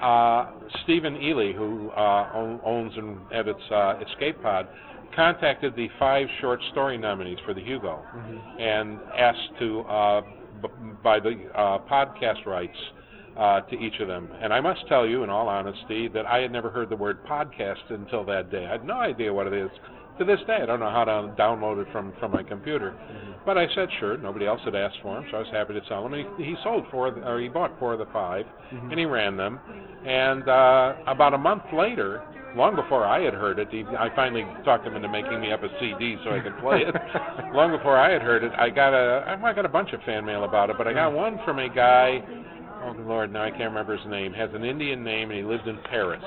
uh, 0.00 0.52
Stephen 0.84 1.16
Eley, 1.16 1.52
who 1.52 1.90
uh, 1.90 2.58
owns 2.64 2.92
and 2.96 3.18
edits 3.32 3.60
uh, 3.70 4.00
Escape 4.08 4.40
Pod, 4.42 4.66
contacted 5.14 5.76
the 5.76 5.88
five 5.98 6.26
short 6.40 6.60
story 6.72 6.96
nominees 6.96 7.38
for 7.44 7.52
the 7.52 7.62
Hugo 7.62 8.02
and 8.58 8.98
asked 9.18 9.58
to 9.58 9.80
uh, 9.80 10.20
b- 10.62 10.68
buy 11.02 11.20
the 11.20 11.34
uh, 11.54 11.78
podcast 11.80 12.46
rights 12.46 12.78
uh, 13.36 13.60
to 13.62 13.76
each 13.76 14.00
of 14.00 14.08
them. 14.08 14.28
And 14.40 14.52
I 14.54 14.60
must 14.60 14.80
tell 14.88 15.06
you, 15.06 15.22
in 15.22 15.30
all 15.30 15.48
honesty, 15.48 16.08
that 16.08 16.24
I 16.24 16.38
had 16.38 16.50
never 16.50 16.70
heard 16.70 16.88
the 16.88 16.96
word 16.96 17.24
podcast 17.26 17.90
until 17.90 18.24
that 18.24 18.50
day. 18.50 18.66
I 18.66 18.72
had 18.72 18.86
no 18.86 18.94
idea 18.94 19.32
what 19.32 19.46
it 19.46 19.52
is. 19.52 19.70
To 20.18 20.24
this 20.26 20.40
day, 20.46 20.58
I 20.62 20.66
don't 20.66 20.80
know 20.80 20.90
how 20.90 21.04
to 21.04 21.32
download 21.40 21.80
it 21.80 21.90
from, 21.92 22.12
from 22.20 22.32
my 22.32 22.42
computer. 22.42 22.94
But 23.46 23.56
I 23.56 23.66
said, 23.74 23.88
sure, 24.00 24.18
nobody 24.18 24.46
else 24.46 24.60
had 24.66 24.74
asked 24.74 24.98
for 25.02 25.16
him, 25.16 25.24
so 25.30 25.38
I 25.38 25.40
was 25.40 25.48
happy 25.50 25.72
to 25.72 25.80
sell 25.88 26.06
him. 26.06 26.12
He, 26.36 26.44
he 26.44 26.56
sold 26.62 26.84
four, 26.90 27.08
of 27.08 27.14
the- 27.14 27.26
or 27.26 27.40
he 27.40 27.48
bought 27.48 27.78
four 27.78 27.94
of 27.94 27.98
the 28.00 28.06
5 28.12 28.44
and 28.90 28.98
he 28.98 29.06
ran 29.06 29.36
them. 29.38 29.58
And 30.04 30.46
uh, 30.46 30.94
about 31.06 31.32
a 31.32 31.38
month 31.38 31.62
later, 31.72 32.22
long 32.54 32.76
before 32.76 33.06
I 33.06 33.20
had 33.22 33.32
heard 33.32 33.58
it, 33.58 33.68
he, 33.70 33.82
I 33.98 34.14
finally 34.14 34.44
talked 34.62 34.86
him 34.86 34.94
into 34.94 35.08
making 35.08 35.40
me 35.40 35.52
up 35.52 35.62
a 35.62 35.68
CD 35.80 36.16
so 36.22 36.32
I 36.32 36.40
could 36.40 36.58
play 36.58 36.82
it. 36.82 36.94
long 37.54 37.70
before 37.74 37.96
I 37.96 38.12
had 38.12 38.20
heard 38.20 38.44
it, 38.44 38.52
I 38.58 38.68
got 38.68 38.92
a 38.92 39.38
I 39.42 39.52
got 39.54 39.64
a 39.64 39.68
bunch 39.70 39.92
of 39.94 40.00
fan 40.02 40.24
mail 40.26 40.44
about 40.44 40.68
it, 40.68 40.76
but 40.76 40.86
I 40.86 40.92
got 40.92 41.12
one 41.14 41.38
from 41.46 41.58
a 41.60 41.68
guy. 41.68 42.20
Oh 42.84 42.94
Lord, 43.06 43.32
now 43.32 43.42
I 43.44 43.50
can't 43.50 43.70
remember 43.70 43.96
his 43.96 44.06
name. 44.06 44.32
Has 44.34 44.50
an 44.54 44.64
Indian 44.64 45.02
name 45.04 45.30
and 45.30 45.38
he 45.38 45.44
lived 45.44 45.66
in 45.66 45.78
Paris. 45.90 46.22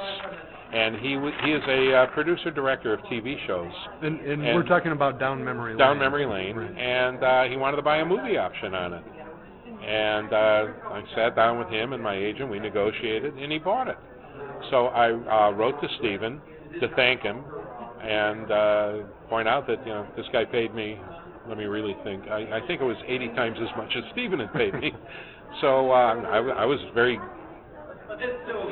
And 0.74 0.96
he 0.98 1.14
w- 1.14 1.36
he 1.44 1.52
is 1.52 1.62
a 1.68 1.94
uh, 1.96 2.06
producer 2.08 2.50
director 2.50 2.94
of 2.94 3.00
TV 3.02 3.36
shows 3.46 3.72
And, 4.02 4.20
and, 4.22 4.44
And- 4.44 4.56
we're 4.56 4.64
talking 4.68 4.92
about 4.92 5.20
down 5.20 5.44
memory 5.44 5.72
lane. 5.74 5.78
down 5.78 6.00
memory 6.00 6.26
lane, 6.26 6.56
Right. 6.56 6.78
and 6.78 7.24
uh, 7.24 7.44
he 7.44 7.58
wanted 7.58 7.78
to 7.78 7.84
buy 7.84 7.98
a 7.98 8.06
movie 8.06 8.38
option 8.38 8.74
on 8.74 8.94
it. 8.94 9.04
And 9.86 10.32
uh, 10.34 10.66
I 10.92 11.04
sat 11.16 11.36
down 11.36 11.60
with 11.60 11.68
him 11.70 11.94
and 11.94 12.02
my 12.02 12.16
agent. 12.16 12.50
We 12.50 12.60
negotiated, 12.60 13.36
and 13.36 13.52
he 13.52 13.60
bought 13.60 13.88
it. 13.88 13.98
So 14.72 14.88
I 14.88 15.12
uh, 15.12 15.52
wrote 15.52 15.80
to 15.82 15.88
Stephen 16.00 16.42
to 16.80 16.88
thank 16.96 17.22
him 17.22 17.44
and 18.02 18.52
uh, 18.52 18.94
point 19.30 19.48
out 19.48 19.68
that 19.68 19.86
you 19.86 19.94
know 19.94 20.08
this 20.18 20.26
guy 20.34 20.46
paid 20.46 20.74
me. 20.74 21.00
Let 21.48 21.58
me 21.58 21.66
really 21.66 21.96
think. 22.06 22.24
I, 22.30 22.60
I 22.64 22.68
think 22.68 22.80
it 22.82 22.86
was 22.86 22.96
80 23.06 23.28
times 23.30 23.58
as 23.62 23.68
much 23.78 23.92
as 23.98 24.04
Stephen 24.14 24.40
had 24.40 24.54
paid 24.54 24.74
me. 24.76 24.92
so 25.62 25.92
uh, 25.92 26.16
I, 26.32 26.36
w- 26.38 26.56
I 26.56 26.66
was 26.66 26.80
very 26.96 27.20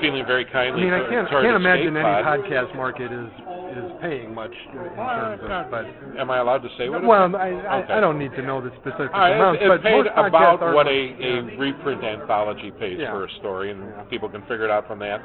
feeling 0.02 0.26
very 0.26 0.46
kindly. 0.46 0.82
I 0.82 0.86
mean, 0.86 0.94
I 0.94 1.10
can't, 1.10 1.30
toward 1.30 1.44
can't 1.44 1.56
imagine 1.56 1.96
any 1.96 2.04
Pod. 2.04 2.26
podcast 2.26 2.76
market 2.76 3.12
is 3.12 3.30
is 3.72 3.92
paying 4.02 4.34
much 4.36 4.52
in 4.52 4.76
terms 4.76 5.40
of, 5.44 5.72
but 5.72 5.86
am 6.20 6.30
I 6.30 6.40
allowed 6.40 6.60
to 6.60 6.70
say 6.78 6.90
what? 6.90 7.04
well, 7.06 7.28
is? 7.30 7.36
I, 7.36 7.48
I, 7.52 7.84
Okay. 7.84 7.94
I 7.94 8.00
don't 8.02 8.20
need 8.20 8.32
to 8.36 8.42
know 8.42 8.60
the 8.60 8.70
specific 8.82 9.14
All 9.14 9.22
right, 9.22 9.36
amounts, 9.36 9.62
it, 9.64 9.68
but 9.70 9.82
paid 9.82 10.06
most 10.06 10.10
about 10.28 10.60
what 10.76 10.88
a, 10.88 10.92
a 10.92 11.58
reprint 11.58 12.04
anthology 12.04 12.72
pays 12.72 12.98
Yeah. 13.00 13.12
for 13.14 13.26
a 13.26 13.32
story, 13.40 13.72
and 13.72 13.80
Yeah. 13.80 14.04
people 14.10 14.28
can 14.28 14.42
figure 14.42 14.66
it 14.66 14.72
out 14.72 14.88
from 14.88 15.00
that. 15.00 15.22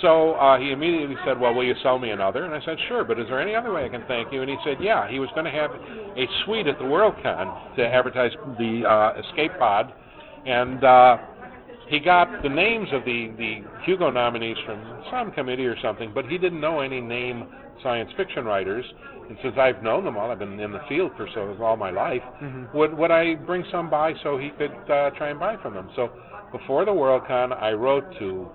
So 0.00 0.34
uh, 0.34 0.58
he 0.60 0.70
immediately 0.72 1.16
said, 1.26 1.40
"Well, 1.40 1.54
will 1.54 1.64
you 1.64 1.74
sell 1.82 1.98
me 1.98 2.10
another?" 2.10 2.44
And 2.44 2.54
I 2.54 2.60
said, 2.64 2.76
"Sure, 2.86 3.02
but 3.02 3.18
is 3.18 3.26
there 3.28 3.40
any 3.40 3.54
other 3.56 3.72
way 3.72 3.84
I 3.84 3.88
can 3.88 4.04
thank 4.06 4.32
you?" 4.32 4.42
And 4.42 4.50
he 4.50 4.56
said, 4.64 4.76
"Yeah." 4.80 5.08
He 5.10 5.18
was 5.18 5.28
going 5.34 5.46
to 5.46 5.50
have 5.50 5.70
a 5.72 6.24
suite 6.44 6.66
at 6.68 6.78
the 6.78 6.84
WorldCon 6.84 7.76
to 7.76 7.82
advertise 7.86 8.30
the 8.58 8.84
uh, 8.86 9.20
Escape 9.26 9.52
Pod, 9.58 9.92
and 10.44 10.84
uh, 10.84 11.16
he 11.88 12.00
got 12.00 12.42
the 12.42 12.48
names 12.48 12.88
of 12.92 13.04
the 13.04 13.30
the 13.38 13.62
Hugo 13.84 14.10
nominees 14.10 14.56
from 14.64 14.80
some 15.10 15.30
committee 15.32 15.66
or 15.66 15.76
something, 15.80 16.12
but 16.14 16.26
he 16.26 16.38
didn't 16.38 16.60
know 16.60 16.80
any 16.80 17.00
name 17.00 17.44
science 17.82 18.10
fiction 18.16 18.44
writers. 18.44 18.84
And 19.28 19.36
since 19.42 19.56
I've 19.58 19.82
known 19.82 20.04
them 20.04 20.16
all, 20.16 20.30
I've 20.30 20.38
been 20.38 20.58
in 20.60 20.72
the 20.72 20.80
field 20.88 21.12
for 21.16 21.26
so 21.34 21.56
all 21.62 21.76
my 21.76 21.90
life. 21.90 22.22
Mhm. 22.42 22.72
Would 22.74 22.96
would 22.96 23.10
I 23.10 23.34
bring 23.34 23.64
some 23.70 23.90
by 23.90 24.14
so 24.22 24.36
he 24.38 24.50
could 24.50 24.72
uh, 24.90 25.10
try 25.10 25.28
and 25.28 25.40
buy 25.40 25.56
from 25.56 25.74
them? 25.74 25.90
So 25.96 26.10
before 26.52 26.84
the 26.84 26.92
WorldCon, 26.92 27.60
I 27.60 27.72
wrote 27.72 28.04
to 28.18 28.48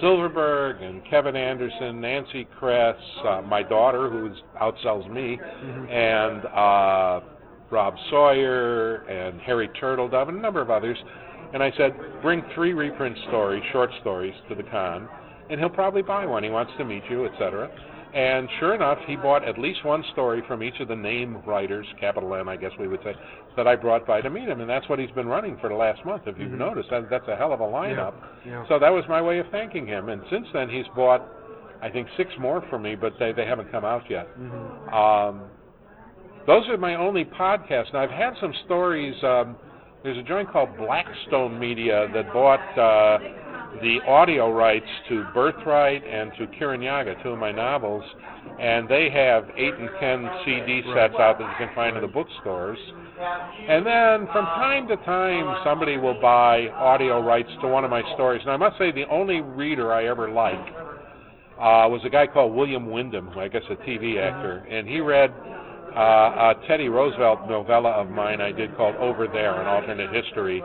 Silverberg 0.00 0.82
and 0.82 1.04
Kevin 1.04 1.36
Anderson, 1.36 2.00
Nancy 2.00 2.46
Kress, 2.58 2.96
uh, 3.24 3.42
my 3.42 3.62
daughter 3.62 4.08
who 4.08 4.30
outsells 4.60 5.08
me, 5.10 5.38
Mhm. 5.38 5.90
and 5.90 6.46
uh, 6.46 7.20
Rob 7.70 7.94
Sawyer 8.10 9.04
and 9.08 9.40
Harry 9.40 9.68
Turtledove 9.80 10.28
and 10.28 10.38
a 10.38 10.40
number 10.40 10.60
of 10.60 10.70
others. 10.70 11.02
And 11.54 11.62
I 11.62 11.72
said, 11.76 11.94
bring 12.20 12.42
three 12.54 12.72
reprint 12.72 13.16
stories, 13.28 13.62
short 13.70 13.90
stories, 14.00 14.34
to 14.48 14.56
the 14.56 14.64
con, 14.64 15.08
and 15.48 15.60
he'll 15.60 15.70
probably 15.70 16.02
buy 16.02 16.26
one. 16.26 16.42
He 16.42 16.50
wants 16.50 16.72
to 16.78 16.84
meet 16.84 17.04
you, 17.08 17.26
etc. 17.26 17.70
And 18.12 18.48
sure 18.58 18.74
enough, 18.74 18.98
he 19.06 19.14
bought 19.14 19.46
at 19.46 19.56
least 19.56 19.84
one 19.84 20.04
story 20.12 20.42
from 20.48 20.64
each 20.64 20.80
of 20.80 20.88
the 20.88 20.96
name 20.96 21.38
writers, 21.46 21.86
capital 22.00 22.34
N, 22.34 22.48
I 22.48 22.56
guess 22.56 22.72
we 22.78 22.88
would 22.88 23.00
say, 23.04 23.14
that 23.56 23.68
I 23.68 23.76
brought 23.76 24.04
by 24.04 24.20
to 24.20 24.30
meet 24.30 24.48
him. 24.48 24.60
And 24.62 24.68
that's 24.68 24.88
what 24.88 24.98
he's 24.98 25.10
been 25.12 25.28
running 25.28 25.56
for 25.60 25.68
the 25.68 25.76
last 25.76 26.04
month. 26.04 26.22
If 26.26 26.38
you've 26.38 26.50
Mhm. 26.50 26.58
noticed, 26.58 26.90
that, 26.90 27.08
that's 27.08 27.28
a 27.28 27.36
hell 27.36 27.52
of 27.52 27.60
a 27.60 27.64
lineup. 27.64 28.14
Yeah. 28.44 28.64
So 28.66 28.80
that 28.80 28.90
was 28.92 29.06
my 29.08 29.22
way 29.22 29.38
of 29.38 29.46
thanking 29.48 29.86
him. 29.86 30.08
And 30.08 30.22
since 30.30 30.48
then, 30.52 30.68
he's 30.68 30.86
bought, 30.96 31.22
I 31.82 31.88
think, 31.88 32.08
six 32.16 32.36
more 32.36 32.62
for 32.62 32.80
me, 32.80 32.96
but 32.96 33.16
they, 33.20 33.30
they 33.30 33.44
haven't 33.46 33.70
come 33.70 33.84
out 33.84 34.10
yet. 34.10 34.28
Mhm. 34.40 34.92
Um, 34.92 35.42
those 36.46 36.68
are 36.68 36.76
my 36.78 36.96
only 36.96 37.24
podcasts. 37.24 37.92
Now, 37.92 38.00
I've 38.00 38.10
had 38.10 38.36
some 38.38 38.52
stories. 38.66 39.22
Um, 39.22 39.56
there's 40.04 40.18
a 40.18 40.22
joint 40.22 40.52
called 40.52 40.68
Blackstone 40.76 41.58
Media 41.58 42.06
that 42.12 42.30
bought 42.30 42.60
uh, 42.78 43.18
the 43.80 44.00
audio 44.06 44.52
rights 44.52 44.86
to 45.08 45.24
Birthright 45.32 46.04
and 46.04 46.30
to 46.36 46.46
Kirinyaga, 46.58 47.22
two 47.22 47.30
of 47.30 47.38
my 47.38 47.50
novels, 47.50 48.04
and 48.60 48.86
they 48.86 49.08
have 49.08 49.48
eight 49.56 49.72
and 49.72 49.88
ten 49.98 50.28
CD 50.44 50.82
sets 50.94 51.14
out 51.18 51.38
that 51.38 51.48
you 51.48 51.66
can 51.66 51.74
find 51.74 51.96
in 51.96 52.02
the 52.02 52.08
bookstores. 52.08 52.78
And 53.66 53.86
then 53.86 54.26
from 54.30 54.44
time 54.44 54.86
to 54.88 54.96
time, 54.98 55.62
somebody 55.64 55.96
will 55.96 56.20
buy 56.20 56.68
audio 56.68 57.24
rights 57.24 57.48
to 57.62 57.68
one 57.68 57.82
of 57.82 57.90
my 57.90 58.02
stories. 58.12 58.42
And 58.42 58.50
I 58.50 58.58
must 58.58 58.76
say, 58.76 58.92
the 58.92 59.08
only 59.10 59.40
reader 59.40 59.94
I 59.94 60.04
ever 60.04 60.30
liked 60.30 60.68
uh, 61.56 61.88
was 61.88 62.02
a 62.04 62.10
guy 62.10 62.26
called 62.26 62.54
William 62.54 62.90
Windom, 62.90 63.28
who 63.28 63.40
I 63.40 63.48
guess 63.48 63.62
a 63.70 63.76
TV 63.76 64.20
actor, 64.20 64.66
and 64.70 64.86
he 64.86 65.00
read 65.00 65.32
uh, 65.96 66.54
a 66.54 66.66
Teddy 66.66 66.88
Roosevelt 66.88 67.48
novella 67.48 67.90
of 67.90 68.10
mine 68.10 68.40
I 68.40 68.52
did 68.52 68.76
called 68.76 68.96
Over 68.96 69.26
There, 69.28 69.60
an 69.60 69.66
alternate 69.66 70.12
history. 70.12 70.62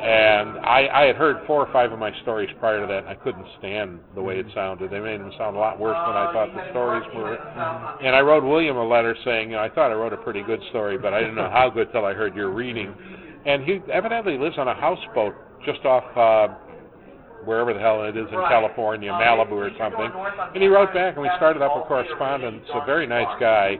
And 0.00 0.58
I, 0.60 0.86
I 0.92 1.02
had 1.06 1.16
heard 1.16 1.44
four 1.46 1.66
or 1.66 1.72
five 1.72 1.90
of 1.90 1.98
my 1.98 2.12
stories 2.22 2.48
prior 2.60 2.80
to 2.80 2.86
that, 2.86 2.98
and 2.98 3.08
I 3.08 3.16
couldn't 3.16 3.46
stand 3.58 3.98
the 4.14 4.22
way 4.22 4.38
it 4.38 4.46
sounded. 4.54 4.92
They 4.92 5.00
made 5.00 5.20
them 5.20 5.32
sound 5.36 5.56
a 5.56 5.58
lot 5.58 5.80
worse 5.80 5.96
than 5.96 6.14
I 6.14 6.32
thought 6.32 6.54
the 6.54 6.70
stories 6.70 7.02
were. 7.16 7.34
And 8.00 8.14
I 8.14 8.20
wrote 8.20 8.44
William 8.44 8.76
a 8.76 8.86
letter 8.86 9.16
saying, 9.24 9.50
you 9.50 9.56
know, 9.56 9.62
I 9.62 9.68
thought 9.68 9.90
I 9.90 9.94
wrote 9.94 10.12
a 10.12 10.18
pretty 10.18 10.44
good 10.44 10.60
story, 10.70 10.98
but 10.98 11.14
I 11.14 11.18
didn't 11.18 11.34
know 11.34 11.50
how 11.50 11.68
good 11.68 11.90
till 11.90 12.04
I 12.04 12.14
heard 12.14 12.36
your 12.36 12.50
reading. 12.50 12.94
And 13.44 13.64
he 13.64 13.80
evidently 13.92 14.38
lives 14.38 14.56
on 14.56 14.68
a 14.68 14.74
houseboat 14.74 15.34
just 15.66 15.84
off 15.84 16.04
uh, 16.16 16.54
wherever 17.44 17.74
the 17.74 17.80
hell 17.80 18.04
it 18.04 18.16
is 18.16 18.26
in 18.30 18.38
California, 18.48 19.10
Malibu 19.10 19.52
or 19.52 19.70
something. 19.78 20.10
And 20.54 20.62
he 20.62 20.68
wrote 20.68 20.94
back, 20.94 21.14
and 21.14 21.22
we 21.22 21.30
started 21.38 21.60
up 21.60 21.74
a 21.74 21.82
correspondence. 21.88 22.62
A 22.74 22.86
very 22.86 23.06
nice 23.06 23.34
guy, 23.40 23.78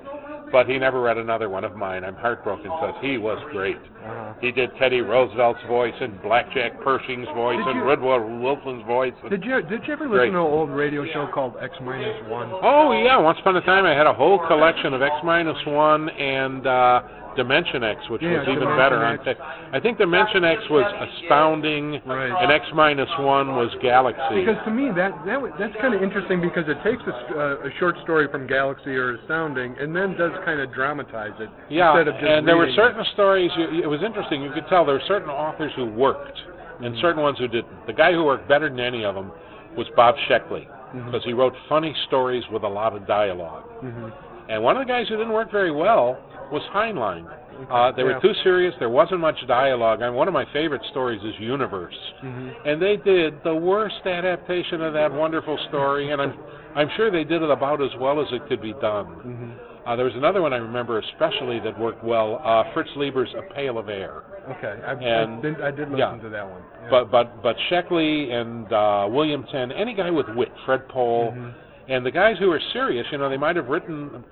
but 0.52 0.66
he 0.68 0.78
never 0.78 1.00
read 1.00 1.18
another 1.18 1.48
one 1.48 1.64
of 1.64 1.76
mine. 1.76 2.04
I'm 2.04 2.14
heartbroken 2.16 2.64
because 2.64 2.94
he 3.02 3.18
was 3.18 3.38
great. 3.52 3.76
Uh-huh. 3.76 4.32
He 4.40 4.52
did 4.52 4.70
Teddy 4.78 5.00
Roosevelt's 5.00 5.60
voice 5.66 5.94
and 6.00 6.20
Blackjack 6.22 6.80
Pershing's 6.82 7.26
voice 7.34 7.58
Did 7.58 7.66
and 7.68 7.76
you- 7.80 7.84
Woodrow 7.84 8.40
Wilson's 8.40 8.84
voice. 8.86 9.12
Did 9.28 9.44
you 9.44 9.60
did 9.62 9.86
you 9.86 9.92
ever 9.92 10.04
listen 10.04 10.08
Great. 10.18 10.30
to 10.30 10.36
an 10.38 10.42
old 10.44 10.70
radio 10.70 11.04
show 11.12 11.28
called 11.32 11.54
X 11.60 11.74
minus 11.82 12.16
one? 12.28 12.50
Oh 12.62 12.92
yeah, 12.92 13.16
once 13.18 13.38
upon 13.40 13.56
a 13.56 13.60
time 13.62 13.84
I 13.84 13.94
had 13.94 14.06
a 14.06 14.14
whole 14.14 14.38
collection 14.46 14.94
of 14.94 15.02
X 15.02 15.14
minus 15.24 15.58
one 15.66 16.08
and 16.10 16.66
uh, 16.66 17.02
Dimension 17.38 17.84
X, 17.86 18.02
which 18.10 18.20
Yeah, 18.20 18.42
was 18.42 18.48
even 18.50 18.66
Dimension 18.66 18.76
better 18.76 18.98
on 19.06 19.14
X. 19.14 19.24
tech. 19.24 19.36
I 19.72 19.78
think 19.78 19.96
Dimension 19.96 20.42
X 20.44 20.58
was 20.68 20.82
astounding, 21.06 22.02
Right. 22.04 22.34
and 22.42 22.50
X 22.50 22.66
minus 22.74 23.08
one 23.18 23.54
was 23.54 23.70
Galaxy. 23.80 24.44
Because 24.44 24.58
to 24.64 24.70
me 24.70 24.90
that 24.98 25.12
that 25.24 25.34
w- 25.38 25.54
that's 25.58 25.74
kind 25.80 25.94
of 25.94 26.02
interesting 26.02 26.40
because 26.40 26.66
it 26.68 26.82
takes 26.82 27.02
a, 27.06 27.14
s- 27.14 27.32
uh, 27.34 27.68
a 27.68 27.70
short 27.78 27.96
story 28.02 28.26
from 28.28 28.46
Galaxy 28.46 28.96
or 28.96 29.14
Astounding 29.22 29.76
and 29.78 29.94
then 29.94 30.16
does 30.18 30.32
kind 30.44 30.58
of 30.60 30.72
dramatize 30.74 31.32
it 31.38 31.48
yeah, 31.70 31.94
instead 31.94 32.08
of 32.08 32.14
just 32.20 32.26
and 32.26 32.46
there 32.46 32.56
were 32.56 32.64
reading 32.66 32.76
certain 32.82 33.04
stories. 33.14 33.50
You, 33.56 33.82
it 33.82 33.86
was 33.88 34.02
interesting. 34.02 34.42
You 34.42 34.50
could 34.50 34.66
tell 34.68 34.84
there 34.84 34.96
were 34.96 35.08
certain 35.08 35.30
authors 35.30 35.72
who 35.76 35.86
worked, 35.86 36.38
and 36.82 36.92
Mm-hmm. 36.94 37.00
certain 37.00 37.22
ones 37.22 37.38
who 37.38 37.46
didn't. 37.48 37.86
The 37.86 37.92
guy 37.92 38.12
who 38.12 38.24
worked 38.24 38.48
better 38.48 38.68
than 38.68 38.80
any 38.80 39.04
of 39.04 39.14
them 39.14 39.30
was 39.76 39.86
Bob 39.96 40.14
Sheckley, 40.28 40.66
Mm-hmm. 40.66 41.06
because 41.06 41.22
he 41.24 41.32
wrote 41.34 41.52
funny 41.68 41.94
stories 42.06 42.42
with 42.50 42.62
a 42.64 42.68
lot 42.68 42.94
of 42.96 43.06
dialogue. 43.06 43.64
Mhm. 43.84 44.10
And 44.48 44.62
one 44.62 44.76
of 44.78 44.86
the 44.86 44.90
guys 44.90 45.06
who 45.08 45.16
didn't 45.18 45.32
work 45.34 45.50
very 45.52 45.70
well 45.70 46.16
was 46.50 46.62
Heinlein. 46.74 47.26
Uh, 47.70 47.90
they 47.92 48.02
Yeah. 48.02 48.14
were 48.14 48.20
too 48.20 48.34
serious. 48.44 48.74
There 48.78 48.88
wasn't 48.88 49.20
much 49.20 49.44
dialogue. 49.48 50.00
And 50.02 50.14
one 50.14 50.28
of 50.28 50.34
my 50.34 50.44
favorite 50.52 50.82
stories 50.90 51.20
is 51.24 51.38
Universe. 51.40 51.98
Mhm. 52.22 52.54
And 52.64 52.80
they 52.82 52.96
did 52.96 53.42
the 53.42 53.54
worst 53.54 54.06
adaptation 54.06 54.80
of 54.82 54.92
that 54.92 55.10
wonderful 55.12 55.58
story, 55.68 56.10
and 56.10 56.20
I'm 56.22 56.34
I'm 56.76 56.88
sure 56.90 57.10
they 57.10 57.24
did 57.24 57.42
it 57.42 57.50
about 57.50 57.80
as 57.82 57.94
well 57.96 58.20
as 58.20 58.30
it 58.32 58.46
could 58.46 58.60
be 58.60 58.74
done. 58.74 59.06
Mhm. 59.26 59.88
Uh, 59.88 59.96
there 59.96 60.04
was 60.04 60.14
another 60.16 60.42
one 60.42 60.52
I 60.52 60.58
remember 60.58 60.98
especially 60.98 61.58
that 61.60 61.76
worked 61.78 62.04
well. 62.04 62.40
Uh, 62.44 62.62
Fritz 62.74 62.90
Leiber's 62.94 63.34
A 63.34 63.42
Pail 63.54 63.78
of 63.78 63.88
Air. 63.88 64.22
Okay, 64.50 64.74
I, 64.86 64.92
And- 64.92 65.38
I, 65.38 65.40
did, 65.40 65.60
I 65.62 65.70
did 65.70 65.90
listen 65.90 65.96
yeah. 65.98 66.22
to 66.22 66.28
that 66.28 66.46
one. 66.48 66.60
Yeah. 66.84 66.88
But 66.90 67.10
but 67.10 67.42
but 67.42 67.56
Sheckley 67.70 68.30
and 68.30 68.70
uh, 68.72 69.08
William 69.10 69.44
Tenn, 69.44 69.72
any 69.72 69.94
guy 69.94 70.10
with 70.10 70.28
wit, 70.28 70.52
Fred 70.66 70.86
Pohl, 70.88 71.32
Mhm. 71.32 71.52
and 71.88 72.06
the 72.06 72.10
guys 72.10 72.38
who 72.38 72.52
are 72.52 72.60
serious, 72.72 73.10
you 73.10 73.18
know, 73.18 73.28
they 73.30 73.38
might 73.38 73.56
have 73.56 73.68
written 73.70 74.22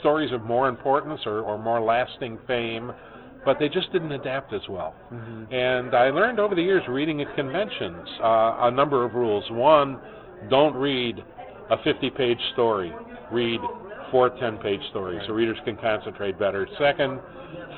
stories 0.00 0.32
of 0.32 0.42
more 0.42 0.68
importance 0.68 1.20
or, 1.26 1.40
or 1.40 1.58
more 1.58 1.80
lasting 1.80 2.38
fame, 2.46 2.92
but 3.44 3.58
they 3.58 3.68
just 3.68 3.90
didn't 3.92 4.12
adapt 4.12 4.52
as 4.52 4.66
well. 4.68 4.94
Mhm. 5.12 5.52
And 5.52 5.94
I 5.94 6.10
learned 6.10 6.38
over 6.38 6.54
the 6.54 6.62
years 6.62 6.86
reading 6.88 7.20
at 7.22 7.34
conventions 7.34 8.08
uh, 8.22 8.56
a 8.60 8.70
number 8.70 9.04
of 9.04 9.14
rules. 9.14 9.44
One, 9.50 9.98
don't 10.48 10.74
read 10.74 11.22
a 11.70 11.78
50 11.78 12.10
page 12.10 12.40
story, 12.52 12.92
read 13.30 13.60
four 14.10 14.30
10 14.30 14.58
page 14.58 14.82
stories 14.90 15.20
so 15.26 15.32
readers 15.32 15.58
can 15.64 15.76
concentrate 15.76 16.38
better. 16.38 16.66
Second, 16.78 17.20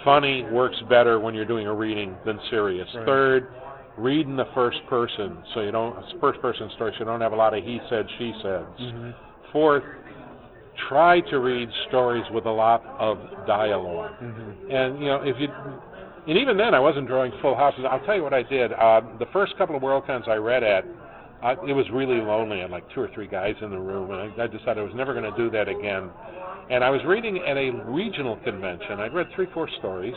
funny 0.05 0.45
works 0.45 0.81
better 0.89 1.21
when 1.21 1.35
you're 1.35 1.45
doing 1.45 1.67
a 1.67 1.75
reading 1.75 2.17
than 2.25 2.41
serious. 2.51 2.89
Right. 2.95 3.05
Third, 3.07 3.49
read 3.99 4.27
in 4.27 4.37
the 4.37 4.47
first 4.55 4.79
person 4.89 5.37
so 5.53 5.61
you 5.61 5.71
don't 5.71 5.95
first 6.21 6.41
person 6.41 6.71
story 6.77 6.93
so 6.95 7.01
you 7.01 7.05
don't 7.05 7.21
have 7.21 7.35
a 7.35 7.37
lot 7.37 7.53
of 7.53 7.63
he 7.63 7.79
said 7.91 8.07
she 8.19 8.33
said 8.43 8.65
Mhm. 8.81 9.15
fourth 9.53 9.85
try 10.89 11.21
to 11.31 11.39
read 11.39 11.69
stories 11.89 12.25
with 12.33 12.47
a 12.47 12.51
lot 12.51 12.85
of 12.99 13.19
dialogue 13.47 14.13
Mhm. 14.23 14.71
and 14.71 14.99
you 15.01 15.07
know 15.07 15.23
if 15.23 15.37
you 15.39 15.49
and 16.27 16.39
even 16.39 16.57
then 16.57 16.75
i 16.75 16.81
wasn't 16.81 17.07
drawing 17.07 17.33
full 17.43 17.55
houses 17.55 17.85
i'll 17.91 18.01
tell 18.07 18.17
you 18.17 18.23
what 18.23 18.33
i 18.35 18.43
did 18.43 18.73
uh, 18.73 19.01
the 19.19 19.27
first 19.33 19.57
couple 19.59 19.77
of 19.77 19.83
worldcons 19.83 20.27
i 20.29 20.35
read 20.37 20.63
at 20.63 20.85
I, 21.43 21.55
it 21.67 21.73
was 21.75 21.91
really 21.91 22.21
lonely. 22.21 22.59
I 22.59 22.63
had 22.63 22.71
like 22.71 22.85
two 22.95 23.01
or 23.01 23.09
three 23.13 23.27
guys 23.27 23.57
in 23.63 23.71
the 23.71 23.77
room, 23.81 24.13
and 24.13 24.21
I, 24.41 24.45
I 24.45 24.47
decided 24.47 24.79
I 24.79 24.83
was 24.83 24.95
never 24.95 25.13
going 25.13 25.29
to 25.29 25.37
do 25.37 25.51
that 25.51 25.67
again. 25.67 26.09
And 26.71 26.85
I 26.85 26.91
was 26.91 27.01
reading 27.05 27.39
at 27.39 27.57
a 27.57 27.71
regional 27.91 28.37
convention. 28.45 29.01
I'd 29.01 29.13
read 29.13 29.27
three, 29.35 29.47
four 29.53 29.69
stories, 29.81 30.15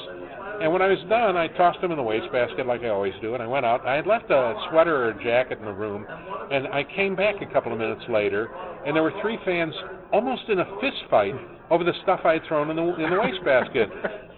and 0.61 0.71
when 0.71 0.83
I 0.83 0.87
was 0.87 0.99
done, 1.09 1.35
I 1.35 1.47
tossed 1.47 1.81
them 1.81 1.89
in 1.89 1.97
the 1.97 2.03
wastebasket 2.03 2.67
like 2.67 2.81
I 2.83 2.89
always 2.89 3.15
do, 3.23 3.33
and 3.33 3.41
I 3.41 3.47
went 3.47 3.65
out. 3.65 3.83
I 3.87 3.95
had 3.95 4.05
left 4.05 4.29
a 4.29 4.53
sweater 4.69 4.95
or 4.95 5.09
a 5.17 5.23
jacket 5.23 5.57
in 5.57 5.65
the 5.65 5.73
room, 5.73 6.05
and 6.51 6.67
I 6.67 6.83
came 6.95 7.15
back 7.15 7.41
a 7.41 7.47
couple 7.51 7.73
of 7.73 7.79
minutes 7.79 8.03
later, 8.07 8.47
and 8.85 8.95
there 8.95 9.01
were 9.01 9.13
three 9.23 9.39
fans 9.43 9.73
almost 10.15 10.43
in 10.47 10.59
a 10.59 10.65
fist 10.79 11.03
fight 11.09 11.35
over 11.69 11.83
the 11.83 11.93
stuff 12.03 12.21
I 12.23 12.33
had 12.33 12.43
thrown 12.47 12.69
in 12.69 12.75
the 12.77 12.83
in 13.03 13.09
the 13.09 13.17
wastebasket. 13.19 13.89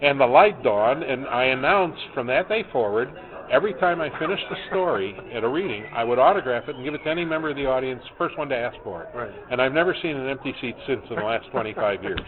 and 0.02 0.18
the 0.20 0.26
light 0.26 0.62
dawned, 0.62 1.02
and 1.04 1.26
I 1.28 1.44
announced 1.44 2.02
from 2.14 2.26
that 2.28 2.48
day 2.48 2.64
forward 2.72 3.08
every 3.50 3.72
time 3.74 3.98
I 4.00 4.10
finished 4.18 4.44
a 4.50 4.56
story 4.68 5.16
at 5.32 5.42
a 5.42 5.48
reading, 5.48 5.84
I 5.94 6.04
would 6.04 6.18
autograph 6.18 6.68
it 6.68 6.74
and 6.76 6.84
give 6.84 6.92
it 6.92 7.02
to 7.04 7.10
any 7.10 7.24
member 7.24 7.48
of 7.48 7.56
the 7.56 7.64
audience, 7.64 8.02
first 8.18 8.36
one 8.36 8.50
to 8.50 8.56
ask 8.56 8.76
for 8.84 9.04
it. 9.04 9.08
Right. 9.16 9.30
And 9.50 9.62
I've 9.62 9.72
never 9.72 9.96
seen 10.02 10.16
an 10.16 10.28
empty 10.28 10.52
seat 10.60 10.74
since 10.86 11.00
in 11.08 11.16
the 11.16 11.22
last 11.22 11.46
25 11.50 12.02
years. 12.02 12.20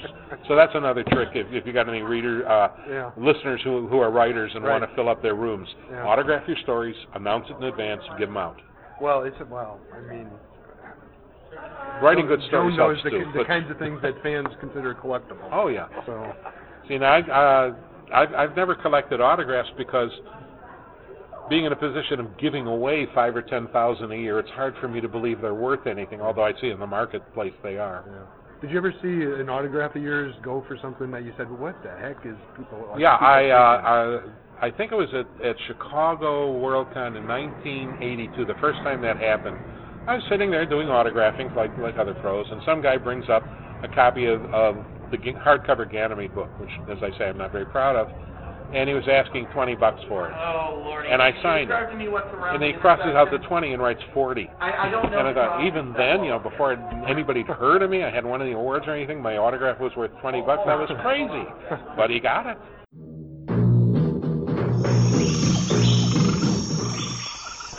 So 0.49 0.57
that's 0.57 0.73
another 0.75 1.05
trick 1.13 1.29
if, 1.35 1.47
if 1.53 1.67
you 1.67 1.75
got 1.75 1.91
any 1.91 2.01
reader 2.01 2.49
uh, 2.49 2.69
Yeah. 2.89 3.11
listeners 3.19 3.61
who 3.65 3.87
who 3.89 3.99
are 3.99 4.11
writers 4.11 4.51
and 4.55 4.65
Right. 4.65 4.81
want 4.81 4.89
to 4.91 4.97
fill 4.97 5.09
up 5.11 5.21
their 5.23 5.35
rooms. 5.35 5.69
Yeah. 5.91 6.07
Autograph 6.07 6.47
your 6.49 6.57
stories, 6.63 6.97
announce 7.15 7.47
it 7.51 7.57
in 7.57 7.65
advance, 7.65 8.03
and 8.09 8.19
give 8.19 8.29
them 8.29 8.39
out. 8.39 8.57
Well, 9.01 9.25
it's 9.25 9.37
well. 9.51 9.79
I 9.95 10.01
mean, 10.11 10.27
Writing 12.03 12.27
good 12.27 12.41
Joe 12.41 12.47
stories 12.49 12.77
knows 12.79 12.97
helps 12.97 13.05
the, 13.05 13.11
too. 13.11 13.25
the 13.33 13.39
but- 13.41 13.47
kinds 13.47 13.71
of 13.71 13.79
things 13.79 14.01
that 14.03 14.15
fans 14.23 14.49
consider 14.61 14.95
collectible. 14.95 15.49
oh 15.53 15.69
yeah. 15.69 15.87
So 16.07 16.33
See, 16.89 16.99
now 16.99 17.13
I, 17.13 17.21
uh, 17.21 17.75
I've, 18.13 18.35
I've 18.35 18.57
never 18.57 18.75
collected 18.75 19.21
autographs 19.21 19.69
because 19.77 20.11
being 21.49 21.65
in 21.67 21.73
a 21.73 21.77
position 21.77 22.21
of 22.21 22.39
giving 22.39 22.67
away 22.67 23.07
five 23.15 23.35
or 23.37 23.43
ten 23.43 23.69
thousand 23.69 24.13
a 24.13 24.17
year, 24.17 24.39
it's 24.39 24.51
hard 24.51 24.75
for 24.81 24.89
me 24.89 25.01
to 25.01 25.09
believe 25.09 25.41
they're 25.41 25.55
worth 25.55 25.87
anything. 25.87 26.21
Although 26.21 26.45
I 26.45 26.53
see 26.61 26.69
in 26.71 26.79
the 26.79 26.87
marketplace 26.87 27.53
they 27.63 27.77
are. 27.77 28.05
Yeah. 28.07 28.61
Did 28.61 28.71
you 28.71 28.79
ever 28.79 28.93
see 29.03 29.41
an 29.41 29.49
autograph 29.49 29.97
of 29.97 30.03
yours 30.03 30.35
go 30.43 30.65
for 30.69 30.77
something 30.83 31.11
that 31.13 31.25
you 31.25 31.33
said, 31.37 31.49
well, 31.51 31.59
"What 31.61 31.83
the 31.83 31.91
heck 32.01 32.25
is 32.27 32.37
people?" 32.57 32.89
Like, 32.91 33.01
Yeah, 33.01 33.17
people 33.17 33.27
I, 33.27 33.39
thinking?" 33.41 33.53
uh, 33.53 34.63
I 34.63 34.67
I 34.67 34.71
think 34.71 34.93
it 34.93 34.97
was 34.97 35.09
at, 35.15 35.47
at 35.47 35.57
Chicago 35.67 36.53
Worldcon 36.61 37.17
in 37.17 37.27
1982, 37.27 38.45
the 38.45 38.55
first 38.61 38.79
time 38.81 39.01
that 39.03 39.17
happened. 39.17 39.57
I 40.07 40.15
was 40.15 40.23
sitting 40.29 40.51
there 40.51 40.67
doing 40.67 40.89
autographing 40.89 41.55
like 41.55 41.77
like 41.79 41.97
other 41.97 42.15
pros, 42.15 42.47
and 42.51 42.61
some 42.65 42.83
guy 42.83 42.97
brings 42.97 43.29
up 43.29 43.43
a 43.83 43.89
copy 43.95 44.27
of, 44.27 44.43
of 44.53 44.77
the 45.11 45.19
hardcover 45.19 45.91
Ganymede 45.91 46.35
book, 46.35 46.49
which, 46.61 46.71
as 46.91 46.99
I 47.03 47.17
say, 47.19 47.25
I'm 47.25 47.39
not 47.39 47.53
very 47.53 47.67
proud 47.67 47.97
of, 47.97 48.09
and 48.75 48.89
he 48.89 48.95
was 48.95 49.05
asking 49.11 49.47
20 49.53 49.75
bucks 49.77 50.01
for 50.09 50.29
it. 50.29 50.35
Oh, 50.37 50.83
Lordy. 50.85 51.09
And 51.11 51.21
I 51.21 51.33
signed 51.43 51.71
it. 51.71 51.77
And 51.77 52.63
then 52.63 52.73
he 52.73 52.81
crosses 52.81 53.15
out 53.17 53.29
the 53.31 53.39
20 53.49 53.73
and 53.73 53.83
writes 53.83 54.01
40. 54.15 54.49
I, 54.61 54.87
I 54.87 54.91
don't 54.91 55.11
know. 55.11 55.19
And 55.19 55.29
I 55.29 55.35
thought, 55.35 55.67
even 55.67 55.93
then, 55.95 56.23
you 56.23 56.31
know, 56.31 56.39
before 56.39 56.75
anybody 57.09 57.43
had 57.43 57.57
heard 57.57 57.83
of 57.83 57.91
me, 57.91 58.05
I 58.05 58.11
had 58.11 58.25
won 58.25 58.43
any 58.43 58.53
awards 58.53 58.85
or 58.87 58.95
anything, 58.95 59.21
my 59.21 59.37
autograph 59.39 59.81
was 59.81 59.93
worth 59.97 60.13
20 60.21 60.43
bucks. 60.43 60.63
That 60.67 60.79
was 60.79 60.91
crazy. 61.03 61.45
But 61.97 62.11
he 62.11 62.21
got 62.21 62.47
it. 62.47 62.59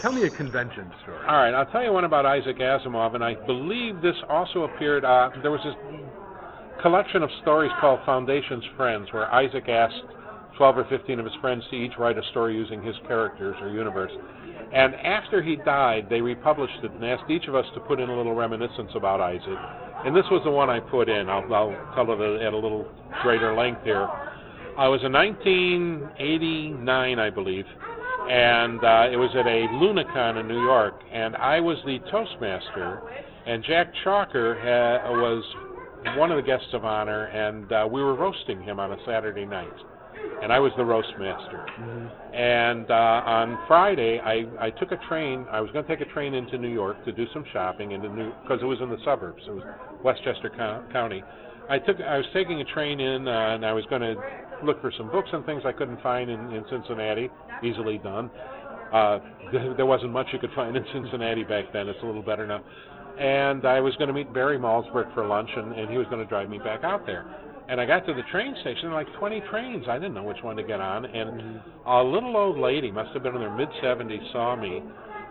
Tell 0.01 0.11
me 0.11 0.23
a 0.23 0.29
convention 0.31 0.91
story. 1.03 1.19
All 1.27 1.37
right, 1.37 1.53
I'll 1.53 1.71
tell 1.71 1.83
you 1.83 1.93
one 1.93 2.05
about 2.05 2.25
Isaac 2.25 2.57
Asimov, 2.57 3.13
and 3.13 3.23
I 3.23 3.35
believe 3.45 4.01
this 4.01 4.15
also 4.27 4.63
appeared. 4.63 5.05
Uh, 5.05 5.29
there 5.43 5.51
was 5.51 5.61
this 5.63 5.75
collection 6.81 7.21
of 7.21 7.29
stories 7.43 7.71
called 7.79 7.99
Foundation's 8.05 8.63
Friends, 8.75 9.07
where 9.11 9.31
Isaac 9.31 9.69
asked 9.69 10.01
12 10.57 10.79
or 10.79 10.85
15 10.89 11.19
of 11.19 11.25
his 11.25 11.35
friends 11.39 11.63
to 11.69 11.75
each 11.75 11.91
write 11.99 12.17
a 12.17 12.23
story 12.31 12.55
using 12.55 12.81
his 12.81 12.95
characters 13.07 13.55
or 13.61 13.69
universe. 13.69 14.11
And 14.73 14.95
after 14.95 15.43
he 15.43 15.57
died, 15.57 16.07
they 16.09 16.21
republished 16.21 16.83
it 16.83 16.91
and 16.91 17.05
asked 17.05 17.29
each 17.29 17.47
of 17.47 17.53
us 17.53 17.65
to 17.75 17.79
put 17.81 17.99
in 17.99 18.09
a 18.09 18.15
little 18.15 18.33
reminiscence 18.33 18.91
about 18.95 19.21
Isaac. 19.21 19.59
And 20.05 20.15
this 20.15 20.25
was 20.31 20.41
the 20.43 20.51
one 20.51 20.69
I 20.69 20.79
put 20.79 21.09
in. 21.09 21.29
I'll, 21.29 21.53
I'll 21.53 21.93
tell 21.93 22.11
it 22.11 22.41
at 22.41 22.53
a 22.53 22.57
little 22.57 22.87
greater 23.21 23.55
length 23.55 23.83
here. 23.83 24.07
I 24.77 24.87
was 24.87 25.01
in 25.03 25.11
1989, 25.11 27.19
I 27.19 27.29
believe, 27.29 27.65
and 28.31 28.81
uh, 28.81 29.11
it 29.11 29.17
was 29.17 29.29
at 29.35 29.45
a 29.45 29.67
Lunacon 29.75 30.39
in 30.39 30.47
New 30.47 30.63
York, 30.63 30.95
and 31.11 31.35
I 31.35 31.59
was 31.59 31.77
the 31.85 31.99
Toastmaster, 32.09 33.01
and 33.45 33.61
Jack 33.61 33.91
Chalker 34.05 34.55
ha- 34.55 35.11
was 35.11 35.43
one 36.17 36.31
of 36.31 36.37
the 36.37 36.41
guests 36.41 36.69
of 36.71 36.85
honor, 36.85 37.25
and 37.25 37.69
uh, 37.73 37.87
we 37.91 38.01
were 38.01 38.15
roasting 38.15 38.63
him 38.63 38.79
on 38.79 38.93
a 38.93 38.97
Saturday 39.05 39.45
night, 39.45 39.73
and 40.41 40.53
I 40.53 40.59
was 40.59 40.71
the 40.77 40.85
roast 40.85 41.11
master. 41.19 41.65
And 42.33 42.89
uh, 42.89 42.93
on 42.93 43.59
Friday, 43.67 44.21
I, 44.23 44.45
I 44.65 44.69
took 44.69 44.93
a 44.93 44.99
train. 45.09 45.45
I 45.51 45.59
was 45.59 45.69
going 45.71 45.83
to 45.83 45.97
take 45.97 46.07
a 46.07 46.09
train 46.13 46.33
into 46.33 46.57
New 46.57 46.71
York 46.71 47.03
to 47.03 47.11
do 47.11 47.25
some 47.33 47.43
shopping 47.51 47.91
into 47.91 48.07
New 48.07 48.31
because 48.43 48.61
it 48.61 48.65
was 48.65 48.79
in 48.79 48.89
the 48.89 48.97
suburbs. 49.03 49.43
It 49.45 49.51
was 49.51 49.63
Westchester 50.05 50.49
Co- 50.55 50.85
County. 50.93 51.21
I 51.71 51.79
took 51.79 52.01
I 52.01 52.17
was 52.17 52.25
taking 52.33 52.59
a 52.59 52.65
train 52.65 52.99
in, 52.99 53.29
uh, 53.29 53.55
and 53.55 53.65
I 53.65 53.71
was 53.71 53.85
going 53.89 54.01
to 54.01 54.15
look 54.61 54.81
for 54.81 54.91
some 54.97 55.09
books 55.09 55.29
and 55.31 55.45
things 55.45 55.63
I 55.65 55.71
couldn't 55.71 56.01
find 56.01 56.29
in, 56.29 56.51
in 56.51 56.65
Cincinnati. 56.69 57.29
Easily 57.63 57.97
done. 57.97 58.29
Uh, 58.91 59.19
there 59.77 59.85
wasn't 59.85 60.11
much 60.11 60.27
you 60.33 60.39
could 60.39 60.51
find 60.53 60.75
in 60.75 60.83
Cincinnati 60.91 61.45
back 61.45 61.71
then. 61.71 61.87
It's 61.87 62.03
a 62.03 62.05
little 62.05 62.21
better 62.21 62.45
now. 62.45 62.61
And 63.17 63.65
I 63.65 63.79
was 63.79 63.95
going 63.95 64.09
to 64.09 64.13
meet 64.13 64.33
Barry 64.33 64.57
Malzberg 64.57 65.13
for 65.13 65.25
lunch, 65.25 65.49
and, 65.55 65.71
and 65.71 65.89
he 65.89 65.97
was 65.97 66.07
going 66.07 66.19
to 66.19 66.27
drive 66.27 66.49
me 66.49 66.57
back 66.57 66.83
out 66.83 67.05
there. 67.05 67.25
And 67.69 67.79
I 67.79 67.85
got 67.85 68.05
to 68.05 68.13
the 68.13 68.23
train 68.31 68.53
station, 68.59 68.91
like 68.91 69.07
20 69.17 69.41
trains. 69.49 69.85
I 69.87 69.95
didn't 69.97 70.13
know 70.13 70.23
which 70.23 70.43
one 70.43 70.57
to 70.57 70.63
get 70.63 70.81
on. 70.81 71.05
And 71.05 71.61
a 71.85 72.03
little 72.03 72.35
old 72.35 72.59
lady, 72.59 72.91
must 72.91 73.13
have 73.13 73.23
been 73.23 73.35
in 73.35 73.41
her 73.41 73.55
mid 73.55 73.69
70s, 73.81 74.31
saw 74.33 74.57
me 74.57 74.83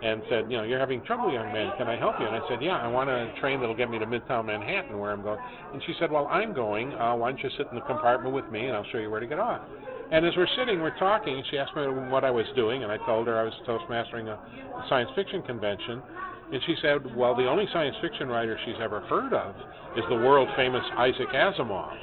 and 0.03 0.21
said, 0.29 0.49
you 0.49 0.57
know, 0.57 0.63
you're 0.63 0.79
having 0.79 1.03
trouble, 1.05 1.31
young 1.31 1.53
man. 1.53 1.71
Can 1.77 1.87
I 1.87 1.97
help 1.97 2.15
you? 2.19 2.25
And 2.25 2.35
I 2.35 2.41
said, 2.49 2.61
yeah, 2.61 2.77
I 2.77 2.87
want 2.87 3.09
a 3.09 3.31
train 3.39 3.59
that'll 3.59 3.75
get 3.75 3.89
me 3.89 3.99
to 3.99 4.05
Midtown 4.05 4.45
Manhattan, 4.45 4.97
where 4.97 5.11
I'm 5.11 5.21
going. 5.21 5.39
And 5.73 5.81
she 5.85 5.93
said, 5.99 6.11
well, 6.11 6.27
I'm 6.27 6.53
going. 6.53 6.93
Uh, 6.93 7.15
why 7.15 7.31
don't 7.31 7.43
you 7.43 7.49
sit 7.57 7.67
in 7.69 7.75
the 7.75 7.85
compartment 7.85 8.33
with 8.33 8.49
me, 8.51 8.65
and 8.65 8.75
I'll 8.75 8.85
show 8.91 8.97
you 8.97 9.11
where 9.11 9.19
to 9.19 9.27
get 9.27 9.39
off. 9.39 9.61
And 10.11 10.25
as 10.25 10.33
we're 10.35 10.49
sitting, 10.57 10.81
we're 10.81 10.97
talking, 10.97 11.41
she 11.51 11.57
asked 11.57 11.75
me 11.75 11.83
what 12.09 12.23
I 12.23 12.31
was 12.31 12.45
doing, 12.55 12.83
and 12.83 12.91
I 12.91 12.97
told 13.05 13.27
her 13.27 13.39
I 13.39 13.43
was 13.43 13.53
toastmastering 13.67 14.27
a, 14.27 14.33
a 14.33 14.85
science 14.89 15.09
fiction 15.15 15.41
convention. 15.43 16.01
And 16.51 16.61
she 16.65 16.75
said, 16.81 17.15
well, 17.15 17.35
the 17.35 17.47
only 17.47 17.65
science 17.71 17.95
fiction 18.01 18.27
writer 18.27 18.59
she's 18.65 18.75
ever 18.81 19.01
heard 19.01 19.33
of 19.33 19.55
is 19.95 20.03
the 20.09 20.15
world 20.15 20.49
famous 20.57 20.83
Isaac 20.97 21.29
Asimov. 21.29 21.95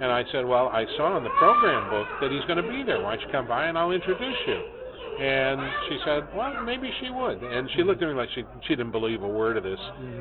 And 0.00 0.10
I 0.10 0.24
said, 0.32 0.46
well, 0.46 0.68
I 0.68 0.86
saw 0.96 1.18
in 1.18 1.22
the 1.22 1.36
program 1.38 1.90
book 1.90 2.08
that 2.22 2.32
he's 2.32 2.44
going 2.48 2.56
to 2.56 2.68
be 2.68 2.82
there. 2.82 3.02
Why 3.02 3.14
don't 3.14 3.26
you 3.26 3.30
come 3.30 3.46
by 3.46 3.66
and 3.66 3.76
I'll 3.76 3.92
introduce 3.92 4.40
you? 4.48 4.79
And 5.20 5.60
she 5.88 5.98
said, 6.06 6.34
well, 6.34 6.62
maybe 6.64 6.90
she 7.00 7.10
would. 7.10 7.42
And 7.42 7.68
she 7.76 7.82
looked 7.82 8.02
at 8.02 8.08
me 8.08 8.14
like 8.14 8.30
she 8.34 8.42
she 8.66 8.74
didn't 8.74 8.92
believe 8.92 9.22
a 9.22 9.28
word 9.28 9.58
of 9.58 9.64
this. 9.64 9.78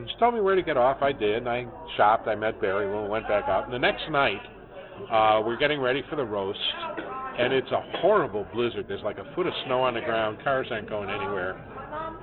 She 0.08 0.20
told 0.20 0.34
me 0.34 0.42
where 0.42 0.56
to 0.56 0.62
get 0.62 0.76
off. 0.76 1.02
I 1.02 1.14
did. 1.14 1.38
And 1.38 1.50
I 1.50 1.66
shopped. 1.96 2.28
I 2.28 2.36
met 2.36 2.60
Barry. 2.60 2.86
We 2.86 3.08
went 3.08 3.28
back 3.28 3.46
out. 3.48 3.64
And 3.64 3.74
the 3.74 3.80
next 3.80 4.04
night, 4.12 4.42
uh, 5.12 5.42
we're 5.46 5.58
getting 5.58 5.80
ready 5.80 6.04
for 6.10 6.18
the 6.18 6.24
roast, 6.24 6.60
and 7.38 7.54
it's 7.54 7.72
a 7.72 7.82
horrible 8.02 8.46
blizzard. 8.54 8.86
There's 8.90 9.04
like 9.04 9.18
a 9.18 9.36
foot 9.36 9.48
of 9.48 9.54
snow 9.66 9.82
on 9.82 9.94
the 9.94 10.02
ground. 10.02 10.40
Cars 10.44 10.68
aren't 10.70 10.90
going 10.90 11.10
anywhere. 11.10 11.56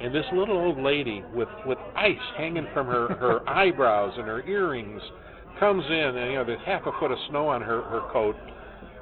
And 0.00 0.14
this 0.14 0.26
little 0.34 0.58
old 0.58 0.78
lady 0.78 1.24
with 1.34 1.48
with 1.64 1.78
ice 1.96 2.14
hanging 2.36 2.66
from 2.74 2.86
her 2.88 3.08
her 3.14 3.48
eyebrows 3.48 4.12
and 4.18 4.26
her 4.26 4.46
earrings 4.46 5.00
comes 5.58 5.84
in, 5.88 5.94
and 6.16 6.30
you 6.30 6.36
know 6.36 6.44
there's 6.44 6.60
half 6.66 6.82
a 6.86 6.92
foot 7.00 7.10
of 7.10 7.18
snow 7.30 7.48
on 7.48 7.62
her 7.62 7.82
her 7.82 8.02
coat. 8.12 8.36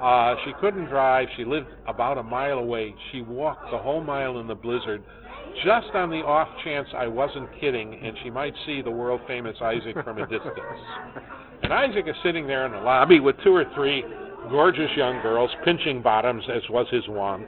Uh, 0.00 0.34
she 0.44 0.52
couldn't 0.60 0.86
drive. 0.86 1.28
She 1.36 1.44
lived 1.44 1.68
about 1.86 2.18
a 2.18 2.22
mile 2.22 2.58
away. 2.58 2.94
She 3.12 3.22
walked 3.22 3.70
the 3.70 3.78
whole 3.78 4.02
mile 4.02 4.38
in 4.40 4.46
the 4.46 4.54
blizzard, 4.54 5.02
just 5.64 5.88
on 5.94 6.10
the 6.10 6.18
off 6.18 6.48
chance 6.64 6.88
I 6.96 7.06
wasn't 7.06 7.48
kidding, 7.60 7.94
and 7.94 8.16
she 8.22 8.30
might 8.30 8.54
see 8.66 8.82
the 8.82 8.90
world 8.90 9.20
famous 9.26 9.56
Isaac 9.60 9.96
from 10.02 10.18
a 10.18 10.26
distance. 10.28 10.54
And 11.62 11.72
Isaac 11.72 12.06
is 12.08 12.16
sitting 12.22 12.46
there 12.46 12.66
in 12.66 12.72
the 12.72 12.80
lobby 12.80 13.20
with 13.20 13.36
two 13.44 13.54
or 13.54 13.64
three 13.74 14.04
gorgeous 14.50 14.90
young 14.96 15.22
girls 15.22 15.50
pinching 15.64 16.02
bottoms, 16.02 16.44
as 16.52 16.62
was 16.68 16.86
his 16.90 17.06
wont. 17.08 17.46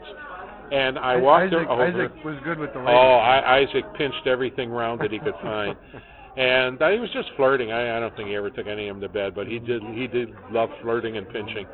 And 0.73 0.99
I 0.99 1.17
walked 1.17 1.53
Isaac, 1.53 1.69
her 1.69 1.71
over. 1.71 1.85
Isaac 1.85 2.25
was 2.25 2.37
good 2.45 2.59
with 2.59 2.73
the 2.73 2.79
ladies. 2.79 2.95
Oh, 2.95 3.17
I, 3.17 3.59
Isaac 3.59 3.85
pinched 3.97 4.27
everything 4.27 4.71
round 4.71 5.01
that 5.01 5.13
he 5.13 5.19
could 5.19 5.35
find, 5.43 5.77
and 6.37 6.81
uh, 6.81 6.91
he 6.91 6.99
was 6.99 7.11
just 7.13 7.29
flirting. 7.37 7.71
I, 7.71 7.97
I 7.97 8.01
don't 8.01 8.17
think 8.17 8.29
he 8.29 8.35
ever 8.35 8.51
took 8.51 8.67
any 8.67 8.89
of 8.89 8.97
them 8.97 9.03
to 9.03 9.09
bed, 9.09 9.35
but 9.35 9.47
he 9.47 9.59
did. 9.59 9.83
He 9.95 10.07
did 10.09 10.31
love 10.51 10.71
flirting 10.83 11.17
and 11.19 11.29
pinching. 11.29 11.67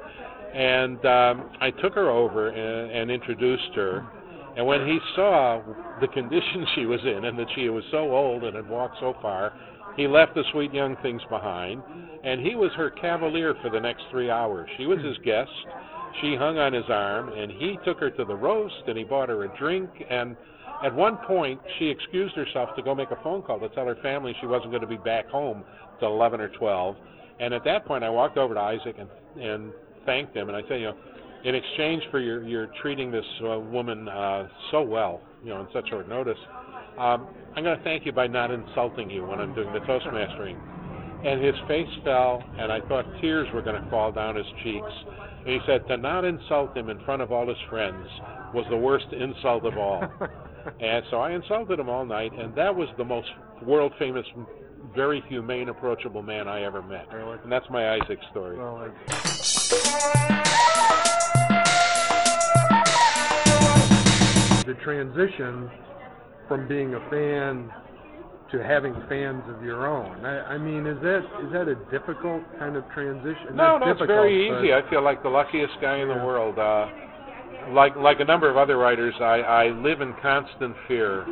And 0.55 1.05
um, 1.07 1.51
I 1.61 1.71
took 1.71 1.95
her 1.95 2.11
over 2.11 2.49
and, 2.49 2.91
and 2.91 3.11
introduced 3.11 3.75
her. 3.75 4.07
And 4.57 4.67
when 4.67 4.87
he 4.87 4.99
saw 5.17 5.63
the 6.01 6.09
condition 6.09 6.67
she 6.75 6.87
was 6.87 7.01
in, 7.05 7.25
and 7.25 7.39
that 7.39 7.47
she 7.55 7.69
was 7.69 7.85
so 7.91 8.15
old 8.15 8.45
and 8.45 8.57
had 8.57 8.69
walked 8.69 8.97
so 9.01 9.15
far, 9.23 9.53
he 9.97 10.07
left 10.07 10.35
the 10.35 10.45
sweet 10.53 10.73
young 10.73 10.97
things 11.03 11.23
behind, 11.29 11.83
and 12.25 12.41
he 12.41 12.55
was 12.55 12.71
her 12.77 12.91
cavalier 12.91 13.55
for 13.63 13.71
the 13.71 13.81
next 13.81 14.05
three 14.11 14.31
hours. 14.31 14.69
She 14.79 14.87
was 14.87 14.99
his 15.01 15.19
guest. 15.25 15.51
She 16.21 16.35
hung 16.37 16.59
on 16.59 16.73
his 16.73 16.85
arm, 16.89 17.31
and 17.33 17.51
he 17.51 17.79
took 17.85 17.99
her 18.01 18.11
to 18.11 18.25
the 18.25 18.35
roast, 18.35 18.83
and 18.87 18.97
he 18.97 19.05
bought 19.05 19.29
her 19.29 19.45
a 19.45 19.59
drink. 19.59 19.91
And 20.11 20.37
at 20.85 20.95
one 20.95 21.19
point, 21.27 21.61
she 21.79 21.89
excused 21.89 22.35
herself 22.35 22.71
to 22.77 22.83
go 22.83 22.95
make 22.95 23.11
a 23.11 23.23
phone 23.23 23.43
call 23.43 23.61
to 23.61 23.69
tell 23.71 23.87
her 23.87 23.97
family 24.03 24.35
she 24.41 24.47
wasn't 24.47 24.71
going 24.71 24.83
to 24.83 24.87
be 24.87 24.97
back 24.97 25.29
home 25.29 25.65
till 26.01 26.09
11 26.09 26.41
or 26.41 26.49
12. 26.49 26.97
And 27.41 27.55
at 27.55 27.65
that 27.65 27.85
point, 27.87 28.05
I 28.05 28.11
walked 28.11 28.39
over 28.39 28.55
to 28.55 28.61
Isaac 28.61 28.97
and 28.99 29.09
and 29.41 29.73
thanked 30.05 30.37
him, 30.37 30.49
and 30.49 30.57
I 30.57 30.63
said, 30.69 30.81
you 30.81 30.87
know, 30.87 30.97
in 31.45 31.55
exchange 31.55 32.03
for 32.11 32.21
your 32.21 32.47
your 32.47 32.69
treating 32.81 33.11
this 33.11 33.25
uh, 33.43 33.59
woman 33.59 34.09
uh, 34.09 34.49
so 34.71 34.83
well, 34.83 35.21
you 35.43 35.51
know, 35.51 35.57
on 35.57 35.69
such 35.73 35.89
short 35.89 36.09
notice, 36.09 36.39
um, 36.99 37.27
I'm 37.57 37.65
going 37.65 37.77
to 37.77 37.85
thank 37.85 38.07
you 38.07 38.13
by 38.13 38.27
not 38.27 38.51
insulting 38.51 39.11
you 39.11 39.25
when 39.27 39.41
I'm 39.41 39.55
doing 39.55 39.73
the 39.73 39.81
toastmastering. 39.81 40.57
And 41.25 41.43
his 41.43 41.55
face 41.69 41.89
fell, 42.05 42.43
and 42.59 42.73
I 42.73 42.81
thought 42.89 43.05
tears 43.21 43.47
were 43.55 43.63
going 43.63 43.81
to 43.81 43.91
fall 43.91 44.11
down 44.11 44.35
his 44.35 44.47
cheeks. 44.65 44.91
And 45.45 45.49
he 45.49 45.59
said, 45.67 45.87
to 45.87 45.97
not 45.97 46.25
insult 46.25 46.77
him 46.77 46.89
in 46.89 46.99
front 47.05 47.23
of 47.23 47.31
all 47.31 47.49
his 47.49 47.59
friends 47.71 48.07
was 48.53 48.65
the 48.71 48.77
worst 48.77 49.07
insult 49.13 49.65
of 49.65 49.79
all. 49.79 50.03
and 50.81 51.05
so 51.11 51.19
I 51.19 51.33
insulted 51.33 51.79
him 51.79 51.89
all 51.89 52.05
night, 52.05 52.33
and 52.33 52.55
that 52.57 52.75
was 52.75 52.89
the 52.99 53.05
most 53.05 53.29
world 53.65 53.93
famous, 53.99 54.27
very 54.95 55.23
humane, 55.29 55.69
approachable 55.69 56.23
man 56.23 56.49
I 56.49 56.63
ever 56.63 56.83
met. 56.83 57.13
Really? 57.13 57.39
And 57.43 57.51
that's 57.51 57.69
my 57.71 57.95
Isaac 57.95 58.19
story. 58.31 58.59
Well, 58.59 58.91
the 64.67 64.75
transition 64.83 65.71
from 66.49 66.69
being 66.69 66.95
a 66.95 67.01
fan 67.11 67.71
to 68.53 68.63
having 68.63 68.95
fans 69.09 69.43
of 69.49 69.63
your 69.63 69.87
own. 69.87 70.25
I, 70.25 70.55
I 70.55 70.59
mean, 70.59 70.87
is 70.87 71.01
that 71.03 71.25
is 71.45 71.53
that 71.53 71.69
a 71.69 71.75
difficult 71.91 72.43
kind 72.59 72.77
of 72.77 72.85
transition? 72.91 73.57
No, 73.57 73.79
Not 73.79 73.87
no, 73.87 73.91
it's 73.93 74.03
very 74.07 74.47
easy. 74.47 74.75
I 74.75 74.89
feel 74.91 75.03
like 75.03 75.23
the 75.23 75.31
luckiest 75.31 75.73
guy 75.81 75.99
in 75.99 76.09
the 76.09 76.15
world. 76.15 76.59
Uh, 76.59 76.87
like 77.71 77.97
like 77.97 78.21
a 78.21 78.25
number 78.25 78.51
of 78.51 78.57
other 78.57 78.77
writers, 78.77 79.15
I, 79.21 79.41
I 79.41 79.69
live 79.69 80.01
in 80.01 80.15
constant 80.21 80.77
fear 80.87 81.27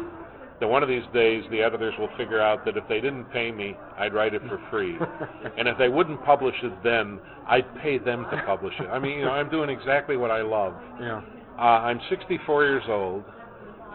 that 0.61 0.68
one 0.68 0.82
of 0.82 0.88
these 0.88 1.02
days 1.12 1.42
the 1.50 1.61
editors 1.62 1.94
will 1.98 2.11
figure 2.16 2.40
out 2.40 2.64
that 2.66 2.76
if 2.76 2.86
they 2.88 3.00
didn't 3.00 3.24
pay 3.32 3.50
me, 3.50 3.74
I'd 3.98 4.12
write 4.14 4.34
it 4.34 4.42
for 4.42 4.61
free, 4.70 4.96
and 5.58 5.66
if 5.66 5.76
they 5.78 5.88
wouldn't 5.88 6.22
publish 6.24 6.54
it, 6.62 6.72
then 6.84 7.18
I'd 7.46 7.66
pay 7.82 7.98
them 7.98 8.26
to 8.30 8.42
publish 8.46 8.74
it. 8.78 8.86
I 8.88 8.98
mean, 8.98 9.18
you 9.18 9.24
know, 9.24 9.32
I'm 9.32 9.50
doing 9.50 9.70
exactly 9.70 10.16
what 10.16 10.30
I 10.30 10.42
love. 10.42 10.74
yeah. 11.00 11.22
Uh, 11.58 11.62
I'm 11.82 12.00
64 12.08 12.64
years 12.64 12.84
old, 12.88 13.22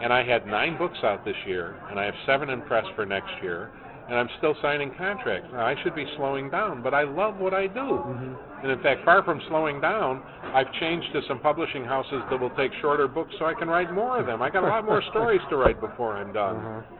and 0.00 0.12
I 0.12 0.22
had 0.22 0.46
nine 0.46 0.78
books 0.78 0.98
out 1.02 1.24
this 1.24 1.34
year, 1.46 1.74
and 1.90 1.98
I 1.98 2.04
have 2.04 2.14
seven 2.24 2.50
in 2.50 2.62
press 2.62 2.84
for 2.94 3.04
next 3.04 3.32
year, 3.42 3.70
and 4.08 4.14
I'm 4.14 4.28
still 4.38 4.54
signing 4.62 4.92
contracts. 4.96 5.48
Now, 5.52 5.66
I 5.66 5.74
should 5.82 5.94
be 5.94 6.06
slowing 6.16 6.50
down, 6.50 6.82
but 6.82 6.94
I 6.94 7.02
love 7.02 7.36
what 7.38 7.54
I 7.54 7.66
do. 7.66 7.80
Mm-hmm. 7.80 8.62
And 8.62 8.72
in 8.72 8.82
fact, 8.82 9.04
far 9.04 9.22
from 9.24 9.40
slowing 9.48 9.80
down, 9.80 10.22
I've 10.54 10.72
changed 10.80 11.08
to 11.12 11.22
some 11.28 11.40
publishing 11.40 11.84
houses 11.84 12.22
that 12.30 12.40
will 12.40 12.54
take 12.56 12.70
shorter 12.80 13.08
books 13.08 13.34
so 13.38 13.46
I 13.46 13.54
can 13.54 13.68
write 13.68 13.92
more 13.92 14.20
of 14.20 14.26
them. 14.26 14.42
I 14.42 14.50
got 14.50 14.64
a 14.64 14.68
lot 14.68 14.84
more 14.84 15.02
stories 15.10 15.40
to 15.50 15.56
write 15.56 15.80
before 15.80 16.16
I'm 16.16 16.32
done. 16.32 16.56
Uh-huh. 16.56 16.96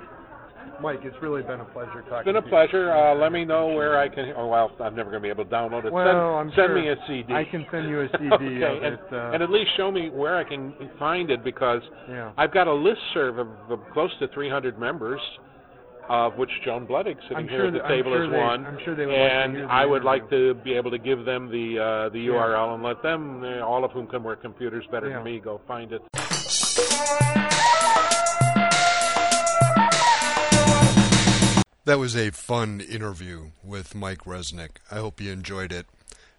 Mike, 0.80 1.00
it's 1.04 1.16
really 1.22 1.42
been 1.42 1.60
a 1.60 1.64
pleasure 1.64 2.02
talking. 2.02 2.18
It's 2.18 2.24
been 2.26 2.36
a 2.36 2.42
pleasure. 2.42 2.92
Uh, 2.92 3.14
let 3.14 3.32
me 3.32 3.44
know 3.44 3.68
where 3.68 3.98
I 3.98 4.08
can. 4.08 4.32
Oh 4.36 4.48
well, 4.48 4.70
I'm 4.80 4.94
never 4.94 5.10
going 5.10 5.22
to 5.22 5.26
be 5.26 5.30
able 5.30 5.44
to 5.44 5.50
download 5.50 5.86
it. 5.86 5.92
Well, 5.92 6.06
send 6.06 6.18
I'm 6.18 6.48
send 6.48 6.68
sure 6.68 6.74
me 6.74 6.88
a 6.88 6.96
CD. 7.06 7.32
I 7.32 7.44
can 7.44 7.64
send 7.70 7.88
you 7.88 8.02
a 8.02 8.08
CD 8.12 8.28
okay, 8.32 8.86
and, 8.86 8.94
it. 8.94 9.00
Uh, 9.10 9.30
and 9.32 9.42
at 9.42 9.50
least 9.50 9.70
show 9.76 9.90
me 9.90 10.10
where 10.10 10.36
I 10.36 10.44
can 10.44 10.74
find 10.98 11.30
it 11.30 11.42
because 11.44 11.80
yeah. 12.08 12.32
I've 12.36 12.52
got 12.52 12.66
a 12.66 12.74
list 12.74 13.00
serve 13.14 13.38
of, 13.38 13.48
of 13.70 13.80
close 13.92 14.10
to 14.20 14.28
300 14.28 14.78
members, 14.78 15.20
of 16.08 16.36
which 16.38 16.50
Joan 16.64 16.86
Bledig 16.86 17.16
sitting 17.22 17.36
I'm 17.36 17.48
here 17.48 17.58
sure 17.60 17.66
at 17.68 17.72
the 17.72 17.78
that- 17.80 17.84
I'm 17.86 17.90
table 17.90 18.12
sure 18.12 18.24
is 18.24 18.30
they- 18.30 18.38
one. 18.38 18.66
I'm 18.66 18.78
sure 18.84 18.94
they 18.94 19.06
would 19.06 19.12
like 19.12 19.28
to 19.30 19.34
and 19.44 19.56
hear 19.56 19.66
I 19.68 19.84
would 19.86 20.04
like 20.04 20.30
to 20.30 20.54
be 20.54 20.74
able 20.74 20.90
to 20.90 20.98
give 20.98 21.24
them 21.24 21.50
the 21.50 21.78
uh, 21.78 22.08
the 22.10 22.20
Yeah. 22.20 22.32
URL 22.32 22.74
and 22.74 22.82
let 22.82 23.02
them, 23.02 23.42
uh, 23.44 23.60
all 23.60 23.84
of 23.84 23.92
whom 23.92 24.06
can 24.06 24.22
work 24.22 24.42
computers 24.42 24.84
better 24.90 25.08
Yeah. 25.08 25.16
than 25.16 25.24
me, 25.24 25.40
go 25.40 25.60
find 25.66 25.92
it. 25.92 26.02
That 31.84 32.00
was 32.00 32.16
a 32.16 32.30
fun 32.32 32.80
interview 32.80 33.50
with 33.62 33.94
Mike 33.94 34.24
Resnick. 34.24 34.78
I 34.90 34.96
hope 34.96 35.20
you 35.20 35.30
enjoyed 35.30 35.70
it. 35.70 35.86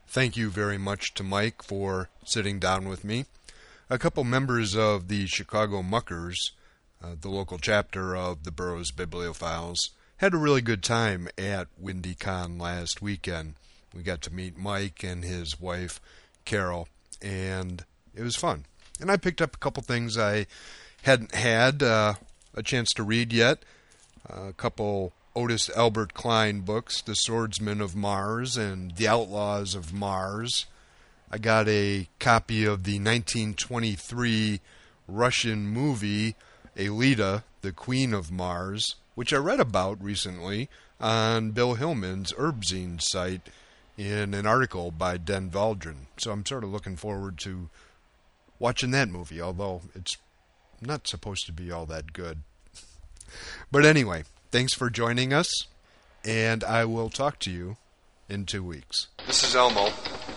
Thank 0.06 0.36
you 0.36 0.50
very 0.50 0.78
much 0.78 1.14
to 1.14 1.24
Mike 1.24 1.64
for 1.64 2.10
sitting 2.26 2.60
down 2.60 2.90
with 2.90 3.06
me. 3.06 3.26
A 3.90 3.98
couple 3.98 4.26
members 4.26 4.76
of 4.76 5.08
the 5.08 5.26
Chicago 5.28 5.82
Muckers, 5.82 6.52
uh, 7.04 7.16
the 7.20 7.30
local 7.30 7.58
chapter 7.58 8.16
of 8.16 8.44
the 8.44 8.52
Burroughs 8.52 8.92
Bibliophiles, 8.92 9.90
had 10.18 10.34
a 10.34 10.38
really 10.38 10.62
good 10.62 10.84
time 10.84 11.28
at 11.38 11.68
WindyCon 11.82 12.60
last 12.60 13.02
weekend. 13.02 13.56
We 13.94 14.04
got 14.04 14.22
to 14.24 14.34
meet 14.34 14.58
Mike 14.58 15.04
and 15.04 15.24
his 15.24 15.60
wife, 15.60 16.02
Carol, 16.46 16.88
and 17.22 17.86
it 18.16 18.24
was 18.24 18.36
fun. 18.36 18.66
And 19.00 19.12
I 19.12 19.18
picked 19.18 19.42
up 19.42 19.56
a 19.56 19.60
couple 19.60 19.84
things 19.84 20.18
I 20.18 20.48
hadn't 21.04 21.36
had 21.36 21.84
uh, 21.84 22.16
a 22.56 22.64
chance 22.64 22.92
to 22.94 23.04
read 23.04 23.32
yet 23.32 23.60
a 24.30 24.54
couple 24.54 25.14
Otis 25.36 25.70
Albert 25.76 26.14
Kline 26.14 26.62
books, 26.62 27.02
The 27.02 27.16
Swordsman 27.16 27.82
of 27.82 27.96
Mars 27.96 28.58
and 28.58 28.96
The 28.96 29.08
Outlaws 29.08 29.76
of 29.76 29.94
Mars. 29.94 30.66
I 31.30 31.38
got 31.38 31.68
a 31.68 32.08
copy 32.20 32.66
of 32.66 32.84
the 32.84 33.00
1923 33.00 34.62
Russian 35.08 35.68
movie 35.68 36.36
Aelita, 36.78 37.44
the 37.62 37.72
Queen 37.72 38.14
of 38.14 38.32
Mars, 38.32 38.96
which 39.16 39.34
I 39.34 39.38
read 39.38 39.60
about 39.60 40.02
recently 40.02 40.70
on 41.00 41.52
Bill 41.52 41.74
Hillman's 41.74 42.34
ERBzine 42.34 43.02
site, 43.02 43.50
in 43.98 44.36
an 44.36 44.46
article 44.46 44.92
by 44.92 45.18
Den 45.18 45.50
Valdron. 45.50 46.08
So 46.18 46.32
I'm 46.32 46.46
sort 46.46 46.64
of 46.64 46.72
looking 46.72 46.96
forward 46.96 47.40
to 47.40 47.70
watching 48.60 48.92
that 48.92 49.10
movie, 49.10 49.42
although 49.42 49.82
it's 49.96 50.18
not 50.80 51.08
supposed 51.08 51.46
to 51.48 51.52
be 51.52 51.72
all 51.72 51.86
that 51.88 52.14
good. 52.14 52.40
But 53.70 53.86
anyway, 53.86 54.24
thanks 54.52 54.74
for 54.74 54.90
joining 54.90 55.34
us, 55.34 55.68
and 56.24 56.64
I 56.64 56.86
will 56.86 57.10
talk 57.10 57.40
to 57.40 57.52
you 57.52 57.76
in 58.30 58.46
two 58.46 58.64
weeks. 58.64 59.08
This 59.26 59.44
is 59.44 59.54
Elmo 59.54 59.90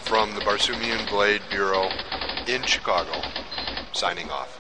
from 0.02 0.34
the 0.34 0.40
Barsoomian 0.40 1.08
Blade 1.08 1.42
Bureau 1.50 1.88
in 2.48 2.64
Chicago, 2.64 3.22
signing 3.92 4.28
off. 4.28 4.59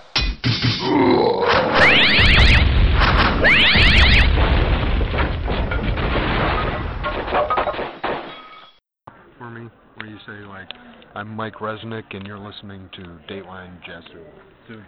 For 9.38 9.50
me, 9.50 9.68
where 9.96 10.06
you 10.08 10.18
say 10.26 10.32
like, 10.46 10.68
I'm 11.14 11.28
Mike 11.34 11.54
Resnick 11.56 12.04
and 12.14 12.26
you're 12.26 12.38
listening 12.38 12.88
to 12.96 13.02
Dateline 13.32 13.78
Jasoom. 13.82 14.26
To 14.68 14.82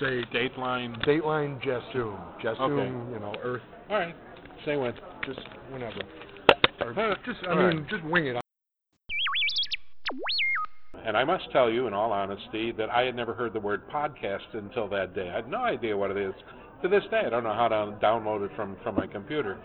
say 0.00 0.22
Dateline. 0.32 1.04
Dateline 1.04 1.60
Jasoom. 1.64 2.18
Jasoom, 2.42 2.60
Okay. 2.60 3.12
you 3.12 3.18
know, 3.20 3.34
Earth, 3.42 3.62
All 3.90 3.96
right. 3.98 4.14
Say 4.64 4.76
when. 4.76 4.92
just 5.26 5.40
whenever. 5.70 6.00
Or 6.80 6.90
Uh, 6.98 7.14
just, 7.26 7.38
I 7.44 7.50
all 7.50 7.56
mean, 7.56 7.78
right. 7.78 7.88
just 7.88 8.04
wing 8.04 8.26
it. 8.28 8.36
And 11.04 11.16
I 11.16 11.24
must 11.24 11.50
tell 11.52 11.70
you, 11.70 11.86
in 11.86 11.94
all 11.94 12.12
honesty, 12.12 12.72
that 12.72 12.90
I 12.90 13.02
had 13.02 13.14
never 13.14 13.34
heard 13.34 13.52
the 13.52 13.60
word 13.60 13.88
podcast 13.90 14.54
until 14.54 14.88
that 14.88 15.14
day. 15.14 15.30
I 15.30 15.36
had 15.36 15.50
no 15.50 15.58
idea 15.58 15.96
what 15.96 16.10
it 16.10 16.16
is. 16.16 16.34
To 16.82 16.88
this 16.88 17.02
day, 17.10 17.22
I 17.26 17.30
don't 17.30 17.44
know 17.44 17.54
how 17.54 17.68
to 17.68 17.96
download 18.02 18.44
it 18.44 18.54
from, 18.54 18.76
from 18.82 18.94
my 18.94 19.06
computer. 19.06 19.58